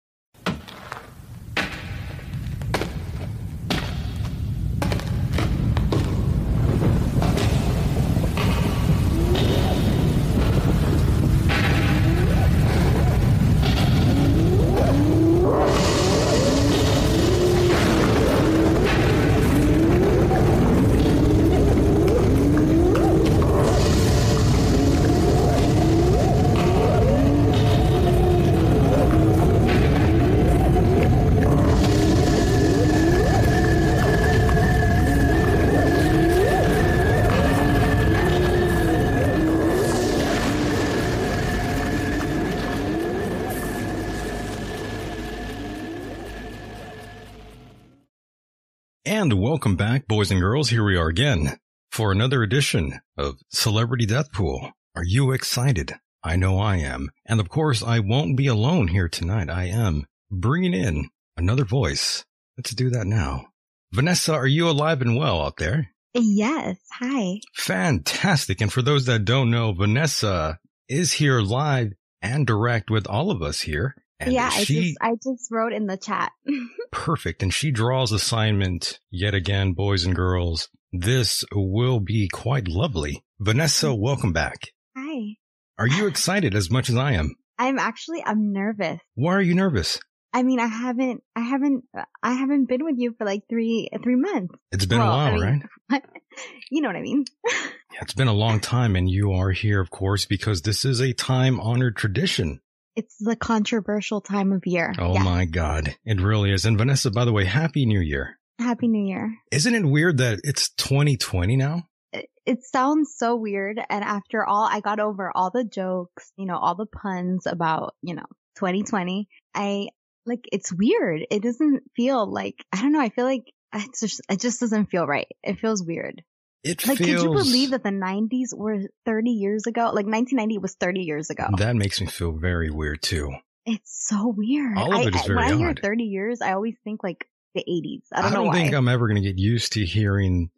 [49.71, 50.69] Welcome back, boys and girls.
[50.69, 51.57] Here we are again
[51.91, 54.69] for another edition of Celebrity Death Pool.
[54.97, 55.93] Are you excited?
[56.21, 57.09] I know I am.
[57.25, 59.49] And of course, I won't be alone here tonight.
[59.49, 61.07] I am bringing in
[61.37, 62.25] another voice.
[62.57, 63.45] Let's do that now.
[63.93, 65.89] Vanessa, are you alive and well out there?
[66.13, 66.77] Yes.
[66.99, 67.39] Hi.
[67.55, 68.59] Fantastic.
[68.59, 73.41] And for those that don't know, Vanessa is here live and direct with all of
[73.41, 73.95] us here.
[74.21, 76.31] And yeah, she, I just I just wrote in the chat.
[76.91, 77.41] perfect.
[77.43, 80.69] And she draws assignment yet again, boys and girls.
[80.93, 83.23] This will be quite lovely.
[83.39, 84.57] Vanessa, welcome back.
[84.95, 85.35] Hi.
[85.79, 87.35] Are you excited as much as I am?
[87.57, 88.99] I'm actually I'm nervous.
[89.15, 89.99] Why are you nervous?
[90.33, 91.83] I mean, I haven't I haven't
[92.23, 94.55] I haven't been with you for like 3 3 months.
[94.71, 96.03] It's been Well, a while, I mean- right?
[96.71, 97.25] you know what I mean?
[97.45, 101.01] Yeah, It's been a long time and you are here, of course, because this is
[101.01, 102.61] a time honored tradition.
[102.95, 104.93] It's the controversial time of year.
[104.99, 105.23] Oh Yeah.
[105.23, 105.95] my God.
[106.05, 106.65] It really is.
[106.65, 108.37] And Vanessa, by the way, happy new year.
[108.59, 109.33] Happy New Year.
[109.51, 111.83] Isn't it weird that it's 2020 now?
[112.13, 116.45] It, it sounds so weird and after all I got over all the jokes, you
[116.45, 118.25] know, all the puns about, you know,
[118.57, 119.27] 2020.
[119.55, 119.87] I
[120.27, 121.25] like it's weird.
[121.31, 124.91] It doesn't feel like I don't know, I feel like it's just it just doesn't
[124.91, 125.27] feel right.
[125.41, 126.21] It feels weird.
[126.63, 127.21] It Like, feels.
[127.23, 129.85] could you believe that the 90s were 30 years ago?
[129.85, 131.47] Like 1990 was 30 years ago.
[131.57, 133.31] That makes me feel very weird too.
[133.65, 134.77] it's so weird.
[134.77, 137.03] All of I, it is I- very when I hear 30 years, I always think
[137.03, 137.25] like
[137.55, 138.01] the 80s.
[138.13, 138.53] I don't know why.
[138.53, 140.51] think I'm ever going to get used to hearing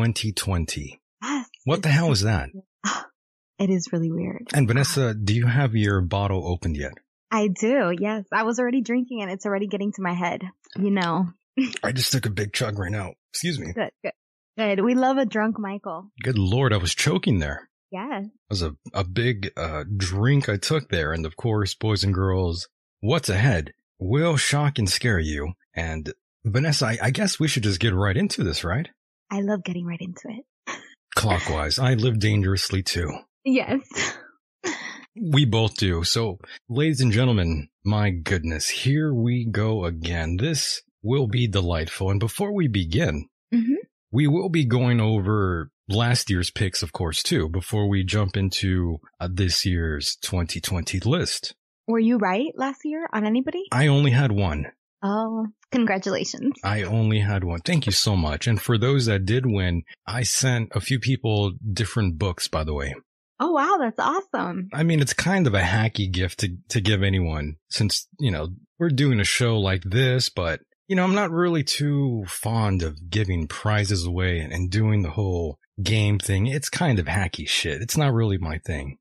[0.00, 1.00] 2020.
[1.22, 2.50] Yes, What the hell is that?
[3.58, 4.48] It is really weird.
[4.52, 6.92] And Vanessa, do you have your bottle opened yet?
[7.30, 7.90] I do.
[7.98, 10.42] Yes, I was already drinking and it's already getting to my head.
[10.78, 11.28] You know,
[11.82, 13.14] I just took a big chug right now.
[13.32, 13.72] Excuse me.
[13.72, 14.12] good, good,
[14.56, 14.80] good.
[14.82, 16.10] We love a drunk Michael.
[16.22, 17.68] Good Lord, I was choking there.
[17.90, 18.24] Yes.
[18.24, 21.12] It was a, a big uh, drink I took there.
[21.12, 22.68] And of course, boys and girls,
[23.00, 25.52] what's ahead will shock and scare you.
[25.74, 26.12] And
[26.44, 28.88] Vanessa, I, I guess we should just get right into this, right?
[29.30, 30.44] I love getting right into it.
[31.14, 31.78] Clockwise.
[31.78, 33.10] I live dangerously too.
[33.44, 33.80] Yes.
[35.18, 36.04] We both do.
[36.04, 36.38] So,
[36.68, 40.36] ladies and gentlemen, my goodness, here we go again.
[40.36, 42.10] This will be delightful.
[42.10, 43.28] And before we begin.
[44.16, 48.96] We will be going over last year's picks, of course, too, before we jump into
[49.20, 51.54] uh, this year's 2020 list.
[51.86, 53.64] Were you right last year on anybody?
[53.70, 54.72] I only had one.
[55.02, 56.54] Oh, congratulations.
[56.64, 57.60] I only had one.
[57.60, 58.46] Thank you so much.
[58.46, 62.72] And for those that did win, I sent a few people different books, by the
[62.72, 62.94] way.
[63.38, 63.76] Oh, wow.
[63.78, 64.70] That's awesome.
[64.72, 68.48] I mean, it's kind of a hacky gift to, to give anyone since, you know,
[68.78, 73.10] we're doing a show like this, but, you know, I'm not really too fond of
[73.10, 76.46] giving prizes away and, and doing the whole game thing.
[76.46, 77.82] It's kind of hacky shit.
[77.82, 78.98] It's not really my thing.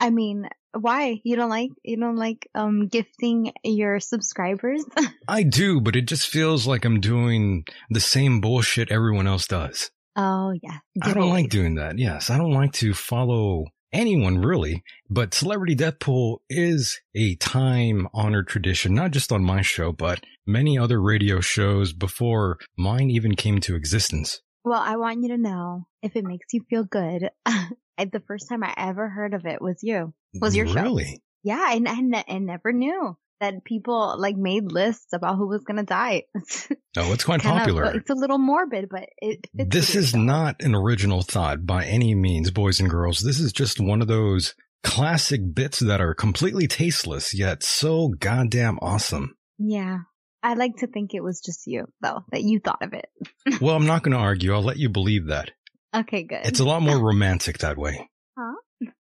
[0.00, 1.20] I mean, why?
[1.24, 4.84] You don't like, you don't like, um, gifting your subscribers?
[5.28, 9.90] I do, but it just feels like I'm doing the same bullshit everyone else does.
[10.16, 10.78] oh, yeah.
[11.02, 11.98] I don't like doing that.
[11.98, 18.08] Yes, I don't like to follow anyone really, but Celebrity Death Pool is a time
[18.14, 23.34] honored tradition, not just on my show, but many other radio shows before mine even
[23.34, 24.40] came to existence.
[24.64, 27.30] Well, I want you to know if it makes you feel good.
[27.98, 30.12] The first time I ever heard of it was you.
[30.40, 30.82] Was your show.
[30.82, 31.22] really?
[31.44, 35.62] Yeah, I, I, ne- I never knew that people like made lists about who was
[35.64, 36.22] gonna die.
[36.94, 37.96] Oh, it's quite Kind of- popular.
[37.96, 42.50] it's a little morbid, but it This is not an original thought by any means,
[42.50, 43.20] boys and girls.
[43.20, 44.54] This is just one of those
[44.84, 49.34] classic bits that are completely tasteless, yet so goddamn awesome.
[49.58, 50.00] Yeah.
[50.42, 53.06] I like to think it was just you, though, that you thought of it.
[53.62, 54.52] Well, I'm not going to argue.
[54.52, 55.50] I'll let you believe that.
[55.96, 56.40] Okay, good.
[56.44, 58.08] It's a lot more romantic that way.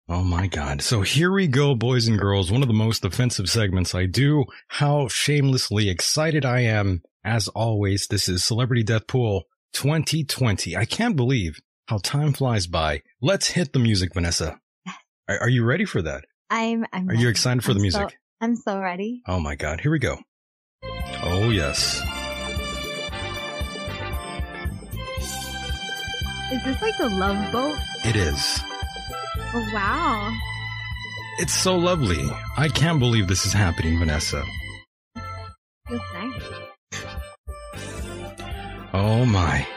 [0.09, 0.81] Oh my God.
[0.81, 2.51] So here we go, boys and girls.
[2.51, 4.45] One of the most offensive segments I do.
[4.67, 7.01] How shamelessly excited I am.
[7.23, 9.43] As always, this is Celebrity Death Pool
[9.73, 10.75] 2020.
[10.75, 13.01] I can't believe how time flies by.
[13.21, 14.59] Let's hit the music, Vanessa.
[15.29, 16.25] Are, are you ready for that?
[16.49, 16.85] I'm.
[16.91, 17.09] I'm.
[17.09, 18.09] Are you excited for I'm the music?
[18.09, 19.21] So, I'm so ready.
[19.27, 19.81] Oh my God.
[19.81, 20.17] Here we go.
[21.23, 22.01] Oh yes.
[26.51, 27.77] Is this like the Love Boat?
[28.03, 28.61] It is.
[29.53, 30.33] Oh wow!
[31.39, 32.29] It's so lovely.
[32.57, 34.43] I can't believe this is happening, Vanessa.
[35.87, 36.43] Feels nice.
[38.93, 39.67] Oh my.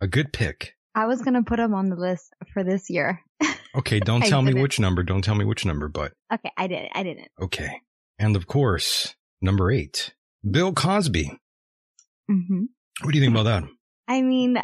[0.00, 0.76] a good pick?
[0.94, 3.20] I was going to put him on the list for this year.
[3.74, 5.02] Okay, don't tell me which number.
[5.02, 6.90] Don't tell me which number, but Okay, I did.
[6.94, 7.28] I didn't.
[7.40, 7.80] okay.
[8.18, 10.14] And of course, number eight,
[10.48, 11.30] Bill Cosby.
[12.28, 12.64] hmm
[13.02, 13.64] What do you think about that?
[14.08, 14.56] I mean,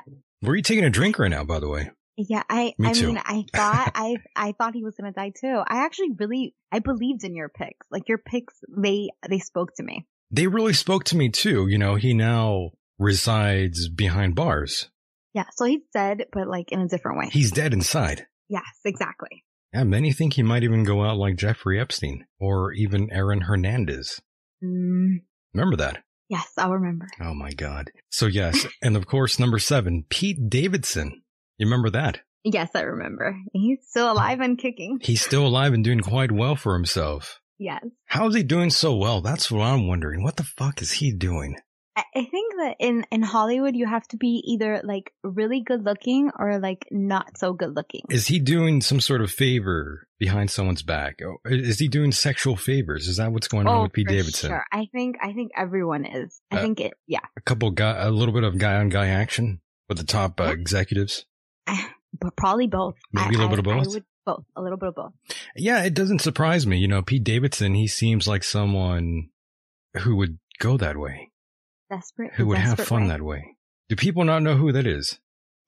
[0.43, 1.91] Were you taking a drink right now, by the way?
[2.17, 3.07] yeah, I, Me I too.
[3.09, 5.63] mean, I thought, I, I thought he was going to die too.
[5.67, 7.87] I actually really, I believed in your picks.
[7.91, 10.07] Like your picks, they, they spoke to me.
[10.31, 11.69] They really spoke to me too.
[11.69, 14.91] You know, he now resides behind bars.
[15.33, 15.45] Yeah.
[15.55, 17.29] So he's dead, but like in a different way.
[17.31, 18.27] He's dead inside.
[18.49, 19.45] yes, exactly.
[19.73, 24.21] Yeah, many think he might even go out like Jeffrey Epstein or even Aaron Hernandez.
[24.63, 25.23] Mm,
[25.55, 26.03] Remember that?
[26.29, 27.07] yes, I'll remember.
[27.21, 27.91] Oh my God.
[28.11, 28.67] So yes.
[28.83, 31.23] and of course, number seven, Pete Davidson.
[31.59, 32.21] You remember that?
[32.45, 33.37] Yes, I remember.
[33.53, 34.99] He's still alive and kicking.
[35.03, 37.41] He's still alive and doing quite well for himself.
[37.59, 37.85] Yes.
[38.07, 39.21] How is he doing so well?
[39.21, 40.23] That's what I'm wondering.
[40.23, 41.57] What the fuck is he doing?
[41.99, 45.85] I I think that in, in Hollywood, you have to be either like really good
[45.85, 48.03] looking or like not so good looking.
[48.11, 51.19] Is he doing some sort of favor behind someone's back?
[51.45, 53.09] Is he doing sexual favors?
[53.09, 54.51] Is that what's going on with Pete Oh, Davidson?
[54.51, 54.65] Sure.
[54.73, 56.41] I think, I think everyone is.
[56.51, 59.09] I Uh, think it, yeah, A couple guy, a little bit of guy on guy
[59.09, 61.25] action with the top uh, executives.
[61.67, 62.95] but probably both.
[63.13, 63.95] Maybe a little I- bit of I- I both?
[63.95, 64.45] would- both.
[64.57, 65.13] A little bit of both.
[65.57, 66.77] Yeah, it doesn't surprise me.
[66.79, 69.31] You know, Pete Davidson, he seems like someone
[70.03, 71.28] who would go that way,
[71.91, 72.33] Desperate.
[72.35, 73.09] who would have fun right?
[73.09, 73.57] that way.
[73.89, 75.19] Do people not know who that is?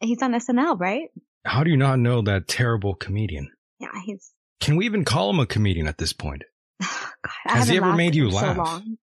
[0.01, 1.09] He's on SNL, right?
[1.45, 3.51] How do you not know that terrible comedian?
[3.79, 4.33] Yeah, he's.
[4.61, 6.43] Can we even call him a comedian at this point?
[6.81, 6.89] God,
[7.47, 8.57] Has he ever made you laugh?
[8.57, 8.97] So long.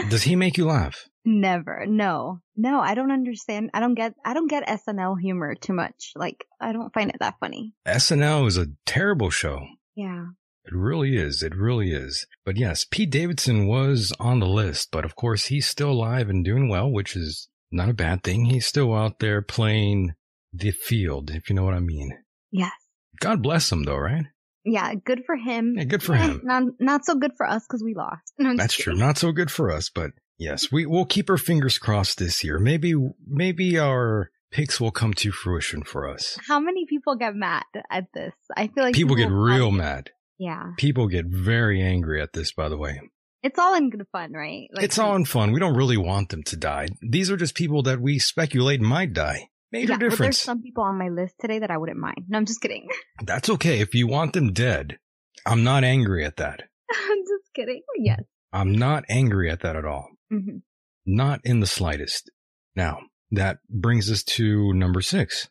[0.08, 1.08] Does he make you laugh?
[1.24, 1.84] Never.
[1.86, 2.40] No.
[2.56, 3.70] No, I don't understand.
[3.74, 4.14] I don't get.
[4.24, 6.12] I don't get SNL humor too much.
[6.16, 7.74] Like, I don't find it that funny.
[7.86, 9.60] SNL is a terrible show.
[9.96, 10.26] Yeah.
[10.68, 11.42] It really is.
[11.42, 12.26] It really is.
[12.44, 16.44] But yes, Pete Davidson was on the list, but of course he's still alive and
[16.44, 18.44] doing well, which is not a bad thing.
[18.46, 20.12] He's still out there playing
[20.52, 22.12] the field, if you know what I mean.
[22.50, 22.72] Yes.
[23.20, 24.26] God bless him though, right?
[24.64, 24.94] Yeah.
[24.94, 25.74] Good for him.
[25.76, 26.40] Yeah, good for Eh, him.
[26.44, 28.32] Not not so good for us because we lost.
[28.38, 28.94] No, That's true.
[28.94, 32.58] Not so good for us, but yes, we we'll keep our fingers crossed this year.
[32.58, 32.92] Maybe,
[33.26, 36.38] maybe our picks will come to fruition for us.
[36.46, 38.32] How many people get mad at this?
[38.56, 40.10] I feel like People get real mad.
[40.38, 40.72] Yeah.
[40.76, 43.00] People get very angry at this, by the way.
[43.42, 44.68] It's all in good fun, right?
[44.72, 45.52] Like, it's all in fun.
[45.52, 46.88] We don't really want them to die.
[47.02, 49.48] These are just people that we speculate might die.
[49.70, 52.24] Major yeah, but there's some people on my list today that I wouldn't mind.
[52.28, 52.88] No, I'm just kidding.
[53.22, 53.80] That's okay.
[53.80, 54.98] If you want them dead,
[55.44, 56.62] I'm not angry at that.
[56.90, 57.82] I'm just kidding.
[57.96, 58.22] Yes.
[58.52, 60.08] I'm not angry at that at all.
[60.30, 60.58] hmm
[61.04, 62.30] Not in the slightest.
[62.74, 63.00] Now,
[63.30, 65.48] that brings us to number six.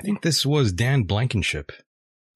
[0.00, 1.72] I think this was Dan Blankenship.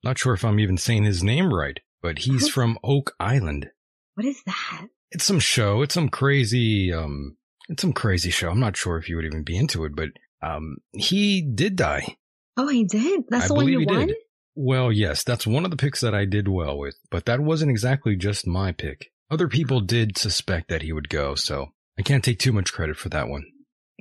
[0.03, 3.69] Not sure if I'm even saying his name right, but he's from Oak Island.
[4.15, 4.87] What is that?
[5.11, 5.83] It's some show.
[5.83, 7.37] It's some crazy, um,
[7.69, 8.51] it's some crazy show.
[8.51, 10.09] I'm not sure if you would even be into it, but,
[10.43, 12.17] um, he did die.
[12.57, 13.25] Oh, he did.
[13.29, 14.07] That's I the one believe you he won.
[14.09, 14.17] did.
[14.55, 17.71] Well, yes, that's one of the picks that I did well with, but that wasn't
[17.71, 19.11] exactly just my pick.
[19.31, 22.97] Other people did suspect that he would go, so I can't take too much credit
[22.97, 23.45] for that one.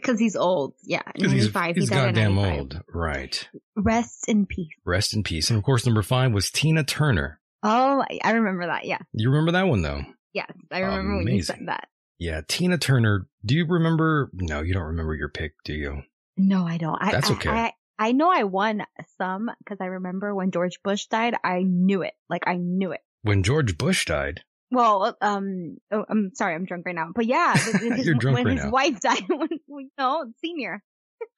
[0.02, 0.74] Because he's old.
[0.84, 1.76] Yeah, he's, 95.
[1.76, 2.60] he's he died at goddamn 95.
[2.60, 2.82] old.
[2.94, 3.50] Right.
[3.76, 4.70] Rest in peace.
[4.86, 5.50] Rest in peace.
[5.50, 7.40] And of course, number five was Tina Turner.
[7.64, 8.86] Oh, I- I remember that.
[8.86, 9.00] Yeah.
[9.14, 10.02] You remember that one though?
[10.34, 10.52] Yes.
[10.72, 11.88] I remember when you said that.
[12.18, 13.28] Yeah, Tina Turner.
[13.46, 14.30] Do you remember?
[14.34, 16.02] No, you don't remember your pick, do you?
[16.38, 16.98] No, I don't.
[17.02, 17.50] I, That's I- okay.
[17.50, 18.84] I, I know I won
[19.18, 22.14] some because I remember when George Bush died, I knew it.
[22.30, 23.02] Like I knew it.
[23.24, 24.42] When George Bush died,
[24.72, 27.10] Well, um, oh, I'm sorry, I'm drunk right now.
[27.14, 28.72] But yeah, his- You're drunk when right his now.
[28.72, 30.82] wife died, when, you know, senior.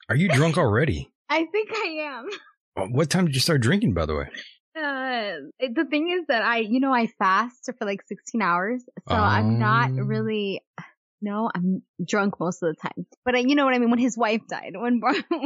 [0.10, 1.12] are you drunk already?
[1.30, 1.88] I think I
[2.18, 2.30] am.
[2.76, 4.28] Uh, What time did you start drinking, by the way?
[4.78, 9.16] Uh, the thing is that I, you know, I fast for like 16 hours, so
[9.16, 10.08] I'm not Um.
[10.08, 10.62] really.
[11.24, 13.06] No, I'm drunk most of the time.
[13.24, 13.91] But I, you know what I mean.
[13.91, 15.02] When his wife died, when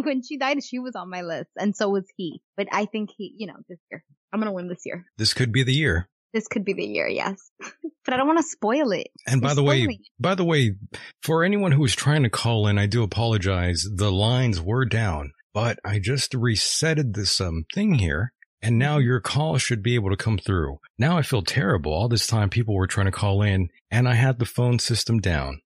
[0.05, 2.41] when she died, she was on my list, and so was he.
[2.55, 4.01] But I think he, you know, this year
[4.31, 5.03] I'm gonna win this year.
[5.17, 6.07] This could be the year.
[6.35, 7.37] This could be the year, yes.
[8.05, 9.07] but I don't want to spoil it.
[9.25, 9.99] And by You're the way, it.
[10.19, 10.75] by the way,
[11.23, 13.85] for anyone who was trying to call in, I do apologize.
[13.95, 19.05] The lines were down, but I just resetted this um thing here, and now Mm-hmm.
[19.07, 20.79] your call should be able to come through.
[20.99, 21.93] Now I feel terrible.
[21.93, 25.19] All this time, people were trying to call in, and I had the phone system
[25.21, 25.61] down.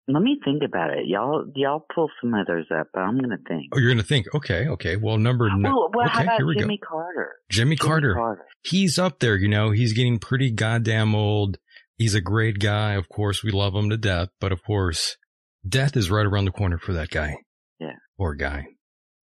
[0.09, 1.05] Let me think about it.
[1.05, 3.65] Y'all, y'all pull some others up, but I'm gonna think.
[3.73, 4.27] Oh, you're going to think.
[4.33, 4.67] Okay.
[4.67, 4.95] Okay.
[4.95, 6.61] Well, number n- Well, well how okay, about here we go.
[6.61, 7.35] Jimmy Carter?
[7.49, 8.13] Jimmy Jimmy Carter.
[8.13, 8.45] Carter.
[8.63, 11.57] He's up there, you know, he's getting pretty goddamn old.
[11.97, 12.93] He's a great guy.
[12.93, 15.17] Of course, we love him to death, but of course,
[15.67, 17.35] death is right around the corner for that guy.
[17.79, 17.95] Yeah.
[18.17, 18.67] Poor guy.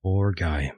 [0.03, 0.73] Poor guy.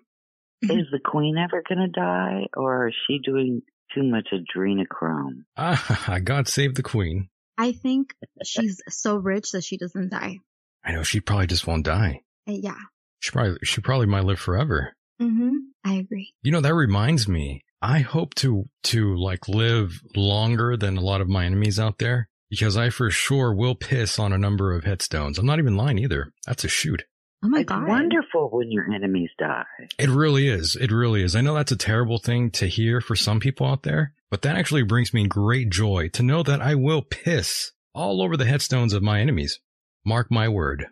[0.63, 3.63] Is the queen ever gonna die, or is she doing
[3.95, 5.45] too much adrenochrome?
[5.57, 7.29] Ah, God save the queen.
[7.59, 8.15] I think
[8.45, 10.39] she's so rich that she doesn't die.
[10.85, 12.21] I know she probably just won't die.
[12.49, 12.79] Uh, yeah.
[13.21, 14.95] She probably, she probably might live forever.
[15.21, 15.57] Mm-hmm.
[15.85, 16.33] I agree.
[16.43, 17.65] You know, that reminds me.
[17.83, 22.29] I hope to, to like live longer than a lot of my enemies out there
[22.51, 25.39] because I for sure will piss on a number of headstones.
[25.39, 26.33] I'm not even lying either.
[26.47, 27.05] That's a shoot.
[27.45, 27.87] Oh my it's god.
[27.87, 29.65] wonderful when your enemies die.
[29.99, 30.77] It really is.
[30.81, 31.37] It really is.
[31.37, 34.57] I know that's a terrible thing to hear for some people out there, but that
[34.57, 38.93] actually brings me great joy to know that I will piss all over the headstones
[38.93, 39.61] of my enemies.
[40.05, 40.87] Mark my word.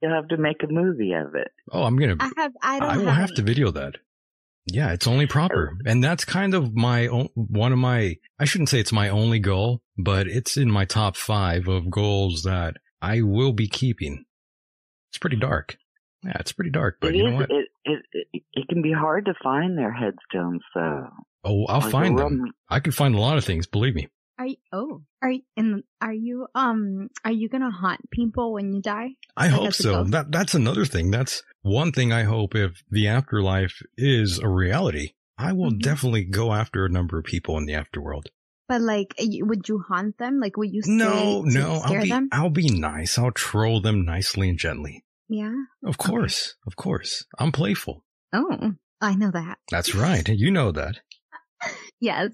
[0.00, 1.52] You'll have to make a movie of it.
[1.70, 2.52] Oh, I'm going to, I have.
[2.60, 2.90] I don't.
[2.90, 3.96] I will have, have to video that.
[4.66, 5.72] Yeah, it's only proper.
[5.74, 5.90] Oh.
[5.90, 9.38] And that's kind of my, own, one of my, I shouldn't say it's my only
[9.38, 14.24] goal, but it's in my top five of goals that I will be keeping.
[15.10, 15.76] It's pretty dark.
[16.24, 17.30] Yeah, it's pretty dark, but it you is.
[17.32, 17.50] know what?
[17.50, 21.08] It, it it it can be hard to find their headstones, though.
[21.44, 22.38] Oh, I'll Like find them.
[22.38, 24.08] Roman- I can find a lot of things, believe me.
[24.38, 24.56] Are you?
[24.72, 25.02] Oh.
[25.20, 25.42] Are you?
[25.56, 26.46] And are you?
[26.54, 27.08] Um.
[27.24, 29.10] Are you gonna haunt people when you die?
[29.36, 29.92] I Like hope so.
[30.02, 30.12] ghost?
[30.12, 31.10] That that's another thing.
[31.10, 35.80] That's one thing I hope if the afterlife is a reality, I will Mhm.
[35.82, 38.26] definitely go after a number of people in the afterworld.
[38.68, 40.38] But like, would you haunt them?
[40.40, 40.82] Like, would you?
[40.86, 42.28] No, stay to no, Scare I'll be them?
[42.32, 43.18] I'll be nice.
[43.18, 45.04] I'll troll them nicely and gently.
[45.32, 45.54] Yeah.
[45.84, 46.54] Of course.
[46.66, 47.24] Of course.
[47.38, 48.04] I'm playful.
[48.32, 49.58] Oh, I know that.
[49.70, 50.28] That's right.
[50.28, 50.96] You know that.
[52.00, 52.32] Yes.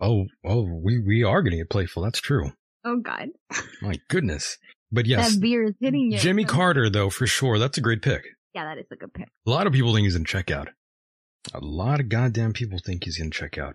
[0.00, 2.02] Oh, oh, we we are going to get playful.
[2.02, 2.52] That's true.
[2.86, 3.28] Oh God.
[3.82, 4.56] My goodness.
[4.90, 6.18] But yes, That beer is hitting you.
[6.18, 7.58] Jimmy Carter though, for sure.
[7.58, 8.24] That's a great pick.
[8.54, 9.28] Yeah, that is a good pick.
[9.46, 10.68] A lot of people think he's in checkout.
[11.52, 13.74] A lot of goddamn people think he's in checkout.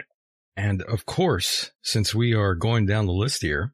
[0.57, 3.73] And of course, since we are going down the list here,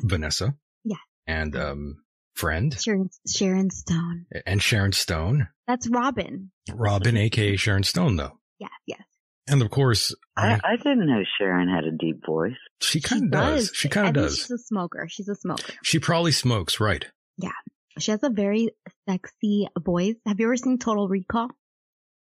[0.00, 0.54] Vanessa.
[0.84, 0.96] Yeah.
[1.26, 1.96] And, um,
[2.40, 4.26] friend Sharon, Sharon Stone.
[4.46, 6.50] and Sharon Stone, That's Robin.
[6.74, 8.38] Robin, aka Sharon Stone though.
[8.58, 8.68] Yeah.
[8.86, 9.02] Yes.
[9.48, 12.56] And of course, I, I, I didn't know Sharon had a deep voice.
[12.80, 13.70] she kind of does.
[13.74, 14.38] She kind of does.
[14.38, 15.06] She's a smoker.
[15.08, 15.72] She's a smoker.
[15.82, 17.04] She probably smokes, right?
[17.36, 17.50] Yeah.
[17.98, 18.70] She has a very
[19.08, 20.14] sexy voice.
[20.26, 21.48] Have you ever seen Total Recall?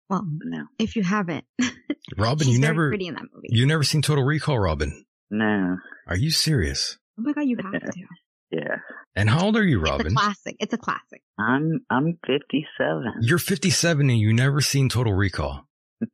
[0.09, 1.45] Well, No, if you haven't,
[2.17, 3.49] Robin, she's you very never, pretty in that movie.
[3.51, 5.05] you never seen Total Recall, Robin.
[5.29, 5.77] no,
[6.07, 6.97] Are you serious?
[7.19, 8.03] oh my god, you have to.
[8.51, 8.75] Yeah.
[9.15, 10.07] And how old are you, It's Robin?
[10.07, 10.55] a classic.
[10.59, 11.21] It's a classic.
[11.39, 13.13] I'm I'm 57.
[13.21, 15.65] You're 57 and you never seen Total Recall.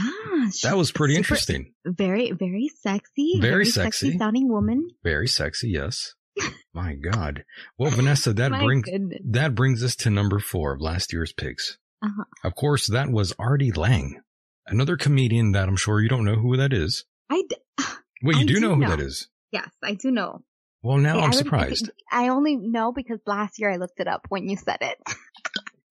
[0.62, 1.74] That was pretty interesting.
[1.84, 3.40] Very, very sexy.
[3.40, 4.16] Very sexy.
[4.16, 4.88] sounding woman.
[5.02, 5.70] Very sexy.
[5.70, 6.14] Yes.
[6.72, 7.44] My God.
[7.78, 9.18] Well, Vanessa, that brings, goodness.
[9.30, 11.78] that brings us to number four of last year's picks.
[12.00, 12.24] Uh-huh.
[12.44, 14.20] Of course, that was Artie Lange,
[14.68, 17.04] another comedian that I'm sure you don't know who that is.
[17.28, 17.56] I d-
[18.22, 18.88] Well, you I do do know who know.
[18.90, 19.28] that is.
[19.50, 20.42] yes, I do know.
[20.82, 21.90] Well, now I- I I'm would- surprised.
[22.10, 24.98] I only know because last year I looked it up when you said it.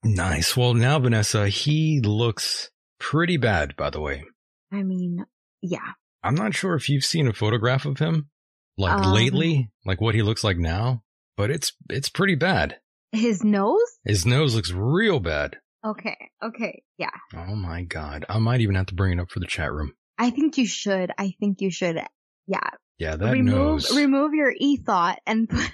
[0.03, 0.57] Nice.
[0.57, 2.70] Well, now Vanessa, he looks
[3.02, 4.23] pretty bad, by the way.
[4.72, 5.26] I mean,
[5.61, 5.91] yeah.
[6.23, 8.30] I'm not sure if you've seen a photograph of him,
[8.78, 9.11] like Um.
[9.14, 11.03] lately, like what he looks like now,
[11.36, 12.78] but it's, it's pretty bad.
[13.11, 13.80] His nose?
[14.06, 15.57] His nose looks real bad.
[15.84, 17.10] Okay, okay, yeah.
[17.36, 18.23] Oh my God.
[18.30, 19.94] I might even have to bring it up for the chat room.
[20.18, 21.11] I think you should.
[21.18, 21.99] I think you should.
[22.48, 22.69] Yeah.
[22.99, 23.52] Yeah, that remove
[23.82, 23.95] nose.
[23.98, 25.72] remove your e thought and put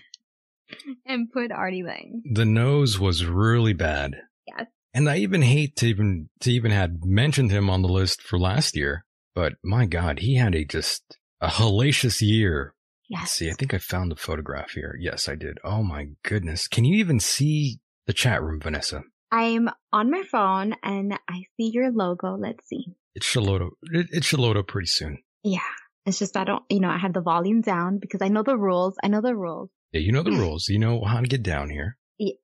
[1.06, 2.22] and put Artie Lange.
[2.34, 4.16] the nose was really bad.
[4.48, 4.68] Yes.
[4.98, 8.40] And I even hate to even to even had mentioned him on the list for
[8.40, 9.06] last year,
[9.36, 12.74] but my God, he had a just a hellacious year.
[13.12, 13.32] Let's Yes.
[13.34, 14.98] see, I think I found the photograph here.
[15.00, 15.60] Yes, I did.
[15.64, 16.68] Oh my goodness.
[16.68, 19.04] Can you even see the chat room, Vanessa?
[19.32, 22.36] I'm on my phone and I see your logo.
[22.36, 22.88] Let's see.
[23.14, 23.74] It should load up.
[23.84, 25.20] It, it should load up pretty soon.
[25.44, 25.60] Yeah.
[26.08, 28.58] It's just I don't, you know, I have the volume down because I know the
[28.58, 28.96] rules.
[29.04, 29.70] I know the rules.
[29.92, 30.68] Yeah, you know the rules.
[30.70, 31.98] You know how to get down here.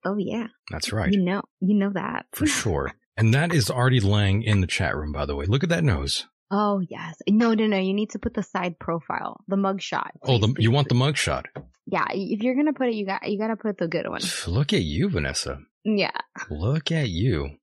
[0.06, 0.48] Oh yeah.
[0.72, 1.12] That's right.
[1.12, 2.26] You know, you know that.
[2.34, 2.94] For sure.
[3.18, 5.46] And that is Artie Lange in the chat room, by the way.
[5.46, 6.26] Look at that nose.
[6.52, 7.18] Oh yes.
[7.28, 7.78] No, no, no.
[7.78, 10.12] You need to put the side profile, the mug shot.
[10.24, 11.46] Oh, the, you want the mugshot.
[11.86, 12.06] Yeah.
[12.12, 14.22] If you're gonna put it, you got you gotta put the good one.
[14.48, 15.60] Look at you, Vanessa.
[15.84, 16.12] Yeah.
[16.50, 17.58] Look at you.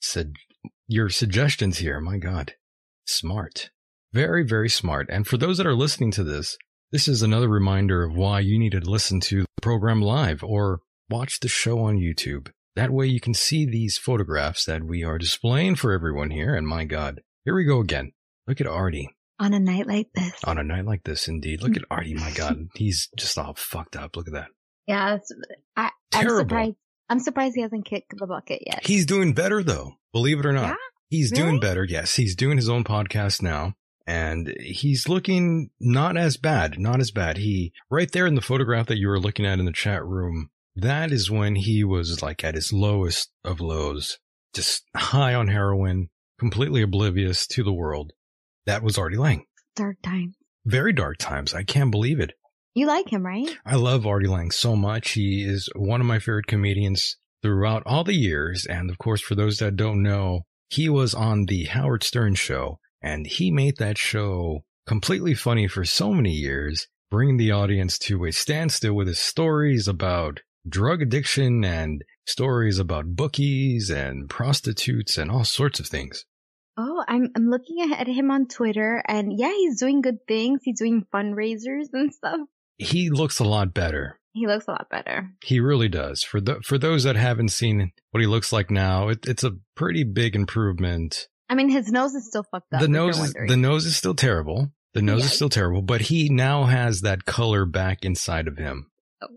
[0.00, 0.34] Said
[0.86, 2.00] your suggestions here.
[2.00, 2.54] My God.
[3.06, 3.70] Smart.
[4.12, 5.08] Very, very smart.
[5.10, 6.56] And for those that are listening to this,
[6.92, 10.80] this is another reminder of why you need to listen to the program live or
[11.10, 12.50] watch the show on YouTube.
[12.76, 16.54] That way you can see these photographs that we are displaying for everyone here.
[16.54, 18.12] And my God, here we go again.
[18.48, 20.32] Look at Artie On a night like this.
[20.44, 21.28] on a night like this.
[21.28, 21.62] Indeed.
[21.62, 22.14] Look at Artie.
[22.14, 22.66] My God.
[22.74, 24.16] He's just all fucked up.
[24.16, 24.48] Look at that.
[24.86, 25.18] Yeah.
[25.76, 26.40] I, I'm Terrible.
[26.48, 26.76] surprised.
[27.08, 28.86] I'm surprised he hasn't kicked the bucket yet.
[28.86, 29.92] He's doing better though.
[30.12, 30.68] Believe it or not.
[30.70, 30.74] Yeah?
[31.10, 31.42] He's Really?
[31.44, 31.84] doing better.
[31.84, 32.14] Yes.
[32.16, 33.74] He's doing his own podcast now
[34.06, 37.36] and he's looking not as bad, not as bad.
[37.38, 40.50] He right there in the photograph that you were looking at in the chat room.
[40.76, 44.18] That is when he was like at his lowest of lows,
[44.54, 48.12] just high on heroin, completely oblivious to the world.
[48.66, 49.44] That was Artie Lange.
[49.76, 50.34] Dark time.
[50.64, 51.54] Very dark times.
[51.54, 52.32] I can't believe it.
[52.74, 53.56] You like him, right?
[53.64, 55.12] I love Artie Lange so much.
[55.12, 58.66] He is one of my favorite comedians throughout all the years.
[58.66, 62.80] And of course, for those that don't know, he was on the Howard Stern show
[63.00, 68.24] and he made that show completely funny for so many years, bringing the audience to
[68.24, 75.30] a standstill with his stories about drug addiction and stories about bookies and prostitutes and
[75.30, 76.24] all sorts of things.
[76.76, 80.60] Oh, I'm I'm looking at him on Twitter, and yeah, he's doing good things.
[80.64, 82.40] He's doing fundraisers and stuff.
[82.78, 84.18] He looks a lot better.
[84.32, 85.30] He looks a lot better.
[85.44, 86.24] He really does.
[86.24, 89.52] For the, for those that haven't seen what he looks like now, it, it's a
[89.76, 91.28] pretty big improvement.
[91.48, 92.80] I mean, his nose is still fucked up.
[92.80, 94.72] the nose, is, the nose is still terrible.
[94.94, 98.90] The nose is still terrible, but he now has that color back inside of him,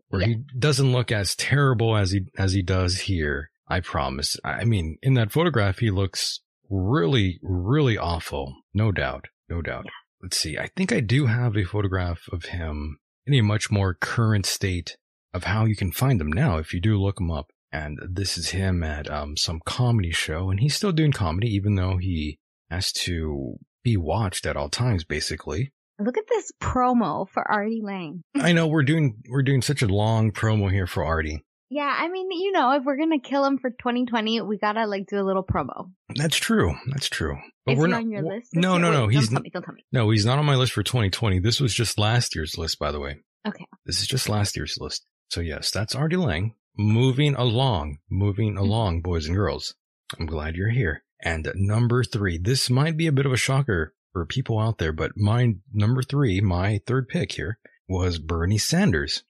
[0.09, 0.27] where yeah.
[0.27, 3.49] he doesn't look as terrible as he as he does here.
[3.67, 4.37] I promise.
[4.45, 6.39] I mean, in that photograph, he looks
[6.69, 8.55] really, really awful.
[8.73, 9.87] No doubt, no doubt.
[10.21, 10.57] Let's see.
[10.57, 14.97] I think I do have a photograph of him in a much more current state
[15.33, 17.51] of how you can find him now if you do look him up.
[17.71, 21.75] And this is him at um, some comedy show, and he's still doing comedy, even
[21.75, 22.39] though he
[22.71, 25.73] has to be watched at all times, basically.
[25.99, 28.23] Look at this promo for Artie Lange.
[28.35, 31.43] I know we're doing we're doing such a long promo here for Artie.
[31.69, 35.07] Yeah, I mean, you know, if we're gonna kill him for 2020, we gotta like
[35.07, 35.91] do a little promo.
[36.15, 36.73] That's true.
[36.91, 37.37] That's true.
[37.67, 38.49] Is he on your list?
[38.53, 38.81] No, year?
[38.81, 38.99] no, Wait, no.
[39.01, 39.49] Don't He's tell me.
[39.49, 39.85] Don't tell me.
[39.91, 41.39] no, he's not on my list for 2020.
[41.39, 43.17] This was just last year's list, by the way.
[43.47, 43.65] Okay.
[43.85, 45.05] This is just last year's list.
[45.29, 46.53] So yes, that's Artie Lange.
[46.77, 48.57] Moving along, moving Mm-hmm.
[48.59, 49.73] along, boys and girls.
[50.17, 51.03] I'm glad you're here.
[51.23, 54.91] And number three, this might be a bit of a shocker for people out there,
[54.91, 59.23] but my number three, my third pick here was Bernie Sanders.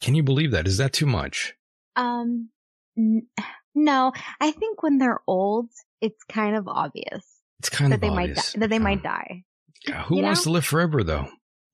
[0.00, 0.66] Can you believe that?
[0.66, 1.52] Is that too much?
[1.96, 2.48] Um,
[2.96, 3.26] n-
[3.74, 5.68] no, I think when they're old,
[6.00, 7.24] it's kind of obvious
[7.58, 8.52] It's kind that of they might obvious.
[8.54, 9.42] die, that they might die.
[9.86, 10.44] Yeah, Who you wants know?
[10.50, 11.28] to live forever though?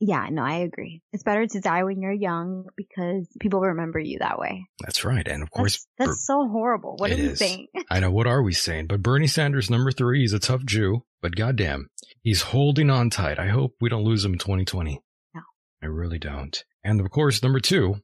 [0.05, 1.01] Yeah, no, I agree.
[1.12, 4.66] It's better to die when you're young because people remember you that way.
[4.81, 5.27] That's right.
[5.29, 6.97] And of course, That's, that's so horrible.
[6.99, 7.39] What are we is.
[7.39, 7.69] saying?
[7.91, 11.05] I know what are we saying, but Bernie Sanders number three, he's a tough Jew,
[11.20, 11.89] but goddamn,
[12.20, 13.39] he's holding on tight.
[13.39, 15.01] I hope we don't lose him in 2020.
[15.37, 15.41] No.
[15.81, 16.65] I really don't.
[16.83, 17.95] And of course, number 2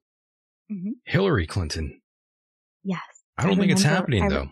[0.71, 0.91] Mhm.
[1.05, 2.01] Hillary Clinton.
[2.85, 3.01] Yes.
[3.37, 4.49] I don't I think it's happening I- though.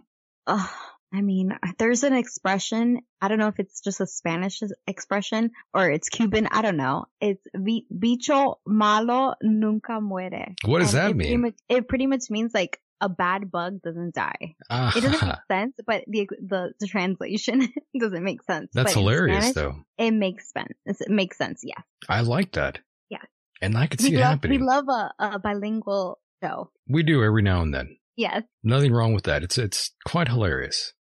[0.49, 0.71] Ugh,
[1.17, 3.01] I mean, there's an expression.
[3.23, 6.47] I don't know if it's just a Spanish expression or it's Cuban.
[6.51, 7.07] I don't know.
[7.21, 10.55] It's bicho malo nunca muere.
[10.65, 11.41] What does And that it pretty mean?
[11.41, 14.55] much- it pretty much means like a bad bug doesn't die.
[14.71, 18.71] Ah, It doesn't make sense, but the the, the translation doesn't make sense.
[18.75, 19.85] That's But hilarious Spanish, though.
[19.99, 20.73] It makes sense.
[20.87, 21.61] It makes sense.
[21.65, 21.81] Yeah.
[22.09, 22.79] I like that.
[23.11, 23.19] Yeah.
[23.63, 24.61] And I could see We it love, happening.
[24.61, 26.71] we love a, a bilingual show.
[26.89, 27.97] we do every now and then.
[28.17, 28.43] Yes.
[28.63, 29.43] Nothing wrong with that.
[29.43, 30.95] It's it's quite hilarious.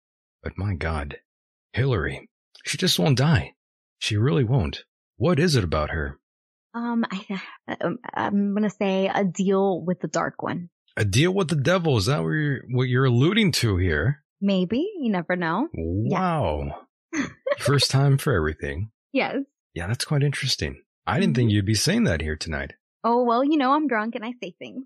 [0.43, 1.17] But my God,
[1.73, 2.29] Hillary,
[2.65, 3.55] she just won't die.
[3.99, 4.85] She really won't.
[5.17, 6.19] What is it about her?
[6.75, 7.41] Um, I,
[7.81, 10.71] um, I'm gonna say a deal with the dark one.
[10.97, 11.97] A deal with the devil?
[11.97, 14.23] Is that what you're, what you're alluding to here?
[14.41, 15.69] Maybe you never know.
[15.75, 16.87] Wow.
[17.59, 18.91] First time for everything.
[19.13, 19.37] Yes.
[19.75, 20.83] Yeah, that's quite interesting.
[21.07, 22.73] I didn't think you'd be saying that here tonight.
[23.05, 24.85] Oh well, you know I'm drunk and I say things.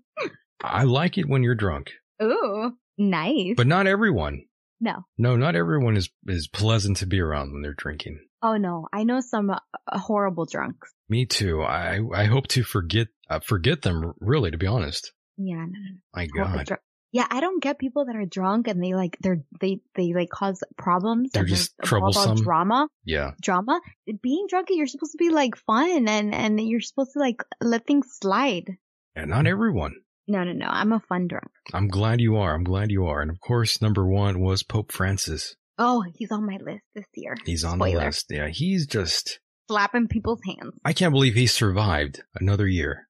[0.63, 3.53] I like it when you're drunk, Ooh, nice.
[3.55, 4.45] but not everyone.
[4.79, 5.05] No.
[5.17, 8.19] No, not everyone is, is pleasant to be around when they're drinking.
[8.41, 10.93] Oh no, I know some uh, horrible drunks.
[11.09, 11.61] Me too.
[11.63, 15.11] I, I hope to forget, uh, forget them really, to be honest.
[15.37, 15.97] Yeah, no, no, no.
[16.15, 16.65] My Horrible God.
[16.67, 16.79] dr-
[17.13, 20.29] yeah, I don't get people that are drunk and they like they're they they like
[20.29, 21.31] cause problems.
[21.31, 22.35] They're just troublesome.
[22.43, 23.31] Drama, Yeah.
[23.41, 23.79] drama.
[24.21, 27.87] Being drunk, you're supposed to be like fun and and you're supposed to like let
[27.87, 28.77] things slide.
[29.15, 29.93] And not everyone.
[30.27, 30.65] No, no, no.
[30.67, 31.51] I'm a fun drunk.
[31.73, 32.53] I'm glad you are.
[32.53, 33.21] I'm glad you are.
[33.21, 35.55] And of course, number one was Pope Francis.
[35.77, 37.35] Oh, he's on my list this year.
[37.45, 38.25] He's on the list.
[38.29, 39.39] Yeah, he's just,
[39.69, 40.73] Slapping people's hands.
[40.85, 43.07] I can't believe he survived another year.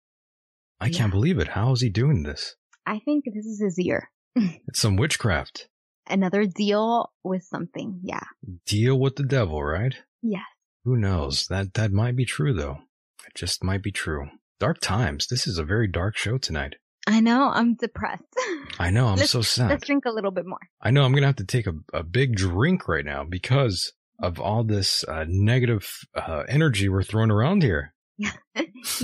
[0.80, 1.49] I can't believe it.
[1.49, 2.56] How is he doing this?
[2.85, 4.10] I think this is his year.
[4.68, 5.68] It's some witchcraft.
[6.07, 7.99] Another deal with something.
[8.03, 8.23] Yeah.
[8.65, 9.95] Deal with the devil, right?
[10.22, 10.44] Yes.
[10.84, 11.48] Who knows?
[11.48, 12.80] That that might be true though.
[13.27, 14.30] It just might be true.
[14.60, 15.27] Dark times.
[15.27, 16.76] This is a very dark show tonight.
[17.07, 17.49] I know.
[17.49, 18.23] I'm depressed.
[18.79, 19.07] I know.
[19.07, 19.69] I'm Let's- so sad.
[19.69, 20.59] Let's drink a little bit more.
[20.81, 23.93] I know I'm going to have to take a, a big drink right now because
[24.21, 27.93] of all this uh, negative uh, energy we're throwing around here.
[28.17, 29.03] yes.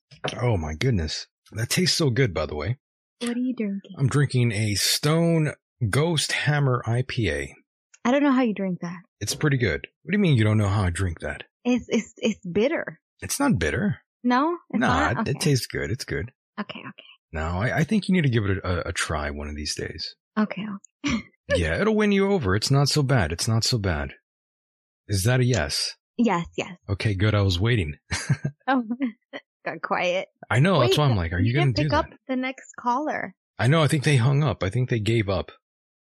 [0.40, 1.26] oh my goodness.
[1.52, 2.78] That tastes so good, by the way.
[3.20, 3.92] What are you drinking?
[3.98, 5.52] I'm drinking a Stone
[5.90, 7.52] Ghost Hammer IPA.
[8.04, 8.98] I don't know how you drink that.
[9.20, 9.86] It's pretty good.
[10.02, 11.44] What do you mean you don't know how I drink that?
[11.64, 13.00] It's it's it's bitter.
[13.22, 14.00] It's not bitter.
[14.22, 15.28] No, it's nah, not.
[15.28, 15.90] it, it tastes good.
[15.90, 16.30] It's good.
[16.60, 17.04] Okay, okay,
[17.34, 19.74] No, I, I think you need to give it a, a try one of these
[19.74, 20.14] days.
[20.38, 20.64] okay.
[21.54, 22.56] Yeah, it'll win you over.
[22.56, 23.30] It's not so bad.
[23.30, 24.14] It's not so bad.
[25.08, 25.94] Is that a yes?
[26.16, 26.70] Yes, yes.
[26.88, 27.34] Okay, good.
[27.34, 27.96] I was waiting.
[28.66, 28.82] Oh,
[29.66, 30.28] got quiet.
[30.48, 30.80] I know.
[30.80, 33.34] that's why I'm like, are you going to do pick up the next caller?
[33.58, 33.82] I know.
[33.82, 34.62] I think they hung up.
[34.62, 35.52] I think they gave up.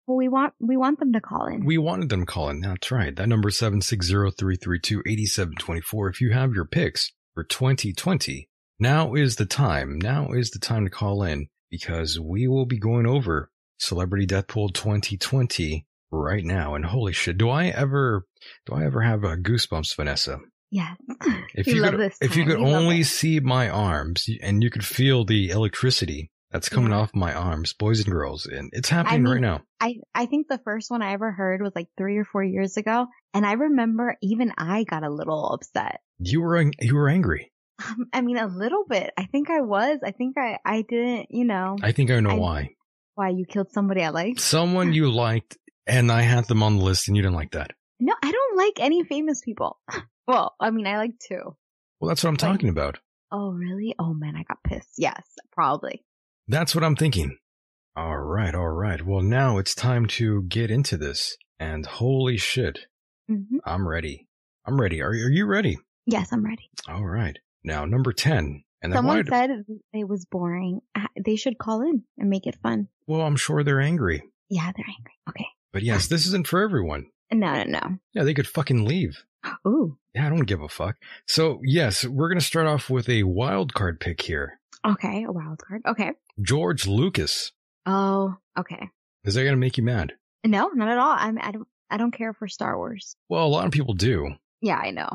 [0.08, 1.64] Well, we want we want them to call in.
[1.64, 2.62] We wanted them to call in.
[2.62, 3.14] That's right.
[3.14, 6.10] That number is 760-332-8724.
[6.10, 8.47] If you have your picks for 2020,
[8.78, 9.98] now is the time.
[10.00, 14.48] Now is the time to call in because we will be going over Celebrity Death
[14.48, 16.74] Pool 2020 right now.
[16.74, 18.26] And holy shit, do I ever,
[18.66, 20.38] do I ever have uh, goosebumps, Vanessa?
[20.70, 20.94] Yeah.
[21.54, 24.84] If you love could, if you could We only see my arms and you could
[24.84, 26.98] feel the electricity that's coming Yeah.
[26.98, 29.62] off my arms, boys and girls, and it's happening mean- right now.
[29.80, 32.76] I I think the first one I ever heard was like three or four years
[32.76, 36.00] ago, and I remember even I got a little upset.
[36.18, 37.50] You were, you were angry.
[37.86, 39.12] Um, I mean, a little bit.
[39.16, 39.98] I think I was.
[40.04, 41.28] I think I I didn't.
[41.30, 42.70] You know I think I know I- why.
[43.14, 44.40] why you killed somebody I liked.
[44.40, 45.56] Someone you liked,
[45.86, 47.72] and I had them on the list, and you didn't like that.
[48.00, 49.78] No, I don't like any famous people.
[50.28, 51.56] Well, I mean, I like two.
[52.00, 52.98] Well, that's what I'm Like- talking about.
[53.32, 53.94] Oh, really?
[53.98, 54.92] Oh man, I got pissed.
[54.98, 55.22] Yes,
[55.52, 56.04] probably.
[56.48, 57.38] That's what I'm thinking.
[57.96, 59.04] All right, all right.
[59.06, 61.34] Well, now it's time to get into this.
[61.58, 62.80] And holy shit,
[63.26, 64.28] hmm I'm ready.
[64.66, 65.00] I'm ready.
[65.00, 65.78] Are, are you ready?
[66.04, 66.68] Yes, I'm ready.
[66.86, 67.38] All right.
[67.64, 68.64] Now, number 10.
[68.80, 69.50] And Someone said
[69.92, 70.80] it was boring.
[70.94, 72.88] Ah, They should call in and make it fun.
[73.06, 74.22] well, I'm sure they're angry.
[74.48, 75.12] Yeah, they're angry.
[75.28, 75.46] Okay.
[75.72, 77.06] But yes, this isn't for everyone.
[77.32, 77.98] No, no, no.
[78.14, 79.24] Yeah, they could fucking leave.
[79.66, 79.98] Ooh.
[80.14, 80.96] Yeah, I don't give a fuck.
[81.26, 84.58] So, yes, we're going to start off with a wild card pick here.
[84.86, 85.82] Okay, a wild card.
[85.86, 86.12] Okay.
[86.40, 87.52] George Lucas.
[87.84, 88.88] Oh, okay.
[89.24, 90.12] Is that going to make you mad?
[90.44, 91.10] No, not at all.
[91.10, 91.38] I'm.
[91.42, 91.68] I don't.
[91.90, 93.16] I don't care for Star Wars.
[93.28, 94.34] Well, a lot of people do.
[94.60, 95.08] Yeah, I know.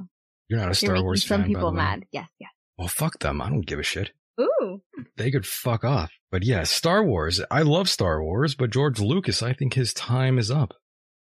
[0.50, 1.84] You're not a You're Star Wars some fan, by people the way.
[1.84, 2.06] mad.
[2.12, 2.52] Yes, yes.
[2.78, 3.42] Well, fuck them.
[3.42, 4.12] I don't give a shit.
[4.40, 4.82] Ooh.
[5.18, 6.12] They could fuck off.
[6.32, 7.40] But yeah, Star Wars.
[7.52, 10.74] I love Star Wars, but George Lucas, I think his time is up.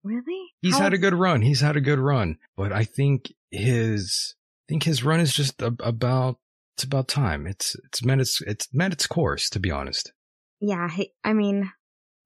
[0.03, 0.53] Really?
[0.61, 1.41] He's How- had a good run.
[1.41, 5.61] He's had a good run, but I think his, I think his run is just
[5.61, 6.37] a, about,
[6.77, 7.47] it's about time.
[7.47, 10.13] It's, it's met its, it's met its course, to be honest.
[10.61, 10.87] Yeah.
[11.23, 11.69] I mean,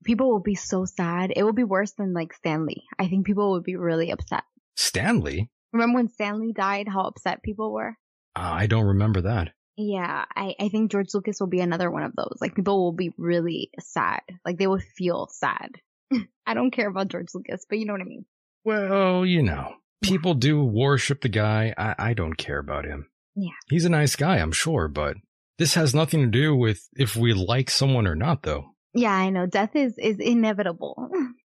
[0.03, 1.31] people will be so sad.
[1.35, 2.84] It will be worse than like Stan Lee.
[2.99, 4.43] I think people would be really upset.
[4.76, 5.49] Stan Lee?
[5.74, 6.88] Remember when Stan Lee died?
[6.88, 7.96] How upset people were.
[8.36, 9.50] Uh, I don't remember that.
[9.78, 12.38] Yeah, I, I think George Lucas will be another one of those.
[12.41, 14.22] Like people will be really sad.
[14.46, 15.72] Like they will feel sad.
[16.46, 18.26] I don't care about George Lucas, but you know what I mean.
[18.66, 21.74] Well, you know, people do worship the guy.
[21.78, 23.08] I, I don't care about him.
[23.36, 23.52] Yeah.
[23.70, 25.16] He's a nice guy, I'm sure, but
[25.58, 28.76] this has nothing to do with if we like someone or not, though.
[28.94, 29.46] Yeah, I know.
[29.46, 31.10] Death is is inevitable.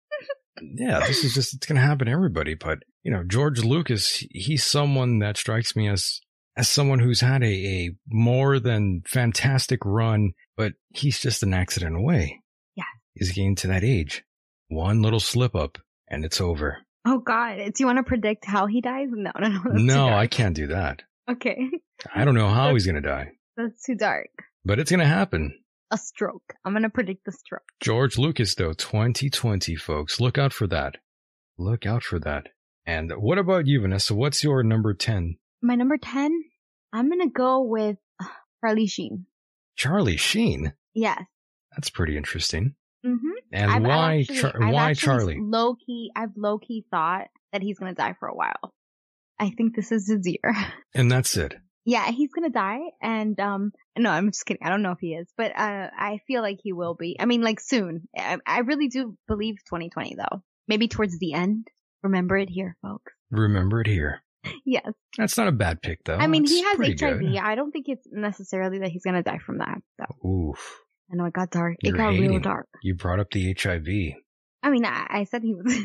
[0.61, 2.53] Yeah, this is just, it's going to happen to everybody.
[2.53, 6.21] But, you know, George Lucas, he's someone that strikes me as,
[6.57, 11.95] as someone who's had a, a more than fantastic run, but he's just an accident
[11.97, 12.41] away.
[12.75, 12.83] Yeah.
[13.13, 14.23] He's getting to that age.
[14.69, 15.77] One little slip up
[16.07, 16.77] and it's over.
[17.05, 19.09] oh God, do you want to predict how he dies?
[19.11, 19.71] No, no, no.
[19.73, 21.01] no, I can't do that.
[21.29, 21.57] Okay,
[22.13, 24.29] I don't know how he's going to die, that's too dark.
[24.63, 25.57] but it's going to happen.
[25.91, 26.53] A stroke.
[26.65, 27.63] I'm gonna predict the stroke.
[27.79, 30.19] George Lucas, though, 2020, folks.
[30.19, 30.97] Look out for that.
[31.57, 32.47] Look out for that.
[32.85, 34.13] And what about you, Vanessa?
[34.15, 35.37] What's your number 10?
[35.61, 36.31] My number ten.
[36.93, 38.27] I'm gonna go with uh,
[38.61, 39.25] Charlie Sheen.
[39.75, 40.73] Charlie Sheen.
[40.93, 41.23] Yes.
[41.71, 42.75] That's pretty interesting.
[43.05, 43.29] Mm-hmm.
[43.51, 45.37] And why, Char- why Charlie?
[45.41, 48.73] Low key, I've low key thought that he's gonna die for a while.
[49.39, 50.55] I think this is his year.
[50.93, 51.55] And that's it.
[51.85, 54.65] Yeah, he's gonna die, and um, no, I'm just kidding.
[54.65, 57.15] I don't know if he is, but uh, I feel like he will be.
[57.19, 58.07] I mean, like soon.
[58.17, 60.41] I, I really do believe 2020 though.
[60.67, 61.67] Maybe towards the end.
[62.01, 63.13] Remember it here, folks.
[63.31, 64.21] Remember it here.
[64.63, 64.91] Yes.
[65.17, 66.17] That's not a bad pick, though.
[66.17, 66.97] I mean, he has HIV.
[66.99, 67.37] good.
[67.37, 69.79] I don't think it's necessarily that he's gonna die from that.
[69.99, 70.81] So Oof.
[71.11, 71.77] I know it got dark.
[71.81, 72.67] You're it got real dark.
[72.83, 73.87] You brought up the HIV.
[74.63, 75.75] I mean, I, I said he was.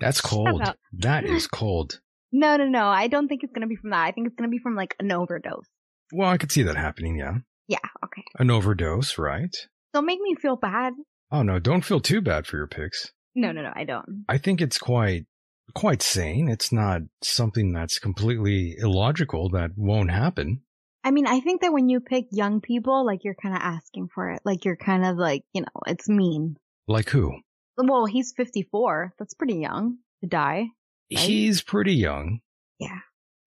[0.00, 0.62] That's cold.
[0.94, 2.00] That is cold.
[2.32, 2.86] No, no, no.
[2.86, 4.04] I don't think it's gonna be from that.
[4.06, 5.66] I think it's gonna be from like an overdose.
[6.12, 7.38] Well, I could see that happening, yeah.
[7.68, 7.78] Yeah.
[8.04, 8.24] Okay.
[8.38, 9.54] An overdose, right?
[9.92, 10.94] Don't make me feel bad.
[11.30, 13.12] Oh, no, don't feel too bad for your picks.
[13.34, 13.72] No, no, no.
[13.74, 14.24] I don't.
[14.28, 15.26] I think it's quite,
[15.74, 16.48] quite sane.
[16.48, 20.62] It's not something that's completely illogical that won't happen.
[21.04, 24.08] I mean, I think that when you pick young people, like you're kind of asking
[24.14, 24.40] for it.
[24.44, 26.56] Like you're kind of like, you know, it's mean.
[26.86, 27.38] Like who?
[27.76, 29.14] Well, he's 54.
[29.18, 30.66] That's pretty young to die.
[31.14, 31.24] Right?
[31.24, 32.40] He's pretty young.
[32.78, 32.98] Yeah.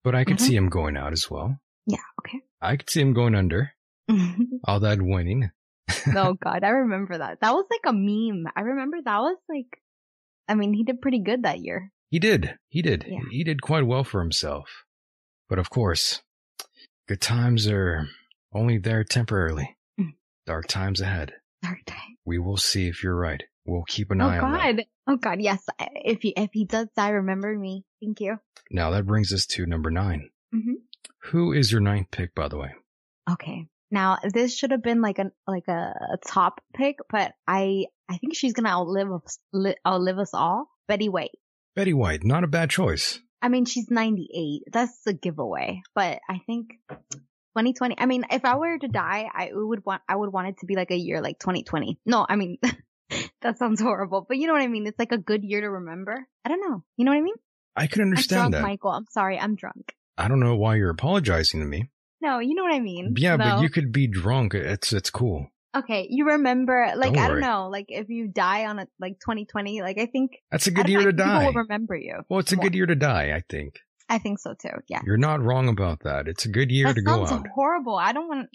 [0.04, 0.40] But I could Mhm.
[0.40, 1.58] see him going out as well.
[1.86, 1.98] Yeah.
[2.20, 2.40] Okay.
[2.60, 3.72] I could see him going under.
[4.64, 5.50] All that winning.
[6.16, 7.40] oh God, I remember that.
[7.40, 8.46] That was like a meme.
[8.54, 9.80] I remember that was like,
[10.48, 11.90] I mean, he did pretty good that year.
[12.10, 12.56] He did.
[12.68, 13.06] He did.
[13.08, 13.20] Yeah.
[13.30, 14.84] He did quite well for himself.
[15.48, 16.22] But of course,
[17.08, 18.08] good times are
[18.52, 19.76] only there temporarily.
[19.98, 20.14] Mm.
[20.46, 21.32] Dark times ahead.
[21.62, 22.16] Dark time.
[22.26, 23.42] We will see if you're right.
[23.64, 24.76] We'll keep an Oh eye on that.
[24.76, 24.84] God.
[25.06, 25.40] Oh God.
[25.40, 25.64] Yes.
[25.78, 27.84] If he if he does die, remember me.
[28.02, 28.38] Thank you.
[28.70, 30.74] Now that brings us to number 9 Mhm.
[31.30, 32.74] Who is your ninth pick, by the way?
[33.30, 33.68] Okay.
[33.90, 38.18] Now this should have been like a like a, a top pick, but I I
[38.18, 40.68] think she's gonna outlive us li- outlive us all.
[40.88, 41.30] Betty White.
[41.76, 42.24] Betty White.
[42.24, 43.20] Not a bad choice.
[43.40, 44.62] I mean, she's 98.
[44.72, 45.82] That's a giveaway.
[45.94, 46.74] But I think
[47.56, 47.96] 2020.
[47.98, 50.66] I mean, if I were to die, I would want I would want it to
[50.66, 51.98] be like a year like 2020.
[52.06, 52.58] No, I mean
[53.42, 54.86] that sounds horrible, but you know what I mean.
[54.86, 56.26] It's like a good year to remember.
[56.44, 56.82] I don't know.
[56.96, 57.34] You know what I mean?
[57.76, 58.62] I I'm understand drunk, that.
[58.62, 58.90] Michael.
[58.90, 59.38] I'm sorry.
[59.38, 59.94] I'm drunk.
[60.18, 61.90] I don't know why you're apologizing to me.
[62.20, 63.14] No, you know what I mean.
[63.16, 64.54] Yeah, but you could be drunk.
[64.54, 65.48] It's it's cool.
[65.74, 69.14] Okay, you remember, like, Don't I don't know, like, if you die on a, like,
[69.20, 71.38] 2020, like, I think, That's a good year know, to die.
[71.38, 72.16] People will remember you.
[72.28, 73.78] Well, it's a good year to die, I think.
[74.06, 75.00] I think so too, yeah.
[75.06, 76.28] You're not wrong about that.
[76.28, 77.46] It's a good year that to go out.
[77.54, 77.96] horrible.
[77.96, 78.50] I don't want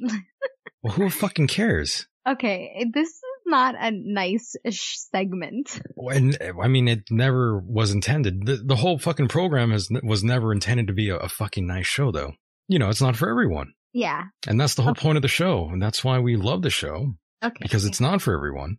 [0.83, 2.07] Well, who fucking cares?
[2.27, 5.79] Okay, this is not a nice segment.
[5.97, 8.45] And uh, I mean, it never was intended.
[8.45, 11.87] The, the whole fucking program is was never intended to be a, a fucking nice
[11.87, 12.33] show, though.
[12.67, 13.73] You know, it's not for everyone.
[13.93, 14.25] Yeah.
[14.45, 15.01] And that's the whole Okay.
[15.01, 15.69] point of the show.
[15.71, 17.13] And that's why we love the show
[17.43, 17.57] Okay.
[17.61, 18.77] because it's not for everyone.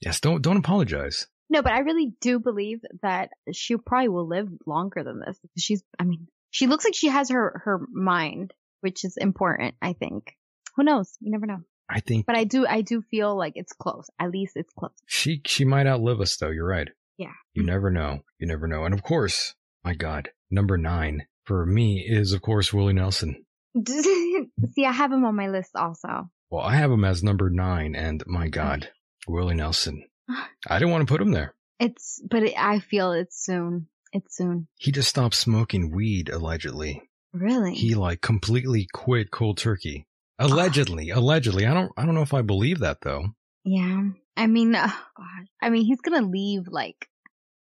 [0.00, 0.20] Yes.
[0.20, 1.26] Don't, don't apologize.
[1.50, 5.38] No, but I really do believe that she probably will live longer than this.
[5.58, 9.94] She's, I mean, she looks like she has her, her mind, which is important, I
[9.94, 10.36] think.
[10.76, 11.16] Who knows?
[11.20, 11.60] You never know.
[11.88, 14.08] I think But I do, I do feel like it's close.
[14.18, 14.92] At least it's close.
[15.06, 16.50] she, she might outlive us though.
[16.50, 16.88] You're right.
[17.18, 17.32] Yeah.
[17.52, 18.20] You never know.
[18.38, 18.84] You never know.
[18.84, 19.54] And of course,
[19.84, 23.44] my God, number nine for me is of course Willie Nelson.
[23.86, 26.30] See, I have him on my list also.
[26.50, 28.88] Well, I have him as number nine and my God,
[29.26, 30.04] Willie Nelson.
[30.68, 31.54] I didn't want to put him there.
[31.80, 33.88] It's, but it, I feel it's soon.
[34.12, 34.68] It's soon.
[34.78, 37.02] He just stopped smoking weed allegedly.
[37.32, 37.74] Really?
[37.74, 40.06] He like completely quit cold turkey.
[40.38, 41.66] Allegedly, allegedly.
[41.66, 43.28] I don't, I don't know if I believe that though.
[43.64, 44.08] Yeah.
[44.36, 45.46] I mean, oh God.
[45.62, 47.08] I mean, he's gonna leave like,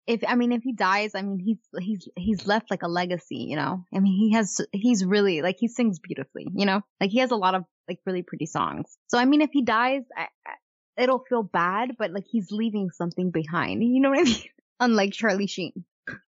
[0.07, 3.45] if, I mean, if he dies, I mean, he's, he's, he's left like a legacy,
[3.49, 3.83] you know?
[3.93, 6.81] I mean, he has, he's really, like, he sings beautifully, you know?
[7.01, 8.97] Like, he has a lot of, like, really pretty songs.
[9.07, 12.89] So, I mean, if he dies, I, I, it'll feel bad, but like, he's leaving
[12.89, 13.83] something behind.
[13.83, 14.43] You know what I mean?
[14.79, 15.73] Unlike Charlie Sheen.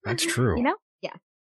[0.04, 0.58] That's true.
[0.58, 0.76] You know?
[1.04, 1.14] Yeah.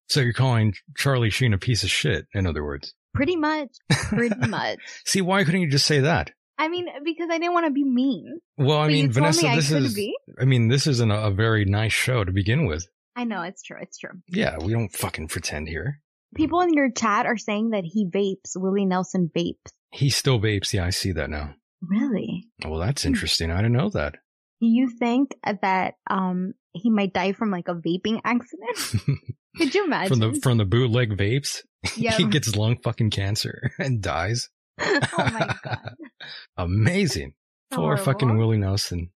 [0.08, 2.94] So you're calling Charlie Sheen a piece of shit, in other words.
[3.14, 3.68] Pretty much.
[3.90, 4.78] Pretty much.
[5.04, 6.30] See, why couldn't you just say that?
[6.58, 8.38] I mean, because I didn't want to be mean.
[8.56, 10.16] Well, I mean, Vanessa, me this I is, be.
[10.40, 12.86] I mean, this isn't a, a very nice show to begin with.
[13.16, 13.78] I know, it's true.
[13.80, 14.10] It's true.
[14.28, 16.00] Yeah, we don't fucking pretend here.
[16.34, 18.52] People in your chat are saying that he vapes.
[18.56, 19.72] Willie Nelson vapes.
[19.90, 20.72] He still vapes.
[20.72, 21.54] Yeah, I see that now.
[21.82, 22.46] Really?
[22.64, 22.86] Well, Hmm.
[22.86, 23.50] that's interesting.
[23.50, 24.14] I didn't know that.
[24.60, 29.18] Do you think that um he might die from like a vaping accident?
[29.56, 30.08] Could you imagine?
[30.08, 31.62] from the from the bootleg vapes,
[31.96, 32.12] yeah.
[32.12, 34.48] he gets lung fucking cancer and dies.
[34.80, 35.94] oh my god.
[36.56, 37.34] Amazing.
[37.70, 39.10] Poor fucking Willie Nelson.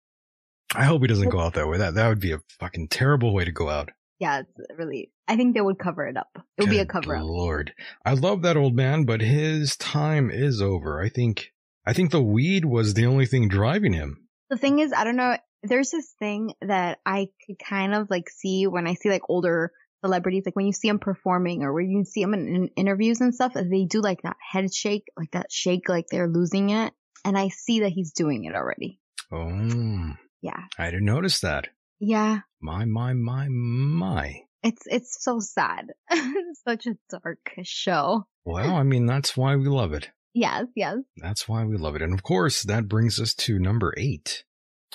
[0.75, 1.79] I hope he doesn't go out that way.
[1.79, 3.91] That that would be a fucking terrible way to go out.
[4.19, 5.11] Yeah, it's really.
[5.27, 6.31] I think they would cover it up.
[6.57, 7.25] It would be a cover up.
[7.25, 7.73] Lord,
[8.05, 11.01] I love that old man, but his time is over.
[11.01, 11.53] I think.
[11.87, 14.27] I think the weed was the only thing driving him.
[14.49, 15.37] The thing is, I don't know.
[15.65, 19.73] There's this thing that I could kind of like see when I see like older
[20.05, 23.21] celebrities, like when you see them performing or when you see them in, in interviews
[23.21, 26.93] and stuff, they do like that head shake, like that shake, like they're losing it.
[27.25, 29.01] And I see that he's doing it already.
[29.33, 30.13] Oh,
[30.43, 30.61] Yeah.
[30.79, 31.69] I didn't notice that.
[31.99, 32.41] Yeah.
[32.61, 34.41] My my my my.
[34.63, 35.87] It's, it's so sad.
[36.11, 38.27] it's such a dark show.
[38.45, 40.11] Well, I mean that's why we love it.
[40.35, 40.97] Yes, yes.
[41.17, 42.03] That's why we love it.
[42.03, 44.45] And of course, that brings us to number eight.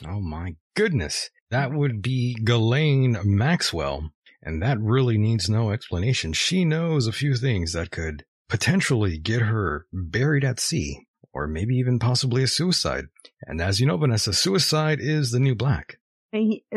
[0.07, 1.29] Oh my goodness.
[1.51, 4.11] That would be Ghislaine Maxwell.
[4.41, 6.33] And that really needs no explanation.
[6.33, 11.75] She knows a few things that could potentially get her buried at sea, or maybe
[11.75, 13.05] even possibly a suicide.
[13.45, 15.99] And as you know, Vanessa, suicide is the new black.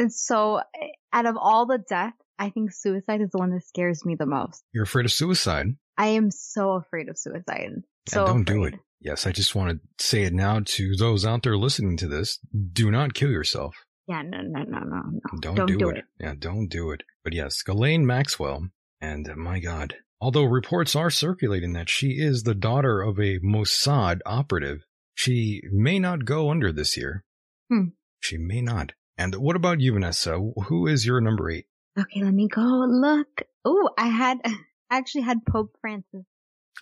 [0.09, 4.05] So eh, out of all the death, I think suicide is the one that scares
[4.05, 4.65] me the most.
[4.73, 5.67] You're afraid of suicide?
[5.97, 7.83] I am so afraid of suicide.
[8.09, 8.75] So and don't do it.
[9.03, 12.39] Yes, I just want to say it now to those out there listening to this.
[12.73, 13.75] Do not kill yourself.
[14.07, 15.21] Yeah, no, no, no, no, no.
[15.41, 15.99] Don't, Don't do, do it.
[15.99, 16.05] it.
[16.21, 17.03] Yeah, don't do it.
[17.25, 18.69] But yes, Ghislaine Maxwell,
[19.01, 23.39] and uh, my God, although reports are circulating that she is the daughter of a
[23.41, 24.85] Mossad operative,
[25.15, 27.25] she may not go under this year.
[27.69, 27.89] Hmm.
[28.21, 28.93] She may not.
[29.19, 30.39] And what about you, Vanessa?
[30.67, 31.67] Who is your number eight?
[31.99, 33.43] Okay, let me go look.
[33.65, 36.25] Oh, I had I actually had Pope Francis.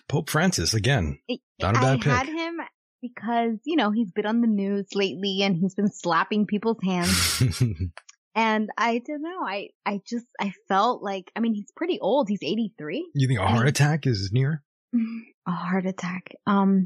[0.07, 1.19] Pope Francis again.
[1.61, 2.11] Not a I bad pick.
[2.11, 2.57] had him
[3.01, 7.41] because you know he's been on the news lately and he's been slapping people's hands.
[8.35, 9.39] and I don't know.
[9.45, 12.29] I I just I felt like I mean he's pretty old.
[12.29, 13.09] He's eighty three.
[13.13, 14.63] you think a heart mean- attack is near?
[15.47, 16.35] A heart attack.
[16.45, 16.85] Um,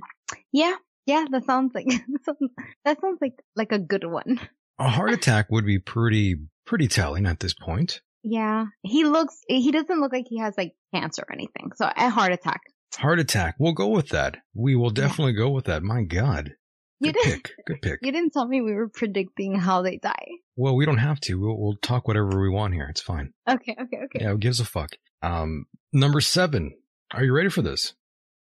[0.53, 0.75] yeah,
[1.05, 1.25] yeah.
[1.29, 1.87] That sounds like
[2.85, 4.39] that sounds like like a good one.
[4.79, 7.99] A heart attack would be pretty, pretty telling at this point.
[8.23, 9.37] Yeah, he looks.
[9.49, 11.71] He doesn't look like he has like cancer or anything.
[11.75, 12.61] So a heart attack.
[12.97, 13.55] Heart attack.
[13.59, 14.37] We'll go with that.
[14.53, 15.83] We will definitely go with that.
[15.83, 16.53] My God.
[16.99, 17.43] You Good didn't.
[17.43, 17.65] pick.
[17.65, 17.99] Good pick.
[18.03, 20.25] You didn't tell me we were predicting how they die.
[20.55, 21.39] Well, we don't have to.
[21.39, 22.87] We'll, we'll talk whatever we want here.
[22.89, 23.33] It's fine.
[23.49, 24.19] Okay, okay, okay.
[24.21, 24.91] Yeah, who gives a fuck?
[25.21, 26.73] Um, number seven.
[27.13, 27.93] Are you ready for this?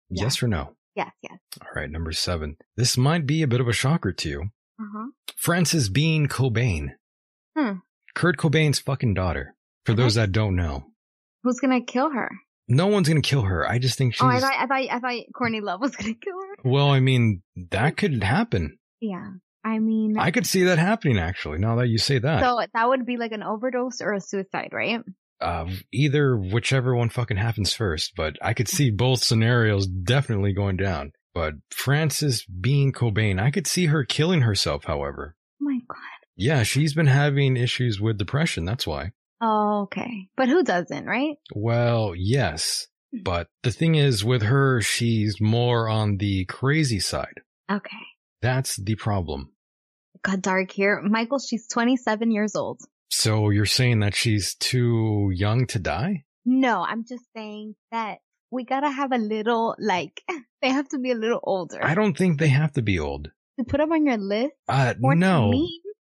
[0.09, 0.23] Yeah.
[0.23, 0.75] Yes or no?
[0.95, 1.37] Yes, yes.
[1.61, 2.57] All right, number seven.
[2.75, 4.41] This might be a bit of a shocker to you.
[4.81, 5.05] Uh huh.
[5.37, 6.89] Frances Bean Cobain.
[7.55, 7.73] Hmm.
[8.15, 9.55] Kurt Cobain's fucking daughter.
[9.85, 10.85] For those that don't know,
[11.43, 12.29] Who's gonna kill her?
[12.69, 13.67] No one's gonna kill her.
[13.69, 14.21] I just think she's.
[14.21, 16.69] Oh, I thought, I thought, I thought Courtney Love was gonna kill her.
[16.69, 17.41] well, I mean,
[17.71, 18.77] that could happen.
[19.01, 19.31] Yeah.
[19.63, 21.57] I mean, I could see that happening actually.
[21.57, 24.69] Now that you say that, so that would be like an overdose or a suicide,
[24.71, 25.01] right?
[25.41, 30.77] uh, either whichever one fucking happens first, but I could see both scenarios definitely going
[30.77, 31.11] down.
[31.33, 34.83] But Frances Bean Cobain, I could see her killing herself.
[34.85, 35.97] However, Oh my god.
[36.35, 38.65] yeah, she's been having issues with depression.
[38.65, 39.11] That's why.
[39.41, 40.27] Oh, okay.
[40.35, 41.35] But who doesn't, right?
[41.53, 42.87] Well, yes.
[43.23, 47.41] But the thing is with her, she's more on the crazy side.
[47.71, 47.97] Okay.
[48.41, 49.51] That's the problem.
[50.15, 51.01] It got dark here.
[51.01, 52.81] Michael, she's 27 years old.
[53.09, 56.25] So you're saying that she's too young to die?
[56.45, 58.19] No, I'm just saying that
[58.51, 60.21] we gotta have a little, like,
[60.61, 61.83] they have to be a little older.
[61.83, 63.31] I don't think they have to be old.
[63.57, 64.53] To put them on your list?
[64.67, 65.51] Uh, no,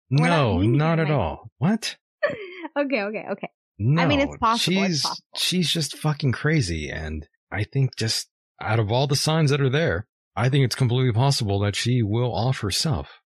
[0.09, 1.51] not no, not at all.
[1.57, 1.97] What?
[2.77, 3.49] Okay, okay, okay.
[3.77, 5.27] No, I mean, it's possible, it's She's possible.
[5.37, 8.27] she's just fucking crazy, and I think just
[8.61, 10.05] out of all the signs that are there,
[10.35, 13.19] I think it's completely possible that she will off herself.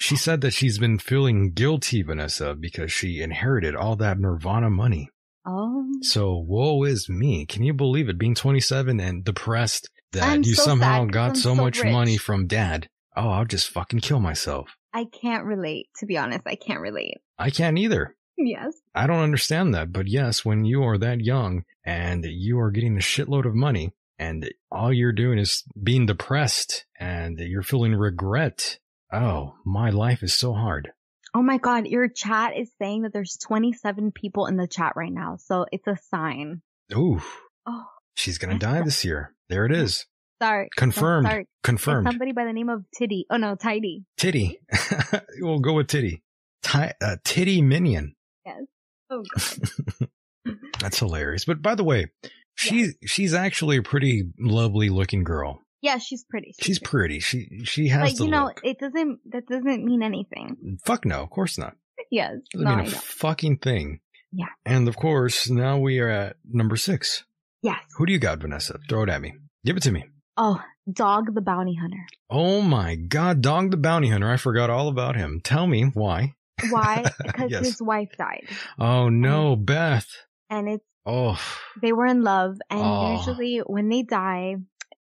[0.00, 5.10] She said that she's been feeling guilty, Vanessa, because she inherited all that Nirvana money.
[5.46, 5.86] Oh.
[6.02, 7.46] So woe is me.
[7.46, 8.18] Can you believe it?
[8.18, 12.16] Being 27 and depressed that I'm you so somehow got I'm so so much money
[12.16, 12.88] from dad.
[13.16, 14.70] Oh, I'll just fucking kill myself.
[14.92, 16.42] I can't relate, to be honest.
[16.46, 17.18] I can't relate.
[17.38, 18.16] I can't either.
[18.46, 18.72] Yes.
[18.94, 22.96] I don't understand that, but yes, when you are that young and you are getting
[22.96, 28.78] a shitload of money and all you're doing is being depressed and you're feeling regret.
[29.12, 30.90] Oh, my life is so hard.
[31.34, 35.12] Oh my god, your chat is saying that there's 27 people in the chat right
[35.12, 36.62] now, so it's a sign.
[36.94, 37.20] Ooh,
[37.66, 37.84] Oh,
[38.14, 39.34] she's gonna die this year.
[39.48, 40.06] There it is.
[40.42, 40.68] sorry.
[40.76, 41.26] Confirmed.
[41.28, 41.42] Sorry.
[41.42, 42.06] It's Confirmed.
[42.08, 43.26] somebody by the name of Titty.
[43.30, 44.04] Oh no, Tidy.
[44.16, 44.58] Titty.
[45.40, 46.22] we'll go with Titty.
[46.62, 48.14] Ti- uh, titty Minion.
[48.46, 48.62] Yes.
[49.10, 50.08] Oh god.
[50.80, 51.44] That's hilarious.
[51.44, 52.06] But by the way,
[52.54, 55.60] she she's actually a pretty lovely looking girl.
[55.82, 56.54] yeah, she's pretty.
[56.60, 57.20] She's pretty.
[57.20, 58.60] She she has But you know, look.
[58.64, 59.18] it doesn't.
[59.32, 60.78] That doesn't mean anything.
[60.84, 61.76] Fuck no, of course not.
[62.10, 62.36] Yes.
[62.52, 64.00] Doesn't No, mean a fucking thing.
[64.32, 64.46] Yeah.
[64.64, 67.24] And of course, now we are at number six.
[67.62, 67.78] Yes.
[67.98, 68.78] Who do you got, Vanessa?
[68.88, 69.34] Throw it at me.
[69.64, 70.04] Give it to me.
[70.36, 72.06] Oh, Dog the Bounty Hunter.
[72.30, 74.30] Oh my god, Dog the Bounty Hunter.
[74.30, 75.40] I forgot all about him.
[75.44, 76.34] Tell me why.
[76.70, 77.04] Why?
[77.24, 77.66] Because Yes.
[77.66, 78.46] his wife died,
[78.78, 80.06] Oh no, Beth.
[80.50, 81.40] and it's Oh.
[81.80, 83.16] they were in love, and Oh.
[83.16, 84.56] usually when they die,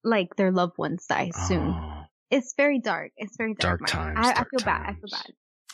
[0.04, 1.70] like their loved ones die soon.
[1.76, 2.04] Oh.
[2.30, 3.12] It's very dark.
[3.18, 3.80] It's very dark.
[3.80, 4.82] Dark times, I, I dark feel bad.
[4.90, 5.26] I feel bad.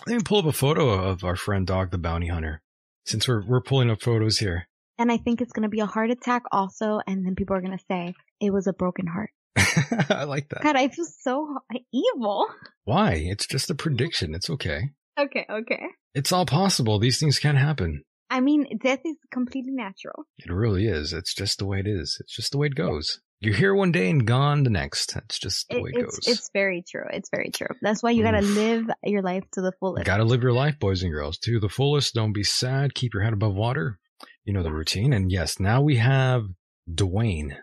[0.07, 2.61] Let me pull up a photo of our friend Dog the Bounty Hunter.
[3.05, 4.67] Since we're we're pulling up photos here.
[4.97, 7.79] And I think it's gonna be a heart attack also, and then people are gonna
[7.89, 9.31] say it was a broken heart.
[10.09, 10.61] I like that.
[10.63, 11.57] God, I feel so
[11.91, 12.47] evil.
[12.85, 13.13] Why?
[13.15, 14.33] It's just a prediction.
[14.35, 14.91] It's okay.
[15.19, 15.81] Okay, okay.
[16.15, 16.99] It's all possible.
[16.99, 18.03] These things can happen.
[18.29, 20.25] I mean, death is completely natural.
[20.39, 21.13] It really is.
[21.13, 22.17] It's just the way it is.
[22.19, 23.19] It's just the way it goes.
[23.41, 25.13] You're here one day and gone the next.
[25.13, 26.27] That's just the It- way it it's goes.
[26.37, 27.03] it's very true.
[27.11, 27.67] It's very true.
[27.81, 30.05] That's why you gotta live your life to the fullest.
[30.05, 32.13] Gotta live your life, boys and girls, to the fullest.
[32.15, 32.95] Don't be sad.
[32.95, 33.99] Keep your head above water.
[34.45, 35.13] You know the routine.
[35.13, 36.43] And yes, now we have
[36.89, 37.57] Dwayne.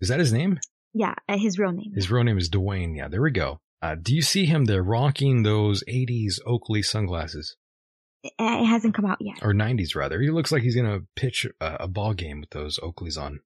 [0.00, 0.58] Is that his name?
[0.92, 1.92] Yeah, uh, his real name.
[1.94, 2.96] His real name is Dwayne.
[2.96, 3.60] Yeah, there we go.
[3.82, 7.56] Uh, do you see him there rocking those 80s Oakley sunglasses?
[8.22, 9.36] It, it hasn't come out yet.
[9.42, 10.20] Or 90s, rather.
[10.20, 13.40] He looks like he's going to pitch a, a ball game with those Oakleys on.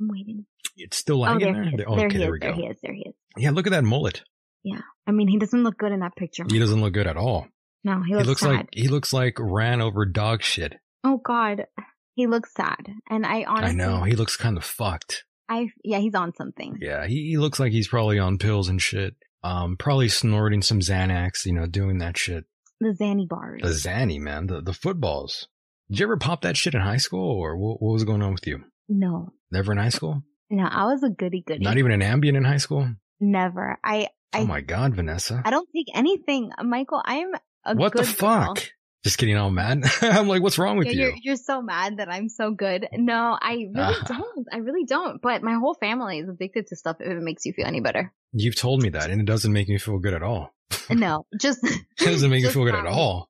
[0.00, 0.46] I'm waiting.
[0.76, 1.62] It's still Oh, lagging there, there?
[1.64, 1.76] he is.
[1.76, 2.32] There- there okay, he there is.
[2.32, 2.76] we There he is.
[2.82, 3.14] There he is.
[3.36, 4.22] Yeah, look at that mullet.
[4.64, 4.80] Yeah.
[5.06, 6.44] I mean, he doesn't look good in that picture.
[6.48, 7.46] He doesn't look good at all.
[7.84, 8.50] No, he He looks, looks sad.
[8.50, 10.74] like he looks like ran over dog shit.
[11.04, 11.66] oh God,
[12.14, 12.86] he looks sad.
[13.10, 14.02] And I honestly, I know.
[14.04, 15.24] He looks kind of fucked.
[15.48, 16.78] I yeah, he's on something.
[16.80, 19.14] Yeah, he, he looks like he's probably on pills and shit.
[19.44, 22.44] Um, probably snorting some Xanax, you know, doing that shit.
[22.80, 23.60] The Zanny bars.
[23.62, 25.48] The Zanny, man, the, the footballs.
[25.90, 28.32] Did you ever pop that shit in high school or what, what was going on
[28.32, 28.60] with you?
[28.88, 30.22] no, Never in high school?
[30.50, 31.64] no, I was a goody goody.
[31.64, 32.88] Not even an Ambien in high school?
[33.20, 33.78] Never.
[33.84, 35.42] I I oh my God, Vanessa.
[35.44, 37.02] I don't take anything, Michael.
[37.04, 37.32] I am
[37.64, 38.54] a good What the fuck?
[38.56, 38.64] girl.
[39.04, 39.82] Just kidding, all mad.
[40.02, 41.00] I'm like, what's wrong with Yeah, you?
[41.00, 42.86] You're you're so mad that I'm so good.
[42.92, 44.04] No, I really Ah.
[44.08, 44.46] don't.
[44.52, 45.20] I really don't.
[45.20, 46.98] But my whole family is addicted to stuff.
[47.00, 48.12] If it makes you feel any better.
[48.32, 50.54] You've told me that, and it doesn't make me feel good at all.
[50.88, 52.90] No, just It doesn't make me feel good at me.
[52.90, 53.28] all.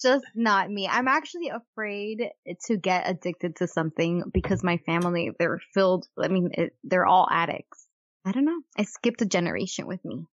[0.00, 0.88] Just not me.
[0.88, 2.22] I'm actually afraid
[2.66, 6.06] to get addicted to something because my family they're filled.
[6.18, 7.84] I mean, it, they're all addicts.
[8.24, 8.60] I don't know.
[8.78, 10.24] I skipped a generation with me.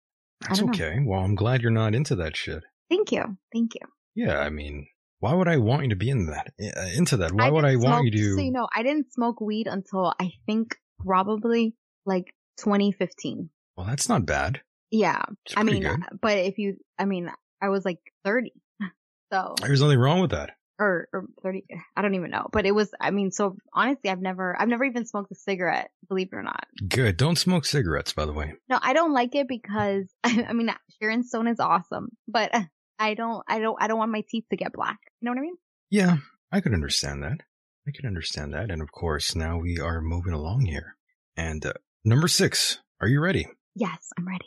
[0.42, 0.86] That's don't know.
[0.86, 1.00] okay.
[1.04, 2.64] Well, I'm glad you're not into that shit.
[2.90, 3.38] Thank you.
[3.52, 3.82] Thank you.
[4.18, 4.88] Yeah, I mean,
[5.20, 6.52] why would I want you to be in that?
[6.60, 7.32] uh, Into that?
[7.32, 8.34] Why would I want smoke- you to?
[8.36, 10.76] So you know, I didn't smoke weed until I think
[11.06, 11.76] probably
[12.06, 13.50] like 2015.
[13.76, 14.62] Well, that's not bad.
[14.90, 15.22] Yeah.
[15.56, 16.00] I mean, good.
[16.22, 17.30] but if you, I mean,
[17.62, 18.52] I was like 30.
[19.32, 20.52] So, There's nothing wrong with that.
[20.80, 21.66] or, or 30,
[21.98, 24.86] I don't even know, but it was, I mean, so honestly, I've never, I've never
[24.86, 26.66] even smoked a cigarette, believe it or not.
[26.88, 27.18] Good.
[27.18, 28.54] Don't smoke cigarettes, by the way.
[28.70, 30.70] No, I don't like it because, I mean,
[31.02, 32.52] Sharon Stone is awesome, but
[33.00, 34.98] I don't, I don't, I don't want my teeth to get black.
[35.22, 35.56] You know what I mean?
[35.90, 36.18] Yeah,
[36.52, 37.42] I could understand that.
[37.88, 38.70] I could understand that.
[38.70, 40.98] And of course, now we are moving along here.
[41.36, 43.48] And uh, number six, are you ready?
[43.76, 44.46] Yes, I'm ready.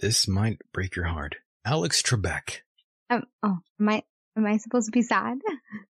[0.00, 1.36] This might break your heart.
[1.64, 2.58] Alex Trebek.
[3.08, 4.02] Um, oh, am I,
[4.36, 5.38] am I supposed to be sad?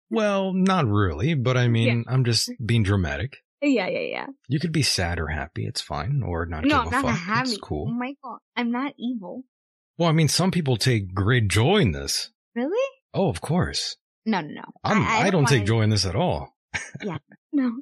[0.08, 3.38] Well, not really, but I mean, I'm just being dramatic.
[3.60, 4.26] Yeah, yeah, yeah.
[4.46, 5.66] You could be sad or happy.
[5.66, 6.22] It's fine.
[6.24, 7.18] Or not no, give I'm a not fuck.
[7.18, 7.48] happy.
[7.50, 7.86] It's cool.
[7.86, 9.42] Michael, I'm not evil.
[9.98, 12.30] Well, I mean, some people take great joy in this.
[12.54, 12.88] Really?
[13.14, 13.96] Oh, of course.
[14.24, 14.62] No, no, no.
[14.84, 16.54] I'm, I, don't take wanna- joy in this at all.
[17.02, 17.18] Yeah,
[17.52, 17.72] no,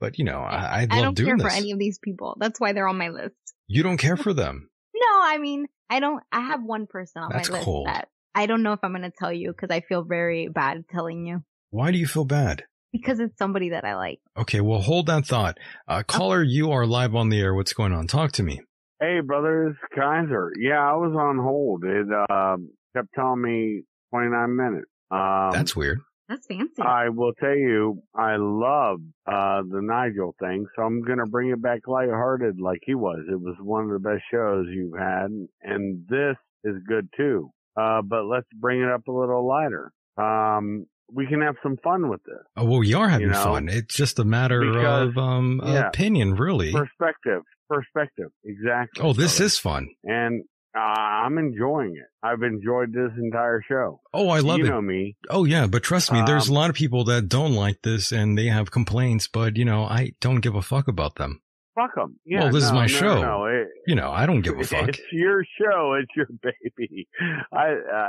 [0.00, 1.46] But you know, I, I I don't doing care this.
[1.46, 2.36] for any of these people.
[2.40, 3.34] That's why they're on my list.
[3.68, 4.68] You don't care for them.
[4.94, 6.22] No, I mean, I don't.
[6.32, 7.86] I have one person on That's my list cold.
[7.86, 10.84] that I don't know if I'm going to tell you because I feel very bad
[10.90, 12.64] telling you Why do you feel bad?
[12.92, 14.18] because it's somebody that I like.
[14.36, 15.58] Okay, well, hold that thought.
[15.86, 17.54] Uh, caller, you are live on the air.
[17.54, 18.08] What's going on?
[18.08, 18.60] Talk to me.
[19.00, 20.52] Hey, brothers, Kaiser.
[20.58, 21.84] Yeah, I was on hold.
[21.84, 22.56] It uh,
[22.94, 23.82] kept telling me
[24.12, 24.90] 29 minutes.
[25.10, 26.00] Um, That's weird.
[26.28, 26.82] That's fancy.
[26.82, 31.50] I will tell you, I love uh, the Nigel thing, so I'm going to bring
[31.50, 33.20] it back lighthearted like he was.
[33.28, 35.28] It was one of the best shows you've had,
[35.62, 37.50] and this is good too.
[37.76, 39.90] Uh, but let's bring it up a little lighter.
[40.18, 42.36] Um, we can have some fun with this.
[42.56, 43.68] Oh, well, we are having You know, fun.
[43.68, 45.88] It's just a matter because- of um, yeah.
[45.88, 46.70] opinion, really.
[46.70, 49.02] Perspective, perspective, exactly.
[49.04, 49.88] Oh, this is fun.
[50.04, 50.42] and
[50.76, 52.06] uh, I'm enjoying it.
[52.22, 54.00] I've enjoyed this entire show.
[54.14, 54.68] Oh, I love you it.
[54.68, 55.16] know me.
[55.28, 58.12] Oh, yeah, but trust me, there's a Um, lot of people that don't like this
[58.12, 61.40] and they have complaints, but, you know, I don't give a fuck about them.
[61.74, 62.20] Fuck them.
[62.24, 63.20] Yeah, Well, this is my no, show.
[63.22, 64.88] No, it, You know, I don't give a fuck.
[64.90, 65.94] It's your show.
[66.00, 67.08] It's your baby.
[67.52, 68.08] I uh,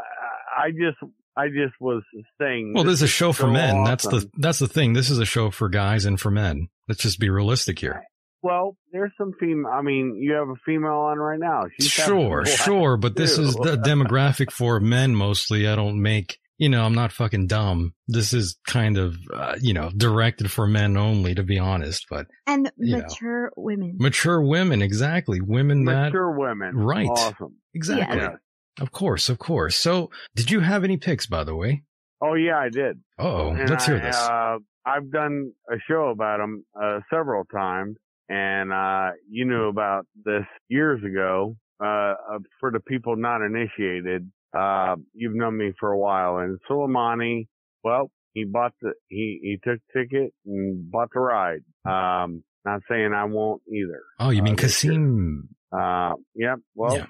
[0.58, 0.98] I just
[1.38, 2.04] I just was
[2.40, 2.74] saying.
[2.76, 3.84] Well, this is a show for so men.
[3.86, 4.94] That's the that's the thing.
[4.94, 6.68] This is a show for guys and for men.
[6.88, 8.04] Let's just be realistic here.
[8.44, 9.72] Well, there's some female.
[9.72, 11.66] I mean, you have a female on right now.
[11.80, 15.68] She's Sure, sure, but this is the demographic for men mostly.
[15.68, 17.94] I don't make, you know, I'm not fucking dumb.
[18.08, 22.08] This is kind of, uh, you know, directed for men only, to be honest.
[22.10, 23.04] But and you know.
[23.04, 23.98] mature women.
[24.00, 26.76] mature women, exactly, women that, mature women.
[26.76, 27.10] Right.
[27.10, 27.58] Awesome.
[27.76, 28.38] exactly, Yes.
[28.80, 29.76] of course, of course.
[29.76, 31.84] So, did you have any picks, by the way?
[32.24, 33.00] Oh yeah, I did.
[33.20, 34.16] Oh, let's hear I, this.
[34.16, 37.98] Uh, I've done a show about them uh, several times,
[38.32, 41.56] and uh, you knew about this years ago.
[41.84, 42.14] Uh,
[42.60, 47.48] for the people not initiated, uh, you've known me for a while, and Soleimani,
[47.84, 51.62] well, he bought the he he took ticket and bought the ride.
[51.86, 54.04] Um, not saying I won't either.
[54.20, 54.58] oh, you mean uh.
[54.58, 55.50] Kasim?
[55.72, 56.60] Uh, yep.
[56.76, 57.06] Well, Yeah.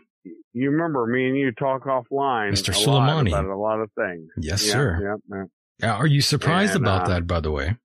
[0.54, 2.74] you remember me and you talk offline Mr.
[2.74, 3.28] a lot Soleimani.
[3.28, 4.30] about a lot of things.
[4.38, 5.18] Yes, Yeah, sir.
[5.34, 5.50] Yep.
[5.82, 7.76] Yeah, Are you surprised And, about uh, that, by the way?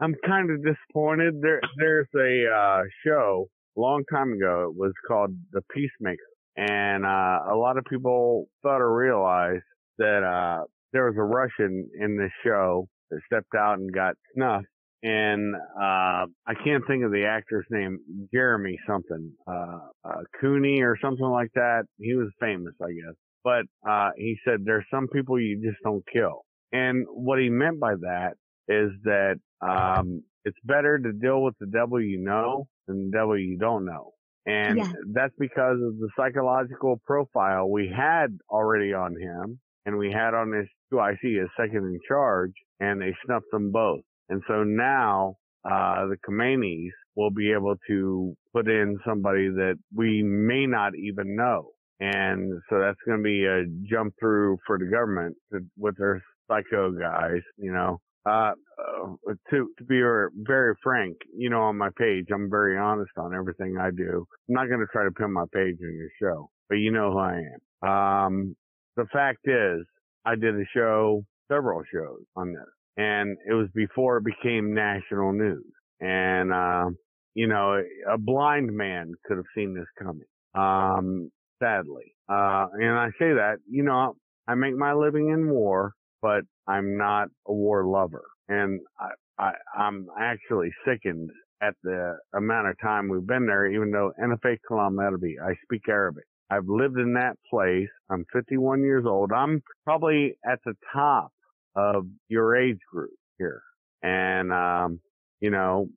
[0.00, 1.40] I'm kind of disappointed.
[1.40, 4.70] There, there's a uh, show a long time ago.
[4.70, 6.22] It was called The Peacemaker,
[6.56, 9.64] and uh, a lot of people thought or realized
[9.98, 14.66] that uh, there was a Russian in this show that stepped out and got snuffed.
[15.02, 17.98] And uh, I can't think of the actor's name,
[18.34, 21.84] Jeremy something, uh, uh, Cooney or something like that.
[21.98, 23.14] He was famous, I guess.
[23.44, 26.42] But uh, he said there's some people you just don't kill.
[26.72, 28.32] And what he meant by that
[28.68, 33.38] is that um, it's better to deal with the devil you know than the devil
[33.38, 34.12] you don't know.
[34.46, 34.92] And Yeah.
[35.14, 40.50] that's because of the psychological profile we had already on him and we had on
[40.50, 44.02] this 2IC as second in charge and they snuffed them both.
[44.30, 50.22] And so now, uh, the Khomeinis will be able to put in somebody that we
[50.22, 51.70] may not even know.
[52.00, 56.22] And so that's going to be a jump through for the government to, with their
[56.48, 58.00] psycho guys, you know.
[58.28, 60.00] Uh, uh, to, to be
[60.42, 64.26] very frank, you know, on my page, I'm very honest on everything I do.
[64.48, 67.12] I'm not going to try to pin my page on your show, but you know
[67.12, 67.40] who I
[67.84, 67.88] am.
[67.88, 68.56] Um,
[68.96, 69.86] the fact is,
[70.24, 72.66] I did a show, several shows on this,
[72.96, 75.64] and it was before it became national news.
[76.00, 76.90] And, uh,
[77.34, 77.80] you know,
[78.12, 80.26] a blind man could have seen this coming.
[80.54, 81.30] Um,
[81.62, 82.14] sadly.
[82.28, 84.16] Uh, and I say that, you know,
[84.48, 88.24] I make my living in war, but I'm not a war lover.
[88.48, 91.30] And I, I, I'm actually sickened
[91.62, 95.82] at the amount of time we've been there, even though NFA Kalam Arabi, I speak
[95.88, 96.24] Arabic.
[96.50, 97.88] I've lived in that place.
[98.10, 99.32] I'm 51 years old.
[99.32, 101.32] I'm probably at the top
[101.74, 103.62] of your age group here.
[104.02, 105.00] And, um,
[105.40, 105.88] you know,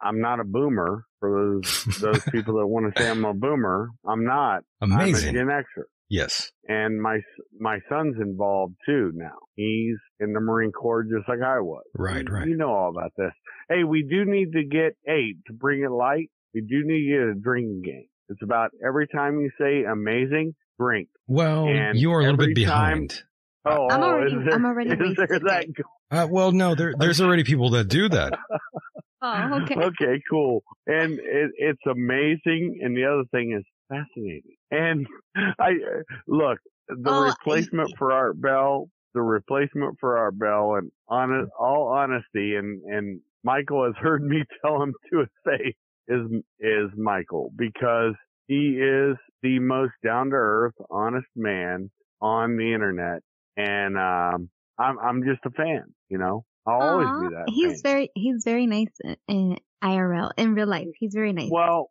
[0.00, 3.90] I'm not a boomer for those, those people that want to say I'm a boomer.
[4.06, 4.62] I'm not.
[4.80, 5.30] Amazing.
[5.30, 6.50] I'm a Gen Xer yes.
[6.68, 7.18] and my
[7.58, 9.36] my son's involved too now.
[9.54, 11.84] He's in the Marine Corps just like I was.
[11.94, 12.48] Right, You- right.
[12.48, 13.32] You know all about this.
[13.68, 16.30] Hey, we do need to get eight to bring it light.
[16.54, 18.06] We do need to get a drinking game.
[18.30, 21.08] It's about every time you say amazing, drink.
[21.26, 23.22] Well, And you are a little bit every time- behind.
[23.64, 25.66] Oh, I'm already- is there, I'm already is there wasted, that?
[26.10, 28.38] Uh, well, no, there, there's already people that do that.
[29.20, 29.74] Oh, okay.
[29.74, 30.62] Okay, cool.
[30.86, 32.78] And it, it's amazing.
[32.82, 34.54] And the other thing is fascinating.
[34.70, 35.08] And
[35.58, 35.72] I
[36.28, 36.58] look
[36.88, 42.54] the Oh, replacement for Art Bell, the replacement for Art Bell, and on all honesty,
[42.54, 45.74] and and Michael has heard me tell him to his face
[46.06, 46.30] is
[46.60, 48.14] is Michael because
[48.46, 51.90] he is the most down to earth, honest man
[52.20, 53.22] on the internet,
[53.56, 54.48] and um,
[54.78, 55.84] I'm I'm just a fan.
[56.08, 57.44] You know, I'll always be that.
[57.48, 57.92] He's fan.
[57.92, 60.88] very he's very nice in, in IRL in real life.
[60.98, 61.48] He's very nice.
[61.50, 61.90] Well,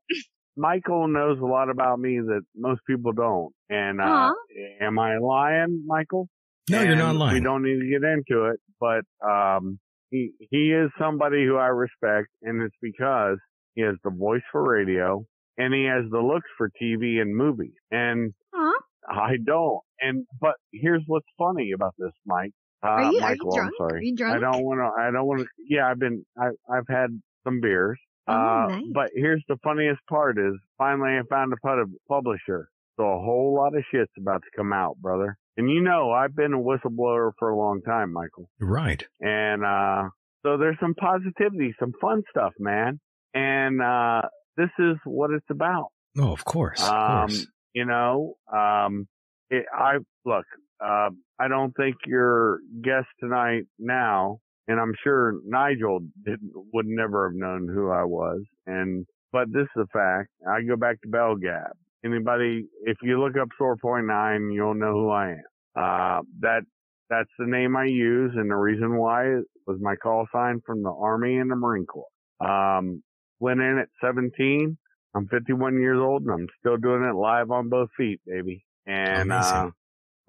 [0.55, 3.53] Michael knows a lot about me that most people don't.
[3.69, 4.33] And uh,
[4.81, 6.29] am I lying, Michael?
[6.69, 7.35] No, you're not lying.
[7.35, 11.67] We don't need to get into it, but um, he he is somebody who I
[11.67, 13.37] respect, and it's because
[13.75, 15.25] he has the voice for radio
[15.57, 18.73] and he has the looks for TV and movies, and Aw.
[19.09, 19.81] I don't.
[19.99, 22.53] And but here's what's funny about this, Mike.
[22.83, 23.73] Uh, Are you- are you drunk?
[23.79, 23.99] I'm sorry.
[23.99, 24.35] Are you drunk?
[24.35, 25.01] I don't want to.
[25.01, 25.47] I don't want to.
[25.67, 26.25] Yeah, I've been.
[26.39, 27.09] I, I've had
[27.43, 27.99] some beers.
[28.27, 28.83] Oh, uh, nice.
[28.93, 32.69] But here's the funniest part: is finally I found a pub- publisher.
[32.97, 35.37] So a whole lot of shit's about to come out, brother.
[35.55, 38.49] And you know, I've been a whistleblower for a long time, Michael.
[38.59, 39.03] Right.
[39.21, 40.09] And uh,
[40.43, 42.99] so there's some positivity, some fun stuff, man.
[43.33, 44.21] And uh,
[44.55, 45.87] this is what it's about.
[46.17, 46.81] Oh, of course.
[46.83, 47.47] Of Um, course.
[47.73, 49.07] you know, um,
[49.49, 50.45] it, I look.
[50.83, 51.09] Uh,
[51.39, 57.35] I don't think your guest tonight now, and I'm sure Nigel didn't would never have
[57.35, 58.41] known who I was.
[58.65, 60.29] And but this is a fact.
[60.49, 61.71] I go back to BellGab.
[62.05, 65.43] Anybody, if you look up Sword Point Nine, you'll know who I am.
[65.75, 66.61] Uh, that
[67.09, 69.25] that's the name I use, and the reason why
[69.65, 72.07] was my call sign from the Army and the Marine Corps.
[72.39, 73.03] Um,
[73.39, 74.77] went in at 17.
[75.15, 78.63] I'm 51 years old and I'm still doing it live on both feet, baby.
[78.85, 79.53] And, uh, Amazing.
[79.53, 79.71] well,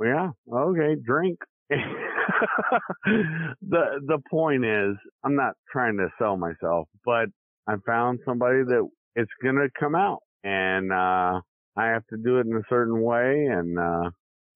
[0.05, 1.39] yeah, okay, drink.
[1.71, 1.77] the,
[3.63, 7.27] the point is, I'm not trying to sell myself, but
[7.69, 11.41] I found somebody that it's to come out and, uh,
[11.77, 13.47] I have to do it in a certain way.
[13.51, 14.11] And, uh,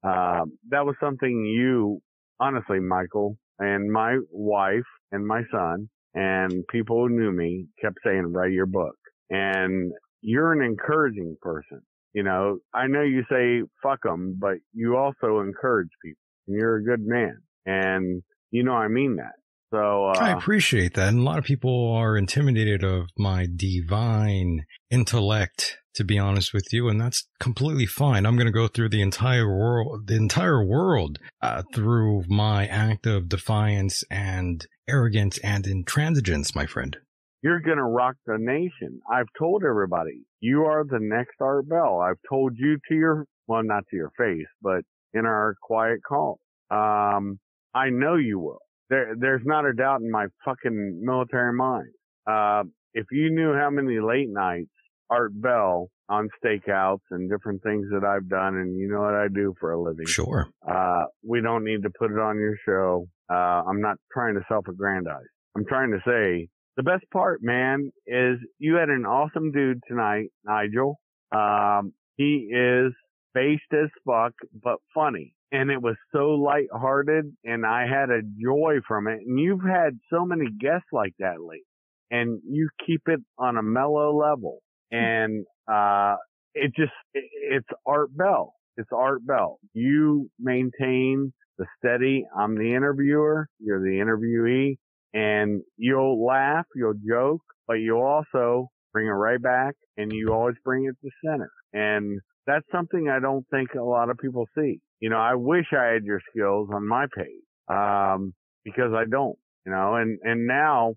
[0.05, 2.01] uh, that was something you,
[2.41, 4.83] honestly, Michael and my wife
[5.13, 8.95] and my son and people who knew me kept saying, write your book.
[9.31, 11.81] And you're an encouraging person.
[12.15, 16.77] You know, I know you say fuck them, but you also encourage people and you're
[16.77, 17.39] a good man.
[17.65, 19.33] And you know, I mean that.
[19.73, 21.09] So, uh, I appreciate that.
[21.09, 26.67] And a lot of people are intimidated of my divine intellect, to be honest with
[26.73, 26.89] you.
[26.89, 28.27] And that's completely fine.
[28.27, 33.07] I'm going to go through the entire world, the entire world, uh, through my act
[33.07, 36.99] of defiance and arrogance and intransigence, my friend.
[37.43, 39.01] You're going to rock the nation.
[39.13, 42.01] I've told everybody you are the next Art Bell.
[42.01, 44.83] I've told you to your, well, not to your face, but
[45.13, 46.39] in our quiet call.
[46.71, 47.39] Um,
[47.75, 48.63] I know you will.
[48.91, 51.89] There, there's not a doubt in my fucking military mind.
[52.27, 52.65] Uh,
[52.95, 54.71] if you knew how many late nights
[55.11, 59.29] Art Bell on stakeouts and different things that I've done, and you know what I
[59.29, 60.07] do for a living.
[60.07, 60.49] Sure.
[60.67, 63.07] Uh, we don't need to put it on your show.
[63.31, 65.25] Uh, I'm not trying to self-aggrandize.
[65.57, 70.29] I'm trying to say the best part, man, is you had an awesome dude tonight,
[70.45, 70.99] Nigel.
[71.35, 72.93] Um, he is
[73.35, 74.33] based as fuck,
[74.63, 75.35] but funny.
[75.51, 79.21] And it was so lighthearted and I had a joy from it.
[79.27, 81.65] And you've had so many guests like that lately
[82.11, 84.61] and you keep it on a mellow level.
[84.91, 86.17] And, uh,
[86.55, 88.55] it just, it, it's Art Bell.
[88.77, 89.59] It's Art Bell.
[89.75, 92.25] You maintain the steady.
[92.39, 93.47] I'm the interviewer.
[93.59, 94.77] You're the interviewee
[95.15, 100.57] and you'll laugh, you'll joke, but you'll also bring it right back and you always
[100.65, 101.51] bring it to center.
[101.73, 104.81] And that's something I don't think a lot of people see.
[105.01, 108.35] You know, I wish I had your skills on my page, um,
[108.65, 110.95] because I don't, you know, and, and now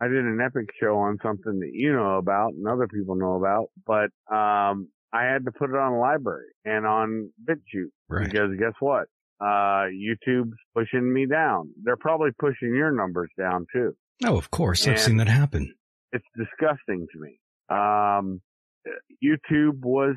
[0.00, 3.34] I did an epic show on something that you know about and other people know
[3.36, 8.24] about, but, um, I had to put it on LBRY and on BitChute Right.
[8.28, 9.06] because guess what?
[9.40, 11.70] Uh, YouTube's pushing me down.
[11.82, 13.94] They're probably pushing your numbers down too.
[14.24, 14.86] Oh, of course.
[14.86, 15.74] I've seen that happen.
[16.12, 17.38] It's disgusting to me.
[17.68, 18.40] Um,
[19.22, 20.14] YouTube was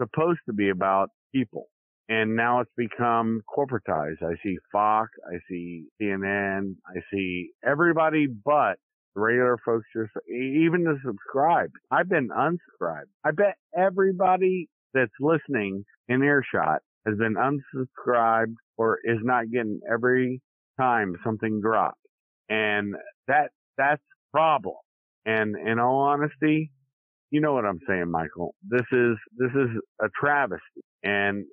[0.00, 1.68] supposed to be about people
[2.08, 4.22] and now it's become corporatized.
[4.22, 8.76] I see Fox, I see CNN, I see everybody but
[9.14, 11.74] regular folks just, even the subscribed.
[11.90, 13.08] I've been unsubscribed.
[13.24, 20.40] I bet everybody that's listening in earshot has been unsubscribed or is not getting every
[20.80, 21.98] time something drops.
[22.48, 22.94] And
[23.28, 24.02] that, that's
[24.32, 24.76] problem.
[25.26, 26.70] And in all honesty,
[27.30, 28.54] you know what I'm saying, Michael.
[28.68, 29.68] This is this is
[30.00, 30.82] a travesty.
[31.02, 31.46] And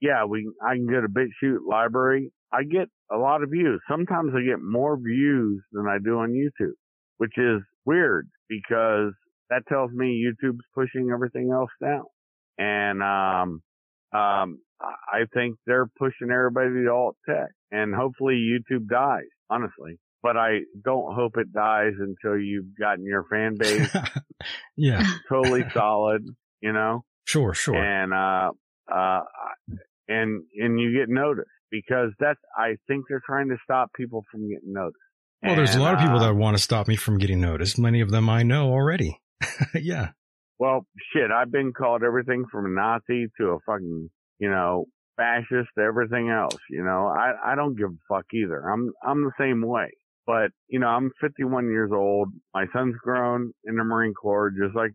[0.00, 2.28] yeah, we I can get a BitChute LBRY.
[2.52, 3.80] I get a lot of views.
[3.90, 6.72] Sometimes I get more views than I do on YouTube,
[7.18, 9.12] which is weird because
[9.50, 12.04] that tells me YouTube's pushing everything else down.
[12.58, 13.62] And um
[14.18, 19.98] um I think they're pushing everybody to alt tech and hopefully YouTube dies, honestly.
[20.22, 23.94] but I don't hope it dies until you've gotten your fan base
[24.76, 26.26] yeah, totally solid,
[26.60, 27.76] you know, sure, sure.
[27.76, 28.50] and, uh,
[28.92, 29.20] uh,
[30.08, 34.48] and, and you get noticed because that's, I think they're trying to stop people from
[34.48, 34.96] getting noticed.
[35.42, 37.78] well, there's a lot of people uh, that want to stop me from getting noticed.
[37.78, 39.20] Many of them I know already.
[39.74, 40.10] yeah.
[40.58, 45.70] Well, shit, I've been called everything from a Nazi to a fucking, you know, fascist
[45.78, 46.58] everything else.
[46.70, 48.60] You know, I, I don't give a fuck either.
[48.70, 49.90] I'm, I'm the same way.
[50.26, 52.30] But, you know, I'm 51 years old.
[52.52, 54.90] My son's grown in the Marine Corps just like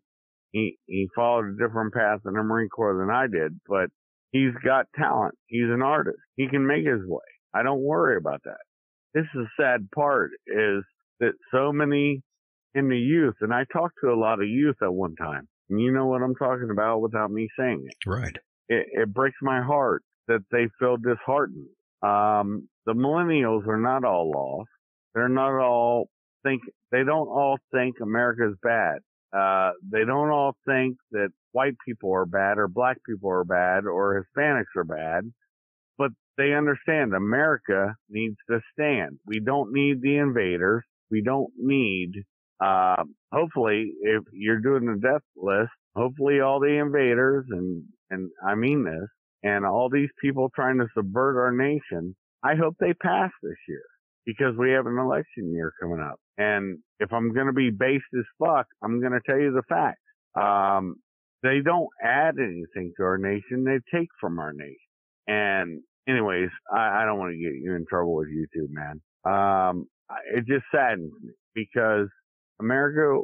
[0.52, 3.88] he, he followed a different path in the Marine Corps than I did, but
[4.32, 5.36] he's got talent.
[5.48, 6.18] He's an artist.
[6.36, 7.24] He can make his way.
[7.54, 8.60] I don't worry about that.
[9.14, 10.84] This is the sad part is
[11.22, 12.22] that so many
[12.74, 15.80] in the youth, and I talked to a lot of youth at one time, and
[15.80, 18.10] you know what I'm talking about without me saying it.
[18.10, 18.36] Right.
[18.72, 21.68] It, it breaks my heart that they feel disheartened.
[22.04, 24.70] Um, the millennials are not all lost.
[25.16, 26.10] They're not all
[26.44, 29.00] think, they don't all think America's bad.
[29.38, 33.86] Uh, they don't all think that white people are bad or black people are bad
[33.86, 35.32] or Hispanics are bad,
[35.98, 39.20] but they understand America needs to stand.
[39.28, 40.84] We don't need the invaders.
[41.12, 42.14] We don't need
[42.62, 48.56] uh, hopefully, if you're doing the death list, hopefully all the invaders and, and I
[48.56, 49.10] mean this,
[49.44, 53.84] and all these people trying to subvert our nation, I hope they pass this year
[54.26, 56.20] because we have an election year coming up.
[56.38, 59.64] And if I'm going to be based as fuck, I'm going to tell you the
[59.68, 60.02] facts.
[60.40, 60.96] Um,
[61.44, 63.64] they don't add anything to our nation.
[63.64, 64.76] They take from our nation.
[65.28, 69.02] And anyways, I, I don't want to get you in trouble with YouTube, man.
[69.26, 69.86] Um,
[70.34, 72.08] it just saddens me because
[72.60, 73.22] America,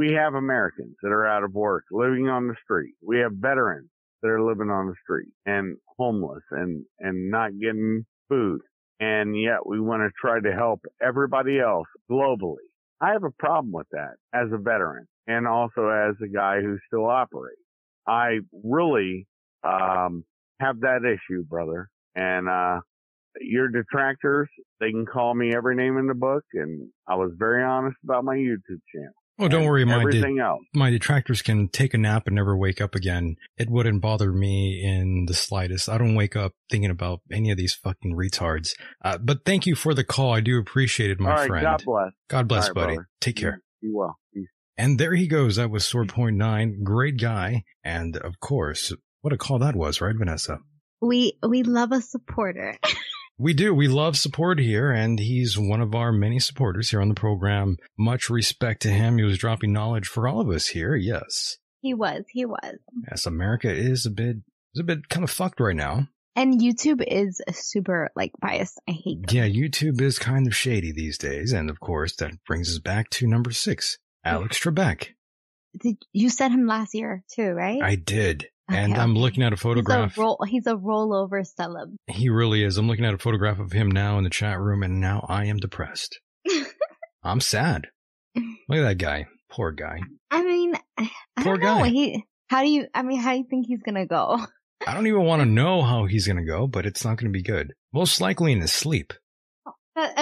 [0.00, 2.94] we have Americans that are out of work, living on the street.
[3.06, 3.90] We have veterans
[4.22, 8.62] that are living on the street and homeless and, and not getting food.
[8.98, 12.64] And yet we want to try to help everybody else globally.
[13.02, 16.78] I have a problem with that as a veteran and also as a guy who
[16.86, 17.60] still operates.
[18.06, 19.26] I really,
[19.64, 20.24] um,
[20.60, 21.90] have that issue, brother.
[22.14, 22.80] And, uh,
[23.38, 24.48] your detractors,
[24.80, 28.24] they can call me every name in the book, and I was very honest about
[28.24, 29.19] my YouTube channel.
[29.40, 29.84] Oh, don't worry.
[29.84, 30.60] My, de- else.
[30.74, 33.36] my detractors can take a nap and never wake up again.
[33.56, 35.88] It wouldn't bother me in the slightest.
[35.88, 38.74] I don't wake up thinking about any of these fucking retards.
[39.04, 40.32] Uh, but thank you for the call.
[40.32, 41.64] I do appreciate it, my All right, friend.
[41.64, 42.12] God bless.
[42.28, 42.94] God bless, All right, buddy.
[42.96, 43.08] brother.
[43.20, 43.62] Take care.
[43.80, 44.16] Be well.
[44.34, 44.48] Peace.
[44.76, 45.56] And there he goes.
[45.56, 46.82] That was Sword Point Nine.
[46.82, 47.64] Great guy.
[47.82, 50.58] And of course, what a call that was, right, Vanessa?
[51.00, 52.76] We we love a supporter.
[53.40, 53.74] We do.
[53.74, 57.78] We love support here, and he's one of our many supporters here on the program.
[57.98, 59.16] Much respect to him.
[59.16, 60.94] He was dropping knowledge for all of us here.
[60.94, 61.56] Yes.
[61.80, 62.76] he was, he was.
[63.10, 64.36] Yes, America is a bit
[64.74, 66.06] is a bit kind of fucked right now.
[66.36, 68.78] And YouTube is super like biased.
[68.86, 69.34] I hate them.
[69.34, 73.08] Yeah, YouTube is kind of shady these days, and of course that brings us back
[73.10, 75.14] to number six, Alex Trebek.
[75.80, 77.80] Did you said him last year too, right?
[77.82, 80.10] I did, and Okay, I'm looking at a photograph.
[80.12, 81.94] He's a, roll, he's a rollover celeb.
[82.06, 82.78] He really is.
[82.78, 85.46] I'm looking at a photograph of him now in the chat room, and now I
[85.46, 86.20] am depressed.
[87.22, 87.88] I'm sad.
[88.34, 89.26] Look at that guy.
[89.50, 89.98] Poor guy.
[90.30, 91.82] I mean, I Poor don't know.
[91.84, 91.88] guy.
[91.88, 92.86] He, how do you?
[92.94, 94.38] I mean, how do you think he's gonna go?
[94.86, 97.30] I don't even want to know how he's going to go, but it's not going
[97.30, 97.74] to be good.
[97.92, 99.12] Most likely in his sleep.
[99.94, 100.14] That-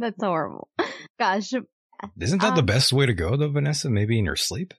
[0.00, 0.68] That's horrible.
[1.16, 1.52] Gosh,
[2.20, 3.88] Isn't that the Um, best way to go, though, Vanessa?
[3.88, 4.74] Maybe in your sleep?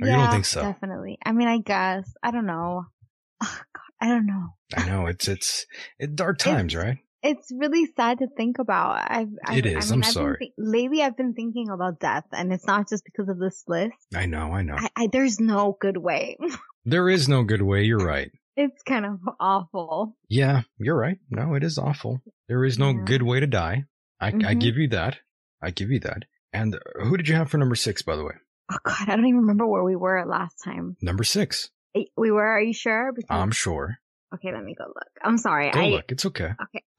[0.00, 0.62] Or you yeah, don't think so?
[0.62, 1.18] Definitely.
[1.24, 2.12] I mean, I guess.
[2.22, 2.84] I don't know.
[3.42, 4.48] Oh, God, I don't know.
[4.76, 5.66] I know it's it's
[5.98, 6.98] it dark times, right?
[7.22, 9.02] It's really sad to think about.
[9.10, 9.90] I've, I've It is.
[9.90, 10.36] I mean, I've sorry.
[10.38, 13.94] thi- lately, I've been thinking about death, and it's not just because of this list.
[14.14, 14.76] I know, I know.
[14.78, 16.36] I, I there's no good way.
[16.86, 17.82] There is no good way.
[17.84, 18.30] You're right.
[18.56, 20.16] it's kind of awful.
[20.30, 21.18] Yeah, you're right.
[21.30, 22.22] No, it is awful.
[22.48, 23.04] There is no Yeah.
[23.04, 23.84] good way to die.
[24.18, 24.60] I, I Mhm.
[24.60, 25.18] give you that.
[25.62, 26.24] I give you that.
[26.54, 28.34] And who did you have for number six, by the way?
[28.70, 30.96] Oh God, I don't even remember where we were last time.
[31.02, 31.70] Number six.
[32.16, 32.46] We were.
[32.46, 33.12] Are you sure?
[33.12, 33.98] Because, I'm sure.
[34.34, 35.08] okay, let me go look.
[35.24, 35.70] I'm sorry.
[35.70, 36.12] Go I look.
[36.12, 36.50] It's okay.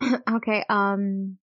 [0.02, 0.16] okay.
[0.36, 0.66] okay.
[0.70, 1.38] Um.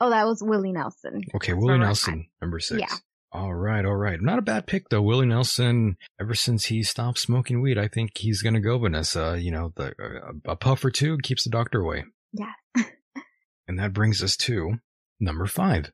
[0.00, 1.22] Oh, that was Willie Nelson.
[1.34, 2.80] Okay, That's Willie Nelson, number six.
[2.80, 2.96] Yeah.
[3.32, 4.20] All right, all right.
[4.20, 5.02] Not a bad pick though.
[5.02, 5.96] Willie Nelson.
[6.20, 8.78] Ever since he stopped smoking weed, I think he's gonna go.
[8.78, 12.04] Vanessa, you know, the uh, a puff or two keeps the doctor away.
[12.32, 12.52] Yeah.
[13.68, 14.74] And that brings us to
[15.18, 15.90] number five.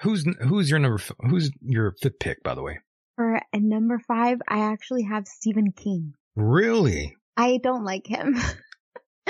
[0.00, 0.98] Who's who's your number?
[1.28, 2.78] Who's your fifth pick, by the way?
[3.22, 6.14] For a number five, I actually have Stephen King.
[6.34, 7.16] Really?
[7.36, 8.36] I don't like him.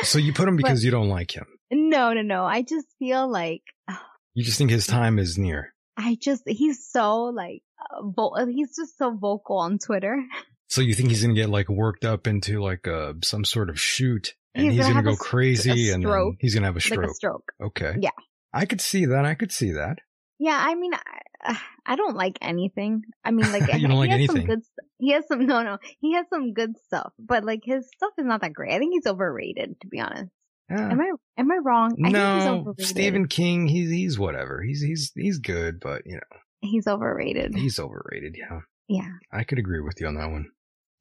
[0.05, 1.45] So you put him But- because you don't like him.
[1.71, 2.45] no, no, no.
[2.47, 3.61] I just feel like
[4.35, 5.75] You just think his time is near.
[5.99, 10.17] I just he's so like uh, vo- he's just so vocal on Twitter.
[10.69, 13.79] So you think he's gonna get like worked up into like uh some sort of
[13.79, 16.79] shoot, and He's he's, gonna gonna, go a crazy, a and he's gonna have a
[16.79, 17.11] Like stroke.
[17.11, 17.53] a stroke.
[17.63, 17.95] Okay.
[18.01, 18.11] Yeah.
[18.55, 19.27] I could see that.
[19.27, 19.99] I could see that.
[20.39, 23.03] Yeah, I mean, I, I don't like anything.
[23.25, 24.37] I mean, like he like has anything?
[24.37, 24.61] Some good,
[24.99, 25.79] he has some no, no.
[26.01, 28.73] He has some good stuff, but like his stuff is not that great.
[28.75, 30.31] I think he's overrated, to be honest.
[30.71, 30.91] Yeah.
[30.91, 31.93] Am I am I wrong?
[32.05, 32.75] I think he's no.
[32.79, 34.63] Stephen King, he's he's whatever.
[34.63, 37.55] He's he's he's good, but you know, He's overrated.
[37.55, 38.37] he's overrated.
[38.39, 39.09] Yeah, yeah.
[39.33, 40.47] I could agree with you on that one.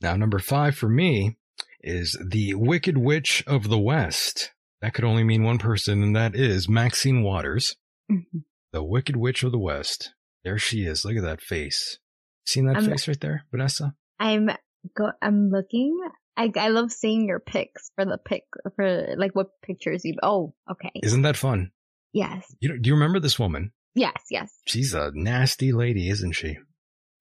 [0.01, 1.37] Now, number five for me
[1.81, 4.51] is the Wicked Witch of the West.
[4.81, 7.75] That could only mean one person, and that is Maxine Waters,
[8.11, 8.43] Mhm.
[8.73, 10.13] The Wicked Witch of the West.
[10.43, 11.05] There she is.
[11.05, 11.99] Look at that face.
[12.45, 13.93] Seen that I'm- face right there, Vanessa?
[14.19, 14.49] I'm
[14.95, 15.11] go.
[15.21, 15.97] I'm looking.
[16.37, 18.43] I I love seeing your pics for the pic
[18.75, 20.15] for like what pictures you.
[20.23, 20.91] Oh, okay.
[21.03, 21.71] Isn't that fun?
[22.13, 23.71] yes, You know, do you remember this woman?
[23.95, 24.51] yes, yes.
[24.65, 26.57] She's a nasty lady, isn't she?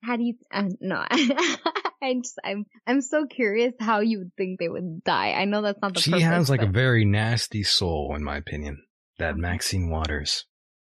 [0.02, 0.34] How do you?
[0.52, 5.32] Uh, no, I just I'm I'm so curious how you would think they would die.
[5.32, 6.00] I know that's not the.
[6.00, 8.82] she purpose, has like a very nasty soul, in my opinion.
[9.18, 10.46] That Maxine Waters.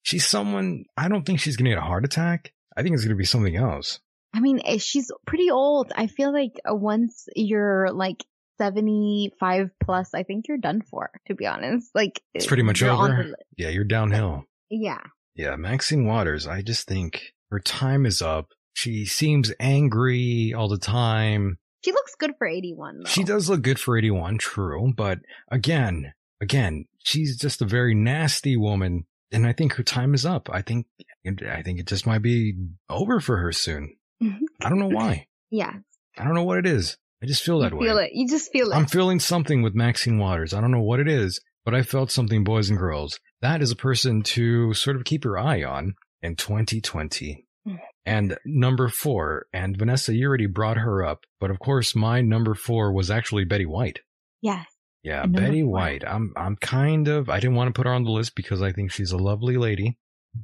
[0.03, 0.85] She's someone.
[0.95, 2.53] I don't think she's gonna get a heart attack.
[2.77, 3.99] I think it's gonna be something else.
[4.35, 5.91] I mean, eh, she's pretty old.
[5.95, 8.23] I feel like uh, once you're like
[8.57, 11.89] 75 plus, I think you're done for, to be honest.
[11.93, 13.35] Like, It's pretty much over.
[13.57, 14.45] Yeah, you're downhill.
[14.69, 14.99] yeah.
[15.35, 16.45] Yeah, Maxine Waters.
[16.45, 18.49] I just think her time is up.
[18.75, 21.57] She seems angry all the time.
[21.83, 23.09] She looks good for 81, though.
[23.09, 24.93] She does look good for 81, true.
[24.95, 25.19] But
[25.51, 29.05] again, again, she's just a very nasty woman.
[29.33, 30.49] And I think her time is up.
[30.51, 30.85] I think,
[31.25, 32.53] I think it just might be
[32.89, 33.95] over for her soon.
[34.21, 35.27] I don't know why.
[35.49, 35.73] Yeah.
[36.17, 36.97] I don't know what it is.
[37.21, 37.85] I just feel You that way.
[37.87, 38.11] feel it.
[38.13, 38.75] You just feel it.
[38.75, 40.53] I'm feeling something with Maxine Waters.
[40.53, 43.19] I don't know what it is, but I felt something, boys and girls.
[43.41, 47.45] That is a person to sort of keep your eye on in 2020.
[47.67, 47.79] Mm.
[48.05, 52.53] And number four, and Vanessa, you already brought her up, but of course, my number
[52.55, 53.99] four was actually Betty White.
[54.41, 54.65] yes.
[55.03, 55.63] Yeah, Betty.
[55.63, 56.03] White.
[56.07, 58.71] I'm, I'm kind of, I didn't want to put her on the list because I
[58.71, 59.97] think she's a lovely lady,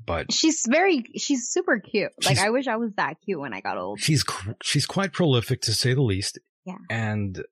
[0.05, 2.11] but She's very, she's super cute.
[2.25, 3.99] Like, I wish I was that cute when I got old.
[4.01, 4.23] she's,
[4.61, 6.39] she's quite prolific to say the least.
[6.65, 6.75] Yeah.
[6.89, 7.43] And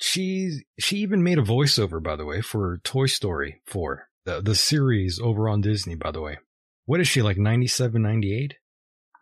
[0.00, 4.54] she, she even made a voiceover, by the way, for Toy Story 4, the, the
[4.56, 6.38] series over on Disney, by the way.
[6.84, 8.54] What is she, like 97, 98?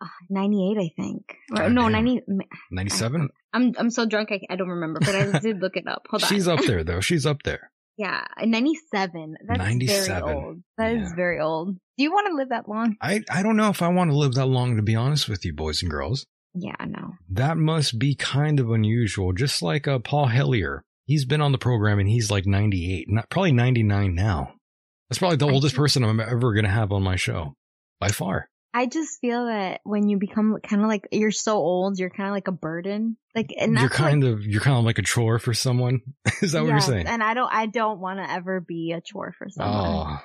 [0.05, 1.23] Uh, 98, I think.
[1.57, 1.93] Or, no, damn.
[2.05, 2.23] 90.
[2.71, 3.29] 97?
[3.53, 6.03] I'm, I'm so drunk, I, I don't remember, but I did look it up.
[6.11, 6.29] Hold on.
[6.29, 7.01] She's up there, though.
[7.01, 7.71] She's up there.
[7.97, 9.37] Yeah, 97.
[9.47, 10.07] That's 97.
[10.25, 10.57] very old.
[10.79, 11.17] That is Yeah.
[11.17, 11.75] very old.
[11.97, 12.97] Do you want to live that long?
[13.01, 15.45] I, I don't know if I want to live that long, to be honest with
[15.45, 16.27] you, boys and girls.
[16.55, 17.15] Yeah, no.
[17.31, 19.33] That must be kind of unusual.
[19.33, 20.83] Just like uh, Paul Hellyer.
[21.07, 24.55] He's been on the program and he's like 98, not probably 99 now.
[25.09, 27.55] That's probably the I oldest think- person I'm ever going to have on my show
[28.01, 28.49] by far.
[28.77, 32.29] I just feel that when you become kind of like you're so old, you're kind
[32.29, 33.17] of like a burden.
[33.33, 36.01] Like, and you're kind like, of, you're kind of like a chore for someone.
[36.43, 37.07] Is that what you're saying?
[37.07, 40.09] And I don't, I don't want to ever be a chore for someone.
[40.09, 40.19] Oh,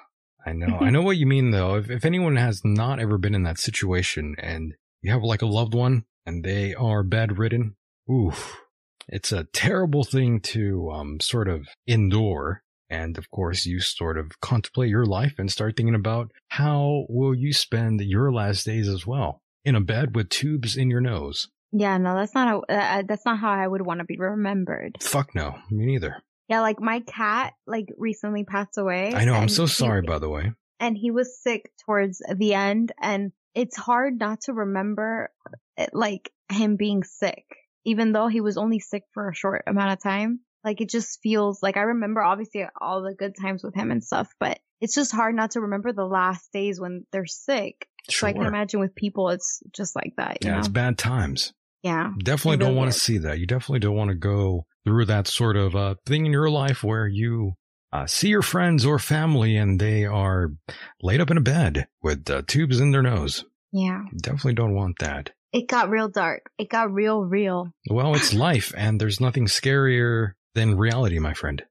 [0.47, 0.79] I know.
[0.79, 1.75] I know what you mean though.
[1.75, 5.47] If, if anyone has not ever been in that situation and you have like a
[5.47, 7.75] loved one and they are bedridden,
[8.09, 8.33] ooh,
[9.07, 12.63] it's a terrible thing to, um, sort of endure.
[12.89, 17.35] And of course, you sort of contemplate your life and start thinking about how will
[17.35, 21.47] you spend your last days as well in a bed with tubes in your nose.
[21.71, 24.97] Yeah, no, that's not how, uh, that's not how I would want to be remembered.
[25.01, 26.15] Fuck no, me neither.
[26.47, 29.13] Yeah, like my cat, like recently passed away.
[29.13, 29.35] I know.
[29.35, 30.53] I'm so he- sorry, by the way.
[30.79, 35.29] and he was sick towards the end and it's hard not to remember
[35.77, 37.43] it, like him being sick
[37.85, 41.19] even though he was only sick for a short amount of time like it just
[41.21, 44.95] feels like i remember obviously all the good times with him and stuff but it's
[44.95, 48.27] just hard not to remember the last days when they're sick Sure.
[48.27, 50.97] so i can imagine with people it's just like that you Yeah, know it's bad
[50.97, 51.53] times.
[51.83, 53.39] yeah definitely It don't want to see that.
[53.39, 56.83] You definitely don't want to go through that sort of uh, thing in your life
[56.83, 57.53] where you
[57.93, 60.51] uh, see your friends or family and they are
[61.01, 63.45] laid up in a bed with uh, tubes in their nose.
[63.71, 65.31] yeah Definitely don't want that.
[65.51, 70.31] it got real dark it got real real Well, it's life, and there's nothing scarier
[70.55, 71.63] than reality, my friend.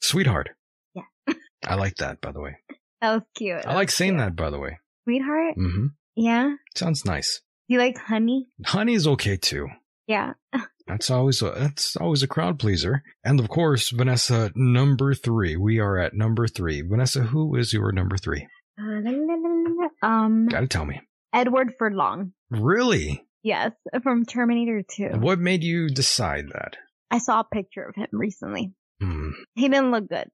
[0.00, 0.50] Sweetheart.
[0.94, 1.02] Yeah.
[1.66, 2.56] I like that, by the way.
[3.00, 4.78] that was cute I like saying that, by the way.
[5.04, 5.86] sweetheart hmm
[6.16, 7.40] yeah Sounds nice.
[7.68, 9.68] you like honey Honey is okay too.
[10.06, 10.32] yeah
[10.88, 13.04] That's always a, that's always a crowd pleaser.
[13.24, 15.56] And of course, Vanessa, number three.
[15.56, 16.82] We are at number three.
[16.82, 18.48] Vanessa, who is your number three?
[18.78, 21.00] Uh, um Gotta tell me.
[21.32, 22.32] Edward Furlong.
[22.50, 23.24] Really?
[23.44, 23.70] Yes,
[24.02, 25.18] from Terminator 2.
[25.20, 26.76] What made you decide that?
[27.12, 28.72] I saw a picture of him recently.
[29.00, 29.30] Hmm.
[29.54, 30.30] He didn't look good.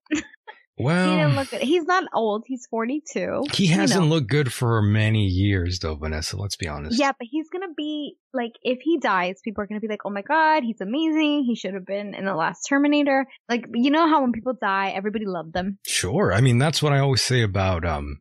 [0.78, 1.62] Well, he didn't look good.
[1.62, 2.44] He's not old.
[2.46, 3.46] He's 42.
[3.52, 4.08] he hasn't know.
[4.08, 6.36] looked good for many years, though, Vanessa.
[6.36, 6.98] Let's be honest.
[6.98, 10.10] Yeah, but he's gonna be like, if he dies, people are gonna be like, "Oh
[10.10, 11.44] my god, he's amazing.
[11.44, 14.92] He should have been in the last Terminator." Like, you know how when people die,
[14.94, 15.78] everybody loved them.
[15.84, 16.32] Sure.
[16.32, 18.20] I mean, that's what I always say about um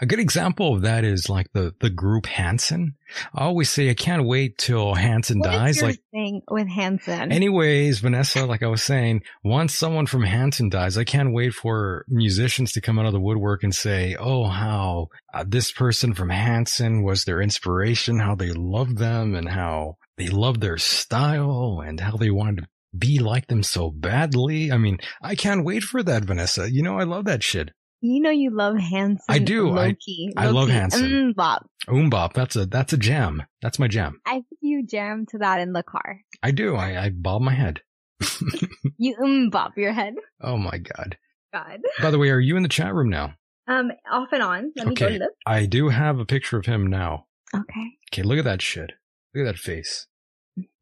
[0.00, 2.94] A good example of that is like the, the group Hanson.
[3.34, 5.82] I always say I can't wait till Hanson What dies.
[5.82, 7.32] Like, thing with Hanson?
[7.32, 12.04] anyways, Vanessa, like I was saying, once someone from Hanson dies, I can't wait for
[12.08, 16.30] musicians to come out of the woodwork and say, oh, how uh, this person from
[16.30, 22.00] Hanson was their inspiration, how they loved them and how they loved their style and
[22.00, 24.70] how they wanted to be like them so badly.
[24.70, 26.70] I mean, I can't wait for that, Vanessa.
[26.70, 27.72] You know, I love that shit.
[28.00, 29.24] You know you love Hanson.
[29.28, 29.70] I do.
[29.70, 30.32] I- Loki.
[30.36, 31.10] I love Hanson.
[31.10, 31.62] Mm, Bob.
[31.88, 33.42] MMMBop, that's a, that's a jam.
[33.62, 34.20] That's my jam.
[34.26, 36.20] I think you jam to that in the car.
[36.42, 36.74] I do.
[36.74, 37.80] I, I bob my head.
[38.98, 40.14] You um bop your head.
[40.40, 41.18] Oh my God.
[41.52, 41.80] God.
[42.00, 43.34] By the way, are you in the chat room now?
[43.68, 44.72] Um, off and on.
[44.74, 45.18] Let me go Okay.
[45.18, 45.32] look.
[45.44, 47.26] I do have a picture of him now.
[47.54, 47.90] Okay.
[48.12, 48.92] Okay, look at that shit.
[49.34, 50.06] Look at that face.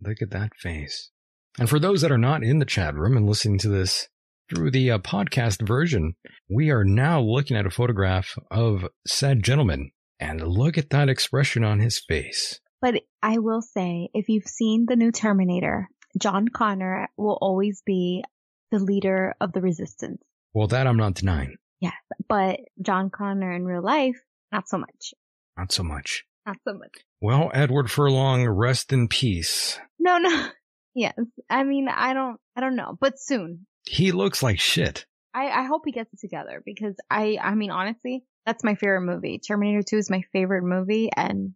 [0.00, 1.10] Look at that face.
[1.58, 4.08] And for those that are not in the chat room and listening to this
[4.48, 6.14] through the uh, podcast version,
[6.48, 9.90] we are now looking at a photograph of said gentleman.
[10.20, 12.60] And look at that expression on his face.
[12.80, 18.22] But I will say, if you've seen the new Terminator, John Connor will always be
[18.70, 20.22] the leader of the resistance.
[20.52, 21.56] Well, that I'm not denying.
[21.80, 21.94] Yes,
[22.28, 24.16] but John Connor in real life,
[24.52, 25.14] not so much.
[25.56, 26.24] Not so much.
[26.46, 26.92] Not so much.
[27.20, 29.78] Well, Edward Furlong, rest in peace.
[29.98, 30.48] No, no.
[30.96, 31.14] Yes.
[31.50, 33.66] I mean, I don't, I don't know, but soon.
[33.86, 35.06] He looks like shit.
[35.34, 39.02] I, I hope he gets it together because I, I mean, honestly, that's my favorite
[39.02, 39.38] movie.
[39.38, 41.54] Terminator 2 is my favorite movie and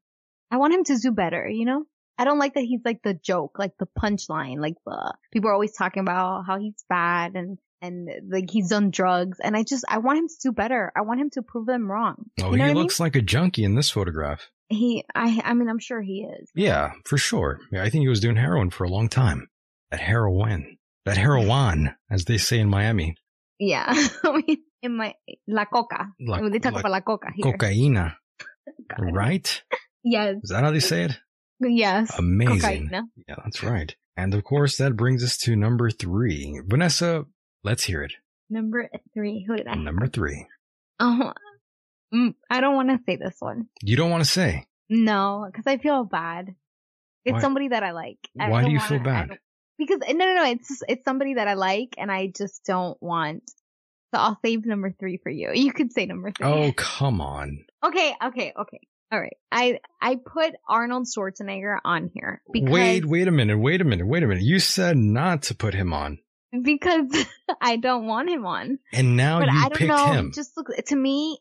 [0.50, 1.84] I want him to do better, you know?
[2.18, 5.52] I don't like that he's like the joke, like the punchline, like the people are
[5.52, 9.38] always talking about how he's fat and, and like he's done drugs.
[9.40, 10.90] And I just, I want him to do better.
[10.96, 12.24] I want him to prove them wrong.
[12.42, 14.50] Oh, you know he looks like a junkie in this photograph.
[14.68, 16.50] He, I, I mean, I'm sure he is.
[16.56, 17.60] Yeah, for sure.
[17.70, 19.48] Yeah, I think he was doing heroin for a long time.
[19.92, 20.77] That heroin.
[21.08, 23.16] That heroin, as they say in Miami.
[23.58, 23.92] Yeah.
[24.82, 25.12] In my,
[25.48, 26.06] la coca.
[26.20, 27.44] La- they talk la- about la coca here.
[27.52, 28.14] Cocaina,
[28.88, 29.12] God.
[29.12, 29.62] right?
[30.04, 30.36] Yes.
[30.44, 31.18] Is that how they say it?
[31.58, 32.16] Yes.
[32.16, 32.88] Amazing.
[32.88, 33.02] Cocaína.
[33.26, 33.96] Yeah, that's right.
[34.16, 36.60] And of course, that brings us to number three.
[36.64, 37.24] Vanessa,
[37.64, 38.12] let's hear it.
[38.48, 39.44] Number three.
[39.48, 39.74] Who did I?
[39.74, 40.46] Number three.
[41.00, 41.32] Oh,
[42.14, 43.66] mm, I don't want to say this one.
[43.82, 44.64] You don't want to say.
[44.88, 46.54] No, because I feel bad.
[47.24, 48.18] It's Why- somebody that I like.
[48.38, 49.38] I Why do you wanna- feel bad?
[49.78, 50.44] Because no, no, no.
[50.50, 53.48] It's just, it's somebody that I like, and I just don't want.
[54.14, 55.50] So I'll save number three for you.
[55.54, 56.46] You could say number three.
[56.46, 57.64] Oh, come on.
[57.84, 58.80] Okay, okay, okay.
[59.10, 59.36] All right.
[59.52, 63.58] I I put Arnold Schwarzenegger on here because Wait, wait a minute.
[63.58, 64.06] Wait a minute.
[64.06, 64.42] Wait a minute.
[64.42, 66.18] You said not to put him on.
[66.62, 67.06] because
[67.60, 68.78] I don't want him on.
[68.92, 70.06] And now but you I don't picked know.
[70.12, 70.32] him.
[70.34, 71.38] Just look to me,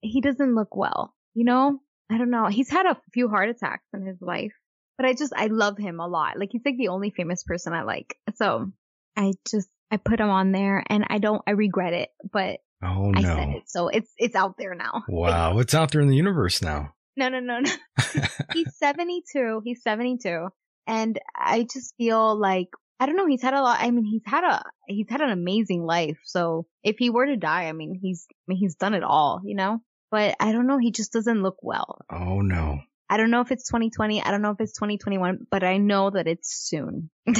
[0.00, 1.12] he doesn't look well.
[1.34, 2.46] You know, I don't know.
[2.46, 4.52] He's had a few heart attacks in his life,
[4.96, 6.38] but I just I love him a lot.
[6.38, 8.16] Like he's like the only famous person I like.
[8.34, 8.70] So
[9.16, 13.12] I just I put him on there, and I don't I regret it, but oh,
[13.14, 13.56] I said no.
[13.56, 15.04] it, so it's it's out there now.
[15.08, 15.58] Wow.
[15.58, 16.94] It's out there in the universe now.
[17.16, 17.70] No, no, no, no.
[18.52, 19.62] he's 72.
[19.64, 20.48] He's 72.
[20.86, 22.68] And I just feel like,
[23.00, 25.30] I don't know, he's had a lot, I mean, he's had a, he's had an
[25.30, 26.18] amazing life.
[26.24, 29.40] So if he were to die, I mean, he's, I mean, he's done it all,
[29.44, 29.80] you know?
[30.10, 32.04] But I don't know, he just doesn't look well.
[32.10, 32.80] oh, no.
[33.08, 34.22] I don't know if it's 2020.
[34.22, 37.10] I don't know if it's 2021, but I know that it's soon.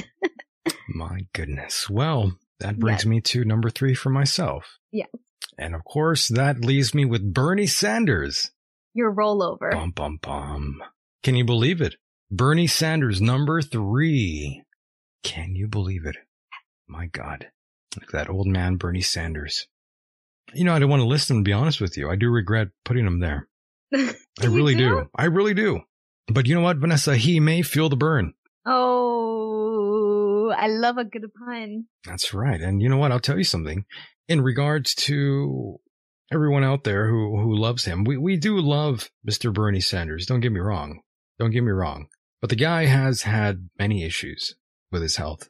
[0.88, 1.88] My goodness.
[1.90, 3.06] Well, that brings Yes.
[3.06, 4.78] me to number three for myself.
[4.92, 5.06] Yeah.
[5.58, 8.50] And of course, that leaves me with Bernie Sanders.
[8.94, 9.70] Your rollover.
[9.72, 10.82] Bum, bum, bum.
[11.22, 11.96] Can you believe it?
[12.30, 14.62] Bernie Sanders, number three.
[15.22, 16.16] Can you believe it?
[16.88, 17.48] My God.
[17.94, 19.66] Look at that old man, Bernie Sanders.
[20.54, 22.08] You know, I don't want to list him, to be honest with you.
[22.10, 23.48] I do regret putting him there.
[23.94, 24.88] I really do?
[24.88, 25.10] do.
[25.14, 25.80] I really do.
[26.28, 27.16] But you know what, Vanessa?
[27.16, 28.34] He may feel the burn.
[28.64, 31.84] Oh, I love a good pun.
[32.04, 32.60] That's right.
[32.60, 33.12] And you know what?
[33.12, 33.84] I'll tell you something.
[34.28, 35.76] In regards to
[36.32, 39.54] everyone out there who, who loves him, we, we do love Mr.
[39.54, 40.26] Bernie Sanders.
[40.26, 41.00] Don't get me wrong.
[41.38, 42.08] Don't get me wrong.
[42.40, 44.56] But the guy has had many issues
[44.90, 45.48] with his health.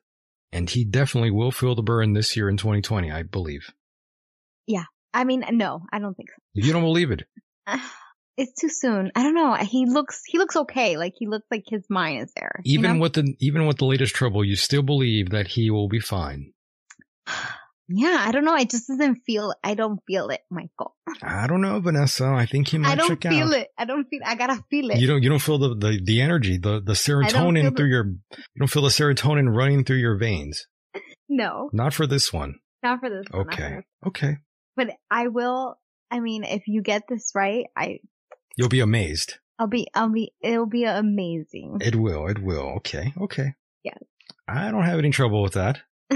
[0.53, 3.73] And he definitely will feel the burn this year in 2020, I believe.
[4.67, 4.85] Yeah.
[5.13, 6.37] I mean, no, I don't think so.
[6.55, 7.23] You don't believe it.
[8.37, 9.11] it's too soon.
[9.15, 9.55] I don't know.
[9.55, 10.97] He looks he looks okay.
[10.97, 12.61] Like he looks like his mind is there.
[12.65, 13.03] you Even know?
[13.03, 16.53] with the, even with the latest trouble, you still believe that he will be fine.
[17.89, 18.53] yeah, I don't know.
[18.55, 19.55] I just doesn't feel.
[19.63, 20.95] I don't feel it, Michael.
[21.23, 22.27] I don't know, Vanessa.
[22.27, 23.55] I think he might I don't feel out.
[23.55, 23.69] it.
[23.79, 24.21] I don't feel.
[24.25, 24.99] I gotta feel it.
[24.99, 28.07] You don't you don't feel the, the, the energy, the, the serotonin the- through your
[28.07, 30.67] you don't feel the serotonin running through your veins.
[31.29, 32.57] no, Not for this one.
[32.83, 33.25] not for this.
[33.31, 33.79] one, Okay.
[34.07, 34.37] Okay.
[34.77, 35.79] But I will.
[36.11, 37.99] I mean, if you get this right, I
[38.57, 39.35] You'll be amazed.
[39.59, 39.87] I'll be.
[39.95, 40.33] I'll be.
[40.43, 41.79] It'll be amazing.
[41.81, 42.27] It will.
[42.29, 42.75] It will.
[42.79, 43.13] Okay.
[43.21, 43.55] Okay.
[43.83, 43.99] Yes.
[44.49, 45.81] I don't have any trouble with that.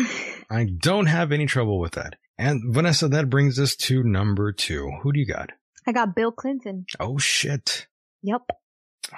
[0.51, 2.17] I don't have any trouble with that.
[2.39, 4.91] And Vanessa, that brings us to number two.
[5.03, 5.51] Who do you got?
[5.87, 6.87] I got Bill Clinton.
[6.99, 7.87] Oh shit.
[8.23, 8.43] Yep.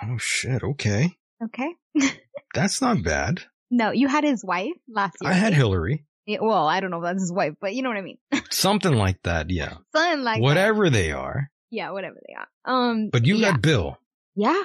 [0.03, 0.63] Oh shit.
[0.63, 1.17] Okay.
[1.45, 1.71] Okay.
[2.55, 3.43] That's not bad.
[3.71, 5.31] No, you had his wife last year.
[5.31, 5.55] I had?
[5.55, 6.05] Hillary.
[6.27, 8.19] Yeah, well, I don't know if that's his wife, but you know what I mean.
[8.51, 9.51] Something like that.
[9.51, 9.75] Yeah.
[9.95, 10.43] Something like that.
[10.43, 11.51] Whatever they are.
[11.73, 12.49] Yeah, whatever they are.
[12.73, 13.99] Um, But you yeah, got Bill.
[14.37, 14.63] yeah,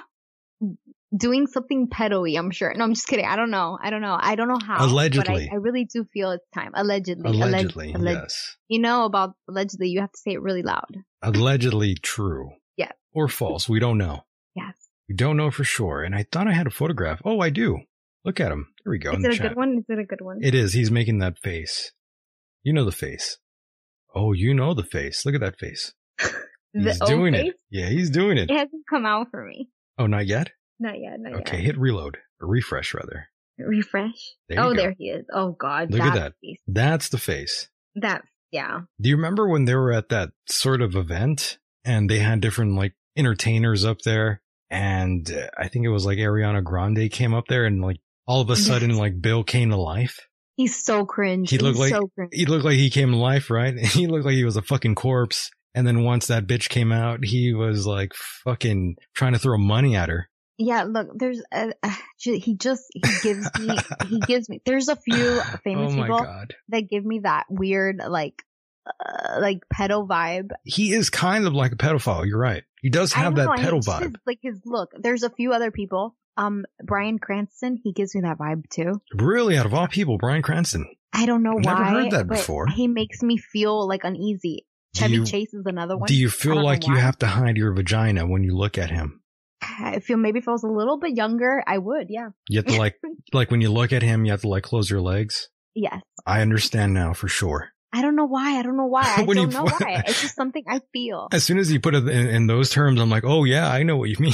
[1.15, 2.73] doing something pedo-y, I'm sure.
[2.75, 3.25] No, I'm just kidding.
[3.25, 3.77] I don't know.
[3.81, 4.17] I don't know.
[4.19, 4.85] I don't know how.
[4.85, 5.49] Allegedly.
[5.49, 6.71] I, I really do feel it's time.
[6.75, 7.31] Allegedly.
[7.31, 7.93] Allegedly.
[7.93, 8.57] Alleg- alleg- yes.
[8.67, 10.97] You know about allegedly, you have to say it really loud.
[11.21, 12.51] Allegedly true.
[12.75, 12.91] Yeah.
[13.13, 13.69] Or false.
[13.69, 14.25] We don't know.
[14.53, 14.75] Yes.
[15.07, 16.03] We don't know for sure.
[16.03, 17.21] And I thought I had a photograph.
[17.23, 17.79] Oh, I do.
[18.25, 18.67] Look at him.
[18.83, 19.13] There we go.
[19.13, 19.47] Is it a chat.
[19.49, 19.77] good one?
[19.77, 20.39] Is it a good one?
[20.41, 20.73] It is.
[20.73, 21.93] He's making that face.
[22.63, 23.37] You know the face.
[24.13, 25.25] Oh, you know the face.
[25.25, 25.93] Look at that face.
[26.83, 27.49] He's doing face?
[27.49, 27.55] it.
[27.69, 28.49] Yeah, he's doing it.
[28.49, 29.69] It hasn't come out for me.
[29.97, 30.51] Oh, not yet?
[30.79, 31.19] Not yet.
[31.19, 31.65] Not Okay, yet.
[31.65, 32.17] hit reload.
[32.39, 33.27] Or refresh, rather.
[33.57, 34.35] Refresh.
[34.49, 34.75] There oh, go.
[34.75, 35.25] there he is.
[35.33, 35.91] Oh God.
[35.91, 36.59] Look at that face.
[36.67, 37.69] That's the face.
[37.95, 38.21] That.
[38.51, 38.81] Yeah.
[39.01, 42.75] Do you remember when they were at that sort of event and they had different
[42.75, 44.41] like entertainers up there?
[44.69, 47.97] And uh, I think it was like Ariana Grande came up there and like
[48.27, 50.19] all of a sudden like Bill came to life.
[50.55, 51.49] He's so cringe.
[51.49, 52.31] He looked He's like so cringe.
[52.33, 53.77] he looked like he came to life, right?
[53.85, 55.49] He looked like he was a fucking corpse.
[55.75, 59.95] And then once that bitch came out, he was like fucking trying to throw money
[59.95, 60.29] at her.
[60.57, 64.61] Yeah, look, there's a, uh, he just he gives me he gives me.
[64.65, 66.55] There's a few famous oh people god.
[66.69, 68.41] that give me that weird like
[68.87, 70.49] uh, like pedo vibe.
[70.63, 72.25] He is kind of like a pedophile.
[72.25, 72.63] You're right.
[72.81, 74.01] He does have that know, pedo vibe.
[74.01, 74.91] his- like his look.
[74.97, 76.15] There's a few other people.
[76.37, 79.01] Um, Bryan Cranston, he gives me that vibe too.
[79.15, 80.85] Really, out of all people, Bryan Cranston.
[81.11, 81.73] I don't know I've why.
[81.73, 82.67] never heard that before.
[82.67, 84.66] He makes me feel like uneasy.
[84.97, 86.07] Chevy you- Chase is another one.
[86.07, 89.21] Do you feel like you have to hide your vagina when you look at him?
[89.61, 92.07] I feel maybe if I was a little bit younger, I would.
[92.09, 92.29] Yeah.
[92.47, 92.95] You have to like,
[93.33, 95.49] like when you look at him, you have to like close your legs.
[95.73, 96.01] Yes.
[96.25, 97.69] I understand now for sure.
[97.93, 98.59] I don't know why.
[98.59, 99.03] I don't know why.
[99.17, 100.03] I don't you- know why.
[100.07, 101.27] It's just something I feel.
[101.31, 103.83] As soon as you put it in, in those terms, I'm like, oh yeah, I
[103.83, 104.33] know what you mean.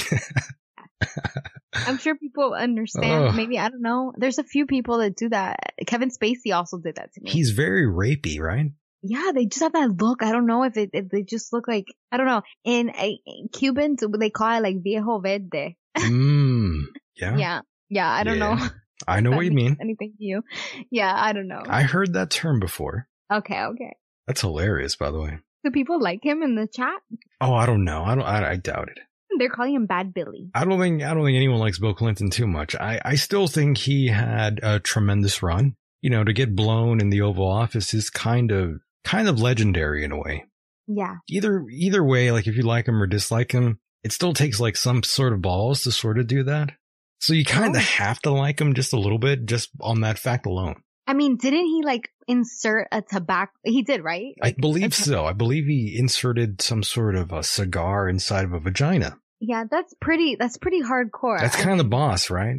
[1.73, 3.29] I'm sure people understand.
[3.29, 3.35] Ugh.
[3.35, 4.13] Maybe I don't know.
[4.15, 5.73] There's a few people that do that.
[5.87, 7.31] Kevin Spacey also did that to me.
[7.31, 8.71] He's very rapey, right?
[9.03, 10.23] Yeah, they just have that look.
[10.23, 12.41] I don't know if it if they just look like I don't know.
[12.63, 15.77] In, in eh, Cubans, they call it like viejo verde.
[15.97, 16.83] Mmm.
[17.15, 17.37] Yeah.
[17.37, 18.09] Yeah, yeah.
[18.11, 18.55] I don't Yeah.
[18.55, 18.67] know.
[19.07, 19.77] I know what you mean.
[19.81, 20.43] Anything to you?
[20.89, 21.61] Yeah, I don't know.
[21.67, 23.07] I heard that term before.
[23.31, 23.93] okay, okay.
[24.27, 25.39] That's hilarious, by the way.
[25.65, 27.01] Do people like him in the chat?
[27.41, 28.03] Oh, I don't know.
[28.03, 28.23] I don't.
[28.23, 28.99] I, I doubt it.
[29.37, 30.49] They're calling him Bad Billy.
[30.55, 31.03] I don't think.
[31.03, 32.75] I don't think anyone likes Bill Clinton too much.
[32.75, 33.01] I.
[33.03, 35.75] I still think he had a tremendous run.
[36.01, 40.03] You know, to get blown in the Oval Office is kind of kind of legendary
[40.03, 40.45] in a way.
[40.87, 44.59] Yeah, Either either way, like if you like him or dislike him, it still takes
[44.59, 46.71] like some sort of balls to sort of do that.
[47.19, 47.85] So you kind of Oh.
[47.85, 50.75] have to like him just a little bit, just on that fact alone.
[51.07, 53.51] I mean, didn't he like insert a tobacco?
[53.63, 54.33] He did, right?
[54.41, 55.25] I believe so.
[55.25, 59.17] I believe he inserted some sort of a cigar inside of a vagina.
[59.39, 60.35] Yeah, that's pretty.
[60.37, 61.39] That's pretty hardcore.
[61.39, 62.57] That's kind of the boss, right?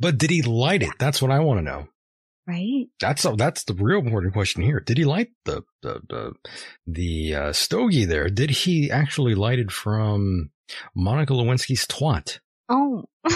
[0.00, 0.90] But did he light it?
[0.98, 1.86] That's what I want to know.
[2.46, 2.86] Right.
[3.00, 4.80] That's that's the real important question here.
[4.80, 6.32] Did he light the the the,
[6.86, 8.28] the uh, stogie there?
[8.28, 10.50] Did he actually light it from
[10.94, 12.38] Monica Lewinsky's twat?
[12.68, 13.04] Oh,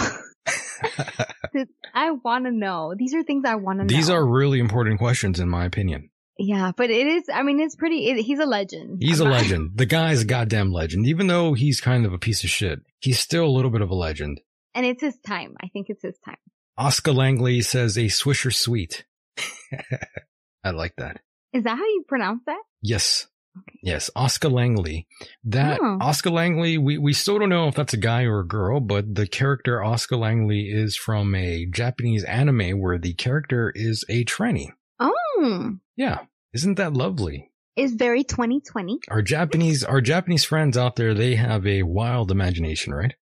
[1.93, 2.93] I want to know.
[2.97, 3.87] These are things I want to know.
[3.95, 6.09] These are really important questions, in my opinion.
[6.37, 7.23] Yeah, but it is.
[7.33, 8.07] I mean, it's pretty.
[8.07, 8.99] It, he's a legend.
[9.01, 9.71] He's a not- legend.
[9.75, 11.05] The guy's a goddamn legend.
[11.07, 13.89] Even though he's kind of a piece of shit, he's still a little bit of
[13.89, 14.39] a legend.
[14.73, 15.55] and it's his time.
[15.61, 16.37] I think it's his time.
[16.79, 19.05] Oscar Langley says a Swisher Sweet.
[20.63, 21.19] I like that.
[21.53, 22.61] Is that how you pronounce that?
[22.81, 23.27] Yes.
[23.57, 23.79] Okay.
[23.83, 25.07] Yes, Oscar Langley.
[25.43, 25.97] That Oh.
[26.01, 29.13] Oscar Langley, we, we still don't know if that's a guy or a girl, but
[29.15, 34.69] the character Oscar Langley is from a Japanese anime where the character is a tranny.
[34.99, 36.19] Oh, Yeah.
[36.53, 37.51] Isn't that lovely?
[37.75, 38.99] it's very 2020.
[39.09, 43.13] Our Japanese, our Japanese friends out there, they have a wild imagination, right?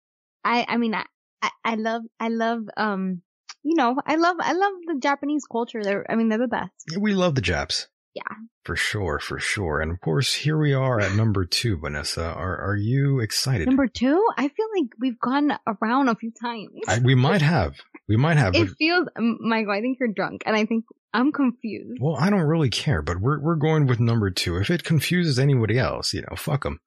[0.45, 0.65] I.
[0.69, 1.05] I mean, I.
[1.43, 2.03] I, I love.
[2.19, 2.63] I love.
[2.77, 3.23] Um.
[3.69, 4.37] You know, I love.
[4.39, 5.83] I love the Japanese culture.
[5.83, 6.07] They're.
[6.09, 6.71] I mean, they're the best.
[6.93, 7.89] Yeah, we love the Japs.
[8.15, 8.23] Yeah.
[8.65, 9.81] For sure, for sure.
[9.81, 12.25] And of course, here we are at number two, Vanessa.
[12.25, 13.67] Are, are you excited?
[13.67, 16.71] Number two, I feel like we've gone around a few times.
[16.89, 17.75] I, we might have.
[18.09, 18.55] We might have.
[18.55, 19.73] it feels, Michael.
[19.73, 21.99] I think you're drunk, and I think I'm confused.
[22.01, 24.57] Well, I don't really care, but we're we're going with number two.
[24.59, 26.79] If it confuses anybody else, you know, fuck them.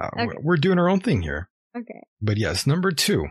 [0.00, 0.26] Uh, Okay.
[0.26, 1.50] we're- We're doing our own thing here.
[1.76, 2.00] Okay.
[2.22, 3.26] But yes, number two.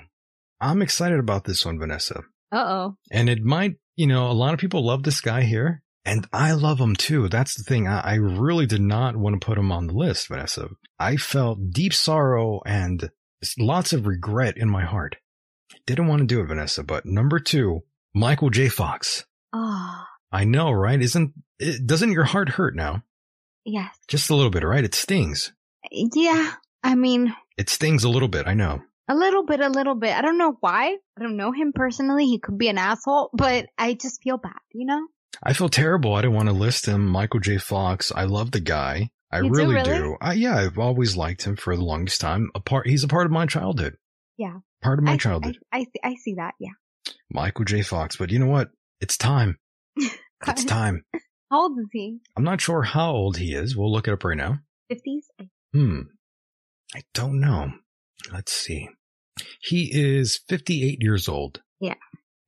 [0.60, 2.22] I'm excited about this one, Vanessa.
[2.52, 2.98] Uh oh.
[3.12, 6.54] And it might, you know, a lot of people love this guy here, and I
[6.54, 7.28] love him too.
[7.30, 7.88] That's the thing.
[7.88, 10.70] I, I really did not want to put him on the list, Vanessa.
[11.00, 13.10] I felt deep sorrow and
[13.60, 15.18] lots of regret in my heart.
[15.86, 16.84] Didn't want to do it, Vanessa.
[16.84, 18.70] But number two, Michael J.
[18.70, 19.26] Fox.
[19.54, 21.02] Oh, I know, right?
[21.02, 23.04] Isn't it, doesn't your heart hurt now?
[23.66, 23.94] yes.
[24.08, 24.84] Just a little bit, right?
[24.84, 25.52] It stings.
[25.92, 26.54] Yeah.
[26.84, 28.82] I mean, It stings a little bit, I know.
[29.10, 30.16] A little bit, a little bit.
[30.16, 30.98] I don't know why.
[31.18, 32.26] I don't know him personally.
[32.26, 35.08] He could be an asshole, but I just feel bad, you know?
[35.44, 36.16] I feel terrible.
[36.16, 37.06] I didn't want to list him.
[37.08, 37.58] Michael J.
[37.58, 38.12] Fox.
[38.14, 39.10] I love the guy.
[39.32, 39.98] I You do, really, really?
[39.98, 40.18] do.
[40.22, 42.50] I, yeah, I've always liked him for the longest time.
[42.56, 43.96] A part, he's a part of my childhood.
[44.38, 44.58] Yeah.
[44.82, 45.58] Part of my I, childhood.
[45.72, 46.54] I, I, I see that.
[46.60, 46.72] Yeah.
[47.32, 47.82] Michael J.
[47.82, 48.16] Fox.
[48.16, 48.70] But you know what?
[49.02, 49.58] It's time.
[50.48, 51.04] It's time.
[51.52, 52.20] How old is he?
[52.38, 53.76] I'm not sure how old he is.
[53.76, 54.60] We'll look it up right now.
[54.92, 55.48] 50s?
[55.74, 56.02] Hmm.
[56.94, 57.72] I don't know.
[58.32, 58.88] Let's see.
[59.62, 61.62] He is 58 years old.
[61.80, 61.96] Yeah.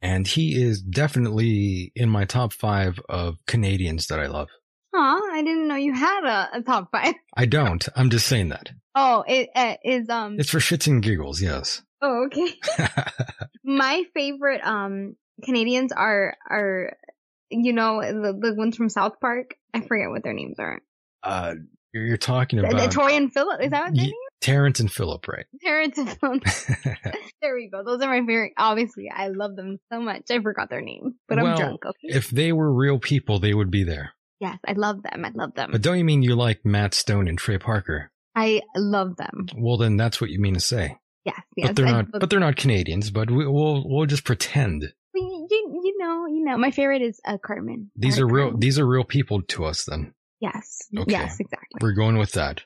[0.01, 4.47] And he is definitely in my top five of Canadians that I love.
[4.95, 7.13] Aw, I didn't know you had a, a top five.
[7.37, 7.87] I don't.
[7.95, 8.71] I'm just saying that.
[8.95, 11.81] Oh, it uh, is, um, It's for shits and giggles, yes.
[12.01, 12.53] oh, okay.
[13.63, 16.97] My favorite, um, Canadians are, are,
[17.49, 19.55] you know, the, the ones from South Park.
[19.73, 20.81] I forget what their names are.
[21.23, 21.53] uh,
[21.93, 23.61] you're, you're talking about Troy and Philip.
[23.63, 24.19] Is that what their Ye- name?
[24.41, 25.45] Terrence and Philip, right?
[25.61, 26.43] Terrence and Philip.
[27.41, 27.83] there we go.
[27.83, 28.53] Those are my favorite.
[28.57, 30.23] Obviously, I love them so much.
[30.29, 31.85] I forgot their name, but Well, I'm drunk.
[31.85, 32.15] Okay.
[32.15, 34.13] if they were real people, they would be there.
[34.39, 35.25] yes, I love them.
[35.25, 35.71] I love them.
[35.71, 38.11] But don't you mean you like Matt Stone and Trey Parker?
[38.35, 39.47] I love them.
[39.57, 40.97] Well, then that's what you mean to say.
[41.25, 41.67] Yes, yes.
[41.67, 42.11] but they're I not.
[42.11, 43.11] But they're not Canadians.
[43.11, 45.49] But we, we'll we'll just pretend you,
[45.83, 46.57] you, know, you know.
[46.57, 47.91] My favorite is uh, Carmen.
[47.93, 48.57] I these like are real.
[48.57, 49.83] These are real people to us.
[49.83, 50.87] Then Yes.
[50.97, 51.11] Okay.
[51.11, 51.79] Yes, exactly.
[51.81, 52.61] we're going with that.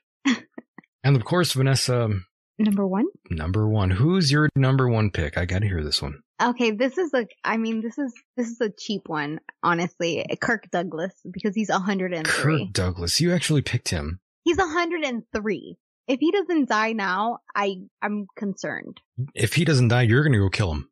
[1.04, 2.26] And of course, Vanessa, um,
[2.60, 3.06] Number one.
[3.30, 3.90] number one.
[3.90, 5.38] Who's your number one pick?
[5.38, 6.20] I got to hear this one.
[6.42, 7.26] Okay, this is a.
[7.44, 10.26] I mean, this is this is a cheap one, honestly.
[10.42, 12.24] Kirk Douglas because he's 103.
[12.26, 13.20] Kirk Douglas.
[13.20, 14.20] You actually picked him.
[14.44, 15.78] He's 103.
[16.08, 19.00] If he doesn't die now, I I'm concerned.
[19.34, 20.90] If he doesn't die, you're going to go kill him.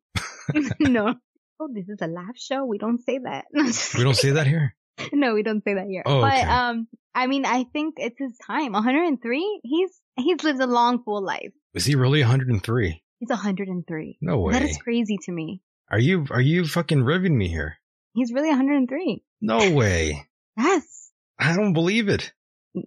[0.80, 1.14] no.
[1.60, 2.64] Oh, this is a laugh show.
[2.64, 3.44] We don't say that.
[3.54, 4.74] We don't say that here.
[5.12, 6.02] no, we don't say that here.
[6.06, 6.42] Oh, but okay.
[6.42, 8.72] um, I mean, I think it's his time.
[8.72, 9.60] 103.
[9.62, 11.52] He's he's lived a long, full life.
[11.74, 13.02] Is he really 103?
[13.18, 14.18] He's 103.
[14.20, 14.52] No way.
[14.52, 15.62] That is crazy to me.
[15.90, 17.76] Are you are you fucking ribbing me here?
[18.14, 19.22] He's really 103.
[19.40, 20.26] No way.
[20.56, 21.10] Yes.
[21.38, 22.32] I don't believe it.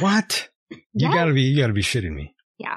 [0.00, 0.48] What?
[0.70, 1.14] You Yes.
[1.14, 2.34] gotta be you gotta be shitting me.
[2.58, 2.76] Yeah.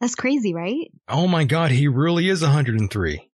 [0.00, 0.90] That's crazy, right?
[1.08, 3.30] Oh my god, he really is 103.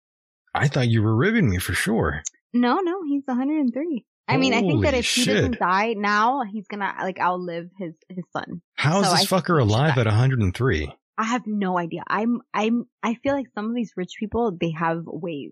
[0.55, 2.23] I thought you were ribbing me for sure.
[2.53, 4.05] No, no, he's 103.
[4.29, 7.69] I mean, I think that Holy if he doesn't die now, he's gonna like outlive
[7.77, 8.61] his his son.
[8.75, 10.93] How is So this I fucker alive at 103?
[11.17, 12.03] I have no idea.
[12.07, 15.51] I'm I'm I feel like some of these rich people they have ways.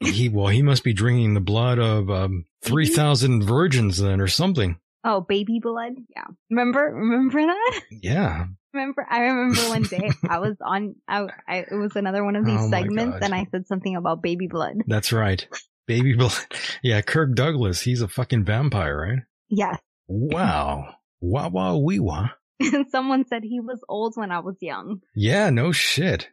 [0.00, 4.78] he well, he must be drinking the blood of um, 3,000 virgins then or something.
[5.04, 5.92] Oh, baby blood.
[6.16, 6.24] Yeah.
[6.50, 7.80] Remember remember that?
[7.90, 8.46] Yeah.
[8.72, 12.44] Remember I remember one day I was on I, I it was another one of
[12.46, 14.78] these Oh segments and I said something about baby blood.
[14.86, 15.46] That's right.
[15.86, 16.16] Baby.
[16.82, 19.18] Yeah, Kirk Douglas, he's a fucking vampire, right?
[19.48, 19.78] Yes.
[20.08, 20.96] Wow.
[21.20, 22.28] Wah wah wee wah.
[22.90, 25.00] Someone said he was old when I was young.
[25.14, 26.28] Yeah, no shit.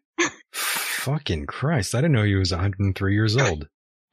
[0.51, 1.95] Fucking Christ.
[1.95, 3.67] I didn't know he was 103 years old.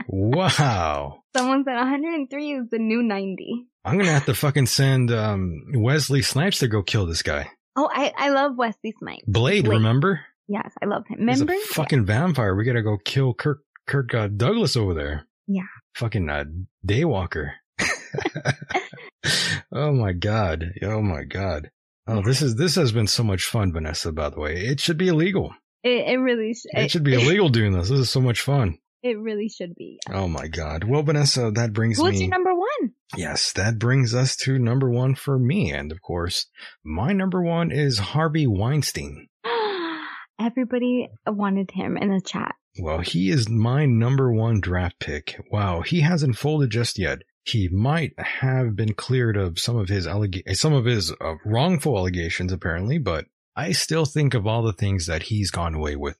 [0.07, 1.23] Wow.
[1.37, 3.67] Someone said 103 is the new 90.
[3.85, 7.51] I'm gonna have to fucking send um, Wesley Snipes to go kill this guy.
[7.77, 9.25] Oh, I, I love Wesley Snipes.
[9.27, 9.77] Blade, Blade.
[9.77, 10.21] remember?
[10.49, 11.27] Yes, I love him.
[11.29, 11.53] He's Remember?
[11.63, 12.55] a fucking vampire.
[12.55, 15.27] We gotta go kill Kirk Kirk uh, Douglas over there.
[15.49, 15.63] Yeah.
[15.95, 16.45] Fucking uh,
[16.87, 17.53] Daywalker.
[19.73, 20.65] oh my god.
[20.83, 21.71] Oh my god.
[22.07, 24.13] Oh, this is this has been so much fun, Vanessa.
[24.13, 25.53] By the way, it should be illegal.
[25.83, 27.89] It, it really sh- It should be illegal doing this.
[27.89, 28.79] This is so much fun.
[29.03, 29.99] It really should be.
[30.13, 30.85] Oh my god.
[30.85, 32.21] Well, Vanessa, that brings Who's me.
[32.21, 32.93] your number one?
[33.17, 35.73] Yes, that brings us to number one for me.
[35.73, 36.47] And of course,
[36.85, 39.29] my number one is Harvey Weinstein.
[40.41, 42.55] Everybody wanted him in the chat.
[42.79, 45.41] Well, he is my number one draft pick.
[45.51, 47.23] Wow, he hasn't folded just yet.
[47.45, 51.97] He might have been cleared of some of his alleg- some of his uh, wrongful
[51.97, 53.27] allegations, apparently, but
[53.57, 56.19] I still think of all the things that he's gone away with.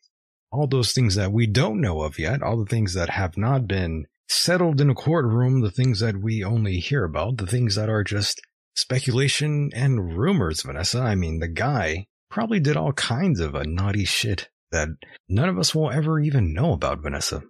[0.51, 3.69] All those things that we don't know of yet, all the things that have not
[3.69, 7.89] been settled in a courtroom, the things that we only hear about, the things that
[7.89, 8.41] are just
[8.75, 11.01] speculation and rumors, Vanessa.
[11.01, 14.89] I mean, the guy probably did all kinds of a naughty shit that
[15.29, 17.43] none of us will ever even know about, Vanessa.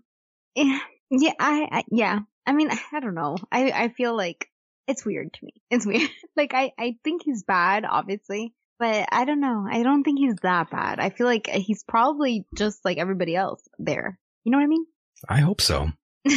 [0.55, 0.79] Yeah,
[1.11, 2.21] yeah, I, I yeah.
[2.47, 3.37] I mean, I don't know.
[3.53, 4.49] I I feel like
[4.87, 5.53] it's weird to me.
[5.71, 6.11] It's weird.
[6.37, 9.67] like I I think he's bad, obviously, but I don't know.
[9.71, 11.01] I don't think he's that bad.
[11.01, 14.19] I feel like he's probably just like everybody else there.
[14.45, 14.87] You know what I mean?
[15.29, 15.89] I hope so.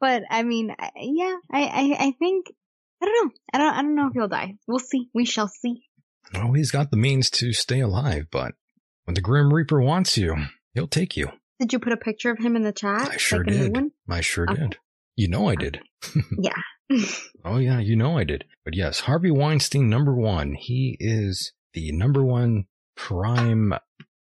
[0.00, 1.36] But I mean, yeah.
[1.52, 2.46] I I I think
[3.02, 3.32] I don't know.
[3.52, 4.54] I don't I don't know if he'll die.
[4.66, 5.08] We'll see.
[5.14, 5.82] We shall see.
[6.34, 8.52] Oh, he's got the means to stay alive, but
[9.08, 10.36] when the Grim Reaper wants you,
[10.74, 11.30] he'll take you.
[11.58, 13.08] Did you put a picture of him in the chat?
[13.10, 13.78] I sure like did.
[14.06, 14.60] I sure Okay.
[14.60, 14.76] did.
[15.16, 15.80] You know I did.
[16.38, 16.52] Yeah.
[17.44, 18.44] Oh yeah, you know I did.
[18.66, 20.52] But yes, Harvey Weinstein, number one.
[20.54, 23.72] He is the number one prime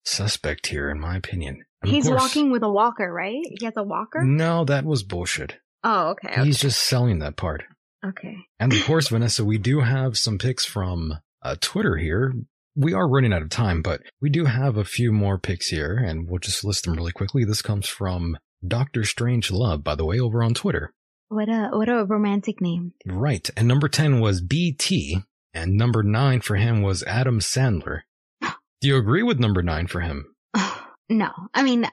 [0.05, 1.63] suspect here, in my opinion.
[1.81, 3.41] And He's course- walking with a walker, right?
[3.59, 4.21] He has a walker?
[4.23, 5.57] No, that was bullshit.
[5.83, 6.29] Oh, okay.
[6.31, 6.43] Okay.
[6.45, 7.63] He's just selling that part.
[8.05, 8.35] okay.
[8.59, 12.33] And of course, Vanessa, we do have some pics from uh, Twitter here.
[12.75, 15.95] We are running out of time, but we do have a few more picks here,
[15.95, 17.43] and we'll just list them really quickly.
[17.43, 20.93] This comes from Doctor Strange Love, by the way, over on Twitter.
[21.29, 22.93] What a what a romantic name.
[23.05, 23.47] Right.
[23.55, 25.19] And number 10 was BT,
[25.53, 28.01] and number 9 for him was Adam Sandler.
[28.41, 30.33] Do you agree with number 9 for him?
[31.09, 31.85] no, I mean,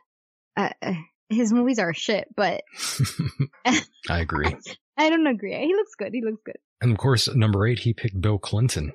[0.56, 0.92] uh, uh,
[1.28, 2.62] his movies are shit, but
[4.08, 4.56] I agree.
[4.96, 5.54] I don't agree.
[5.66, 6.12] He looks good.
[6.12, 6.56] He looks good.
[6.80, 8.92] And of course, number 8, he picked Bill Clinton.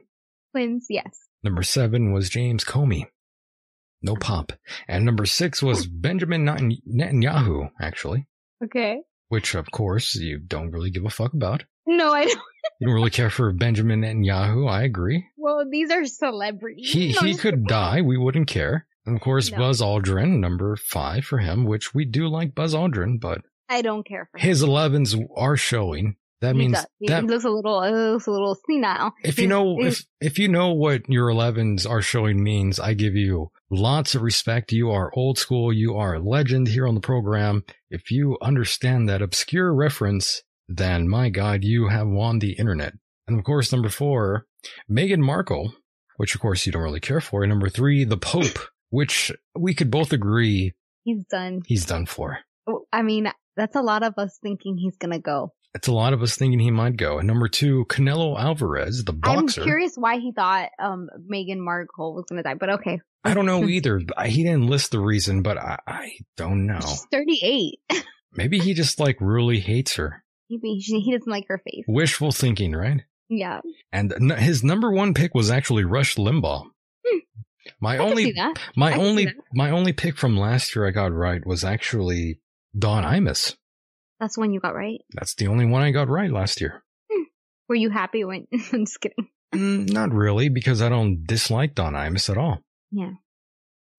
[0.52, 1.28] Twins, yes.
[1.44, 3.06] Number 7 was James Comey.
[4.02, 4.52] No pop.
[4.88, 8.28] And number 6 was Benjamin Netanyahu, actually.
[8.64, 9.02] Okay.
[9.30, 11.64] which of course you don't really give a fuck about.
[11.88, 12.40] No, I don't.
[12.80, 14.70] You don't really care for Benjamin Netanyahu.
[14.70, 15.26] I agree.
[15.38, 16.92] Well, these are celebrities.
[16.92, 18.02] He he could die.
[18.02, 18.86] We wouldn't care.
[19.06, 19.58] And of course, No.
[19.58, 24.06] Buzz Aldrin, number five for him, which we do like Buzz Aldrin, but I don't
[24.06, 24.48] care for him.
[24.48, 26.18] his 11s are showing.
[26.42, 26.88] That means does.
[27.00, 29.14] He, that he looks a little, looks a little senile.
[29.24, 33.16] if you know if if you know what your 11s are showing means, I give
[33.16, 34.72] you lots of respect.
[34.72, 35.72] You are old school.
[35.72, 37.64] You are a legend here on the program.
[37.92, 42.94] If you understand that obscure reference, then my God, you have won the internet.
[43.28, 44.46] And of course, number four,
[44.90, 45.74] Meghan Markle,
[46.18, 47.44] which of course you don't really care for.
[47.44, 51.62] And number three, the Pope, which we could both agree he's done.
[51.68, 52.40] he's done for.
[52.68, 55.54] Oh, I mean, that's a lot of us thinking he's gonna go.
[55.74, 57.18] It's a lot of us thinking he might go.
[57.18, 59.62] And number two, Canelo Alvarez, the boxer.
[59.62, 63.00] I'm curious why he thought um Meghan Markle was gonna die, but okay.
[63.24, 64.02] I don't know either.
[64.26, 66.80] He didn't list the reason, but I, I don't know.
[66.82, 67.80] She's 38.
[68.34, 70.24] Maybe he just like really hates her.
[70.50, 71.86] Maybe she, he doesn't like her face.
[71.88, 73.02] Wishful thinking, right?
[73.30, 73.62] Yeah.
[73.94, 76.66] And his number one pick was actually Rush Limbaugh.
[77.06, 77.18] Hmm.
[77.80, 78.34] My I only,
[78.76, 82.40] my only, my only pick from last year I got right was actually
[82.78, 83.56] Don Imus.
[84.22, 85.02] That's the one you got right.
[85.14, 86.82] That's the only one I got right last year.
[87.68, 88.48] Were you happy when?
[88.54, 89.28] I'm just kidding.
[89.54, 92.60] Mm, not really, because I don't dislike Don Imus at all.
[92.92, 93.12] Yeah.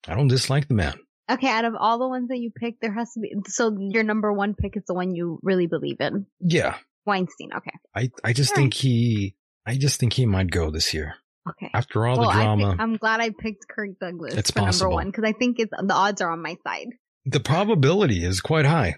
[0.09, 0.95] I don't dislike the man.
[1.31, 3.33] Okay, out of all the ones that you picked, there has to be.
[3.49, 6.27] So your number one pick is the one you really believe in.
[6.41, 6.77] Yeah,
[7.07, 7.51] Weinstein.
[7.57, 7.73] Okay.
[7.95, 9.35] I, I just All think he,
[9.67, 11.15] I just think he might go this year.
[11.49, 11.71] Okay.
[11.75, 14.61] After all well, the I drama, think, I'm glad I picked Kirk Douglas It's for
[14.61, 14.91] possible.
[14.91, 16.89] number one because I think it's the odds are on my side.
[17.27, 18.97] the probability is quite high.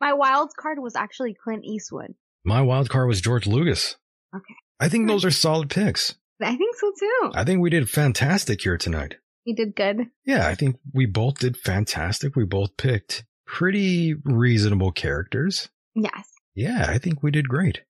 [0.00, 2.14] My wild card was actually Clint Eastwood.
[2.44, 3.96] My wild card was George Lucas.
[4.34, 4.54] Okay.
[4.78, 5.08] I think hmm.
[5.08, 6.14] those are solid picks.
[6.40, 7.30] I think so too.
[7.34, 9.16] I think we did fantastic here tonight.
[9.44, 10.06] You did good.
[10.24, 12.36] Yeah, I think we both did fantastic.
[12.36, 15.68] We both picked pretty reasonable characters.
[15.94, 16.28] Yes.
[16.54, 17.82] Yeah, I think we did great.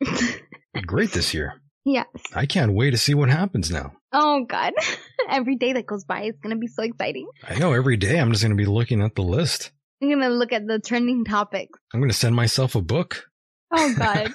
[0.86, 1.60] Great this year.
[1.84, 2.06] yes.
[2.34, 3.92] I can't wait to see what happens now.
[4.12, 4.72] Oh God.
[5.28, 7.28] Every day that goes by is gonna be so exciting.
[7.46, 9.70] I know every day I'm just going to be looking at the list.
[10.02, 11.78] I'm gonna look at the trending topics.
[11.94, 13.24] I'm going to send myself a book.
[13.70, 14.32] Oh God.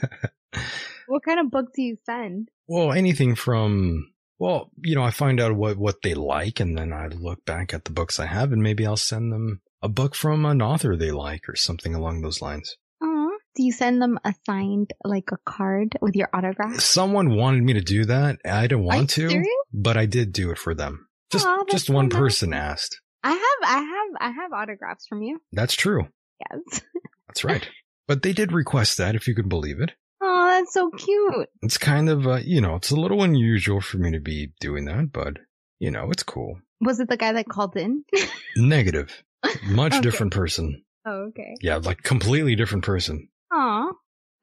[1.07, 2.49] what kind of book do you send?
[2.67, 6.93] well, anything from well, you know, I find out what what they like and then
[6.93, 10.15] I look back at the books I have and maybe I'll send them a book
[10.15, 12.75] from an author they like or something along those lines.
[13.03, 13.29] Aw.
[13.55, 16.79] Do you send them a signed like a card with your autograph?
[16.79, 18.39] Someone wanted me to do that.
[18.45, 19.47] I didn't want to, serious?
[19.73, 21.07] but I did do it for them.
[21.31, 22.17] Just Aw, that's just so one nice.
[22.17, 23.01] person asked.
[23.27, 25.39] I have, I have, I have autographs from you.
[25.51, 26.07] That's true.
[26.39, 26.81] Yes.
[27.27, 27.67] That's right.
[28.07, 29.91] but they did request that, if you could believe it.
[30.21, 31.49] Oh, that's so cute.
[31.61, 34.85] It's kind of, uh, you know, it's a little unusual for me to be doing
[34.85, 35.37] that, but
[35.79, 36.59] you know, it's cool.
[36.81, 38.03] Was it the guy that called in?
[38.55, 39.23] Negative.
[39.65, 40.01] Much Okay.
[40.01, 40.83] different person.
[41.05, 41.55] Oh, okay.
[41.61, 43.29] Yeah, like completely different person.
[43.51, 43.91] Aw,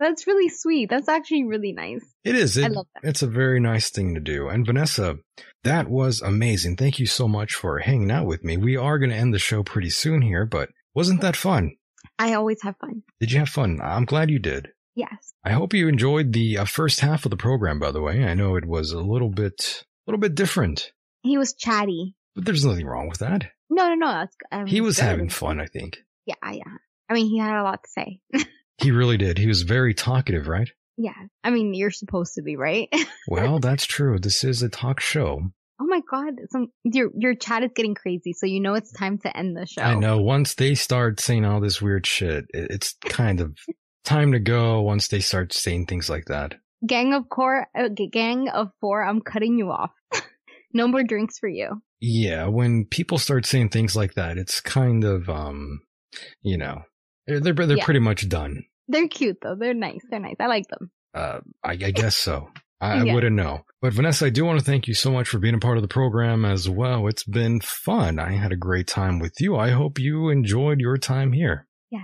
[0.01, 0.91] that's really sweet.
[0.91, 2.05] That's actually really nice.
[2.25, 2.57] It is.
[2.57, 3.09] It, I love that.
[3.09, 4.49] It's a very nice thing to do.
[4.49, 5.17] And Vanessa,
[5.63, 6.77] that was amazing.
[6.77, 8.57] Thank you so much for hanging out with me.
[8.57, 11.73] We are going to end the show pretty soon here, but wasn't that fun?
[12.19, 13.03] I always have fun.
[13.21, 13.81] Did you have fun?
[13.83, 14.69] I'm glad you did.
[14.95, 15.35] Yes.
[15.45, 18.25] I hope you enjoyed the uh, first half of the program, by the way.
[18.25, 20.93] I know it was a little bit, a little bit different,
[21.23, 22.15] He was chatty.
[22.37, 23.47] but there's nothing wrong with that.
[23.71, 24.07] No, no, no.
[24.13, 25.05] That's, um, He was good.
[25.07, 25.99] having fun, I think.
[26.27, 26.63] Yeah, yeah.
[27.11, 28.21] I mean, he had a lot to say.
[28.79, 29.39] He really did.
[29.39, 30.69] He was very talkative, right?
[30.97, 31.13] yeah.
[31.43, 32.89] I mean, you're supposed to be, right?
[33.29, 34.19] Well, that's true.
[34.19, 35.41] This is a talk show.
[35.81, 36.35] oh my God.
[36.51, 38.33] Some, your, your chat is getting crazy.
[38.33, 39.83] So you know it's time to end the show.
[39.83, 40.21] I know.
[40.21, 43.57] Once they start saying all this weird shit, it- it's kind of
[44.05, 44.83] time to go.
[44.83, 46.55] Once they start saying things like that.
[46.87, 49.03] Gang of core, uh, gang of four.
[49.03, 49.91] I'm cutting you off.
[50.75, 51.81] no more drinks for you.
[52.01, 55.81] Yeah, when people start saying things like that, it's kind of, um,
[56.43, 56.83] you know,
[57.27, 57.85] they're they're, they're Yeah.
[57.85, 58.65] pretty much done.
[58.89, 59.55] They're cute though.
[59.59, 60.01] They're nice.
[60.11, 60.37] They're nice.
[60.41, 60.91] I like them.
[61.15, 62.51] Uh, I, I guess so.
[62.81, 63.65] I, I wouldn't know.
[63.81, 65.83] But Vanessa, I do want to thank you so much for being a part of
[65.83, 67.07] the program as well.
[67.07, 68.19] It's been fun.
[68.19, 69.57] I had a great time with you.
[69.57, 71.67] I hope you enjoyed your time here.
[71.91, 72.03] Yeah,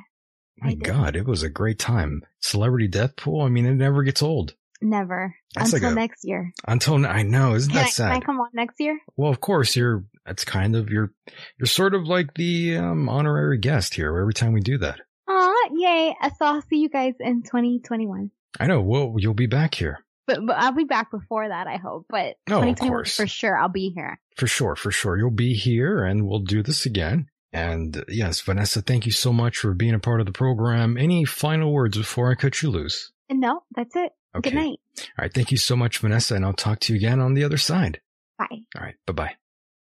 [0.58, 2.22] My God, it was a great time.
[2.40, 3.42] Celebrity Death Pool.
[3.42, 4.54] I mean, it never gets old.
[4.80, 6.52] Never That's like until a- next year.
[6.66, 8.12] Until I know, isn't Can that I, sad?
[8.12, 8.98] can I come on next year?
[9.16, 10.04] Well, of course, you're.
[10.24, 11.12] That's kind of you're.
[11.58, 14.16] You're sort of like the um, honorary guest here.
[14.16, 15.00] Every time we do that,
[15.74, 16.14] yay!
[16.38, 18.30] So I'll see you guys in 2021.
[18.58, 18.80] I know.
[18.82, 22.06] Well, you'll be back here But, but I'll be back before that, I hope.
[22.08, 23.16] But Oh, of course.
[23.16, 24.18] for sure, I'll be here.
[24.36, 24.74] for sure.
[24.76, 27.26] For sure, you'll be here, and we'll do this again.
[27.52, 30.96] And yes, Vanessa, thank you so much for being a part of the program.
[30.96, 33.10] Any final words before I cut you loose?
[33.30, 34.12] No, that's it.
[34.36, 34.50] Okay.
[34.50, 34.78] Good night.
[35.00, 35.32] All right.
[35.34, 38.00] Thank you so much, Vanessa, and I'll talk to you again on the other side.
[38.38, 38.46] Bye.
[38.76, 38.94] All right.
[39.06, 39.34] Bye bye.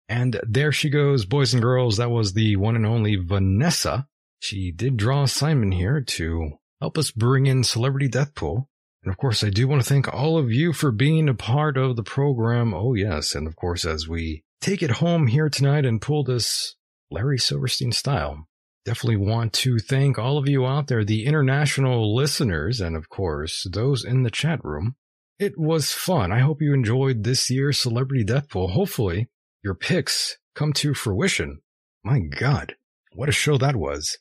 [0.08, 1.96] And there she goes, boys and girls.
[1.96, 4.06] That was the one and only Vanessa.
[4.47, 8.70] She did draw Simon here to help us bring in Celebrity Death Pool.
[9.02, 11.76] And of course, I do want to thank all of you for being a part
[11.76, 12.73] of the program.
[12.73, 13.34] Oh, yes.
[13.34, 16.76] And of course, as we take it home here tonight and pull this
[17.10, 18.47] Larry Silverstein style,
[18.84, 23.66] definitely want to thank all of you out there, the international listeners, and of course,
[23.73, 24.94] those in the chat room.
[25.41, 26.31] It was fun.
[26.31, 28.68] I hope you enjoyed this year's Celebrity Death Pool.
[28.68, 29.28] Hopefully,
[29.65, 31.62] your picks come to fruition.
[32.05, 32.76] My God,
[33.12, 34.18] what a show that was.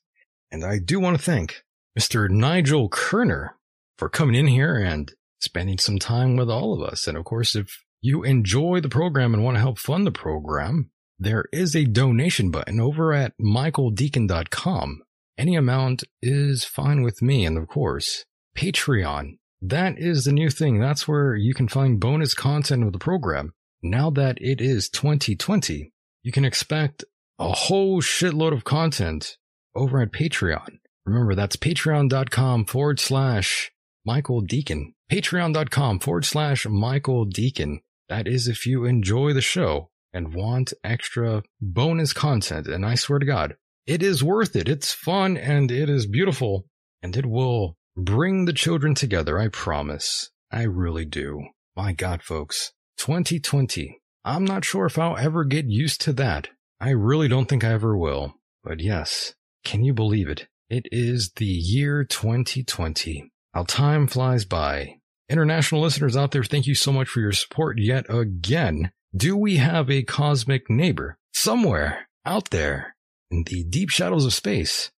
[0.55, 1.65] And I do want to thank
[1.99, 2.29] Mr.
[2.29, 3.57] Nigel Kerner
[3.97, 5.11] for coming in here and
[5.41, 7.07] spending some time with all of us.
[7.07, 10.91] And of course, if you enjoy the program and want to help fund the program,
[11.19, 15.01] there is a donation button over at michaeldecon.com.
[15.37, 17.45] Any amount is fine with me.
[17.45, 18.23] And of course,
[18.57, 19.37] Patreon.
[19.61, 20.79] That is the new thing.
[20.79, 23.51] That's where you can find bonus content of the program.
[23.83, 25.91] Now that it is 2020,
[26.23, 27.03] you can expect
[27.37, 29.35] a whole shitload of content
[29.75, 30.79] over at Patreon.
[31.05, 33.71] Remember, that's patreon.com forward slash
[34.05, 34.93] Michael Decon.
[35.11, 37.79] Patreon.com forward slash Michael Decon.
[38.09, 42.67] That is if you enjoy the show and want extra bonus content.
[42.67, 43.55] And I swear to God,
[43.85, 44.67] it is worth it.
[44.67, 46.65] It's fun and it is beautiful
[47.03, 49.37] and it will bring the children together.
[49.37, 50.31] I promise.
[50.51, 51.43] I really do.
[51.75, 52.71] My God, folks.
[52.97, 53.99] 2020.
[54.23, 56.47] I'm not sure if I'll ever get used to that.
[56.79, 58.35] I really don't think I ever will.
[58.63, 60.47] But yes, can you believe it?
[60.69, 63.31] It is the year 2020.
[63.53, 64.99] How time flies by.
[65.27, 68.91] International listeners out there, thank you so much for your support yet again.
[69.15, 72.95] Do we have a cosmic neighbor somewhere out there
[73.31, 74.91] in the deep shadows of space?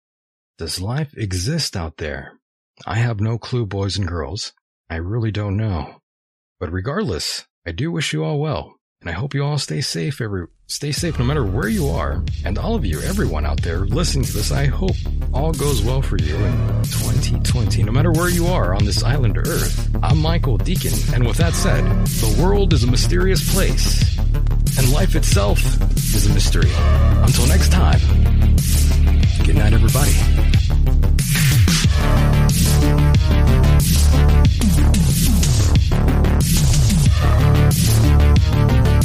[0.57, 2.33] Does life exist out there?
[2.85, 4.53] I have no clue, boys and girls.
[4.89, 6.01] I really don't know.
[6.59, 10.21] But regardless, I do wish you all well, and I hope you all stay safe
[10.21, 12.23] every stay safe no matter where you are.
[12.43, 14.95] And all of you, everyone out there listening to this, I hope
[15.33, 19.37] all goes well for you in 2020, no matter where you are on this island
[19.37, 19.89] Earth.
[20.01, 24.17] I'm Michael Decon, and with that said, the world is a mysterious place,
[24.77, 25.59] and life itself
[25.95, 26.71] is a mystery.
[26.73, 27.99] Until next time,
[29.45, 30.11] good night, everybody.
[38.51, 38.96] Bye.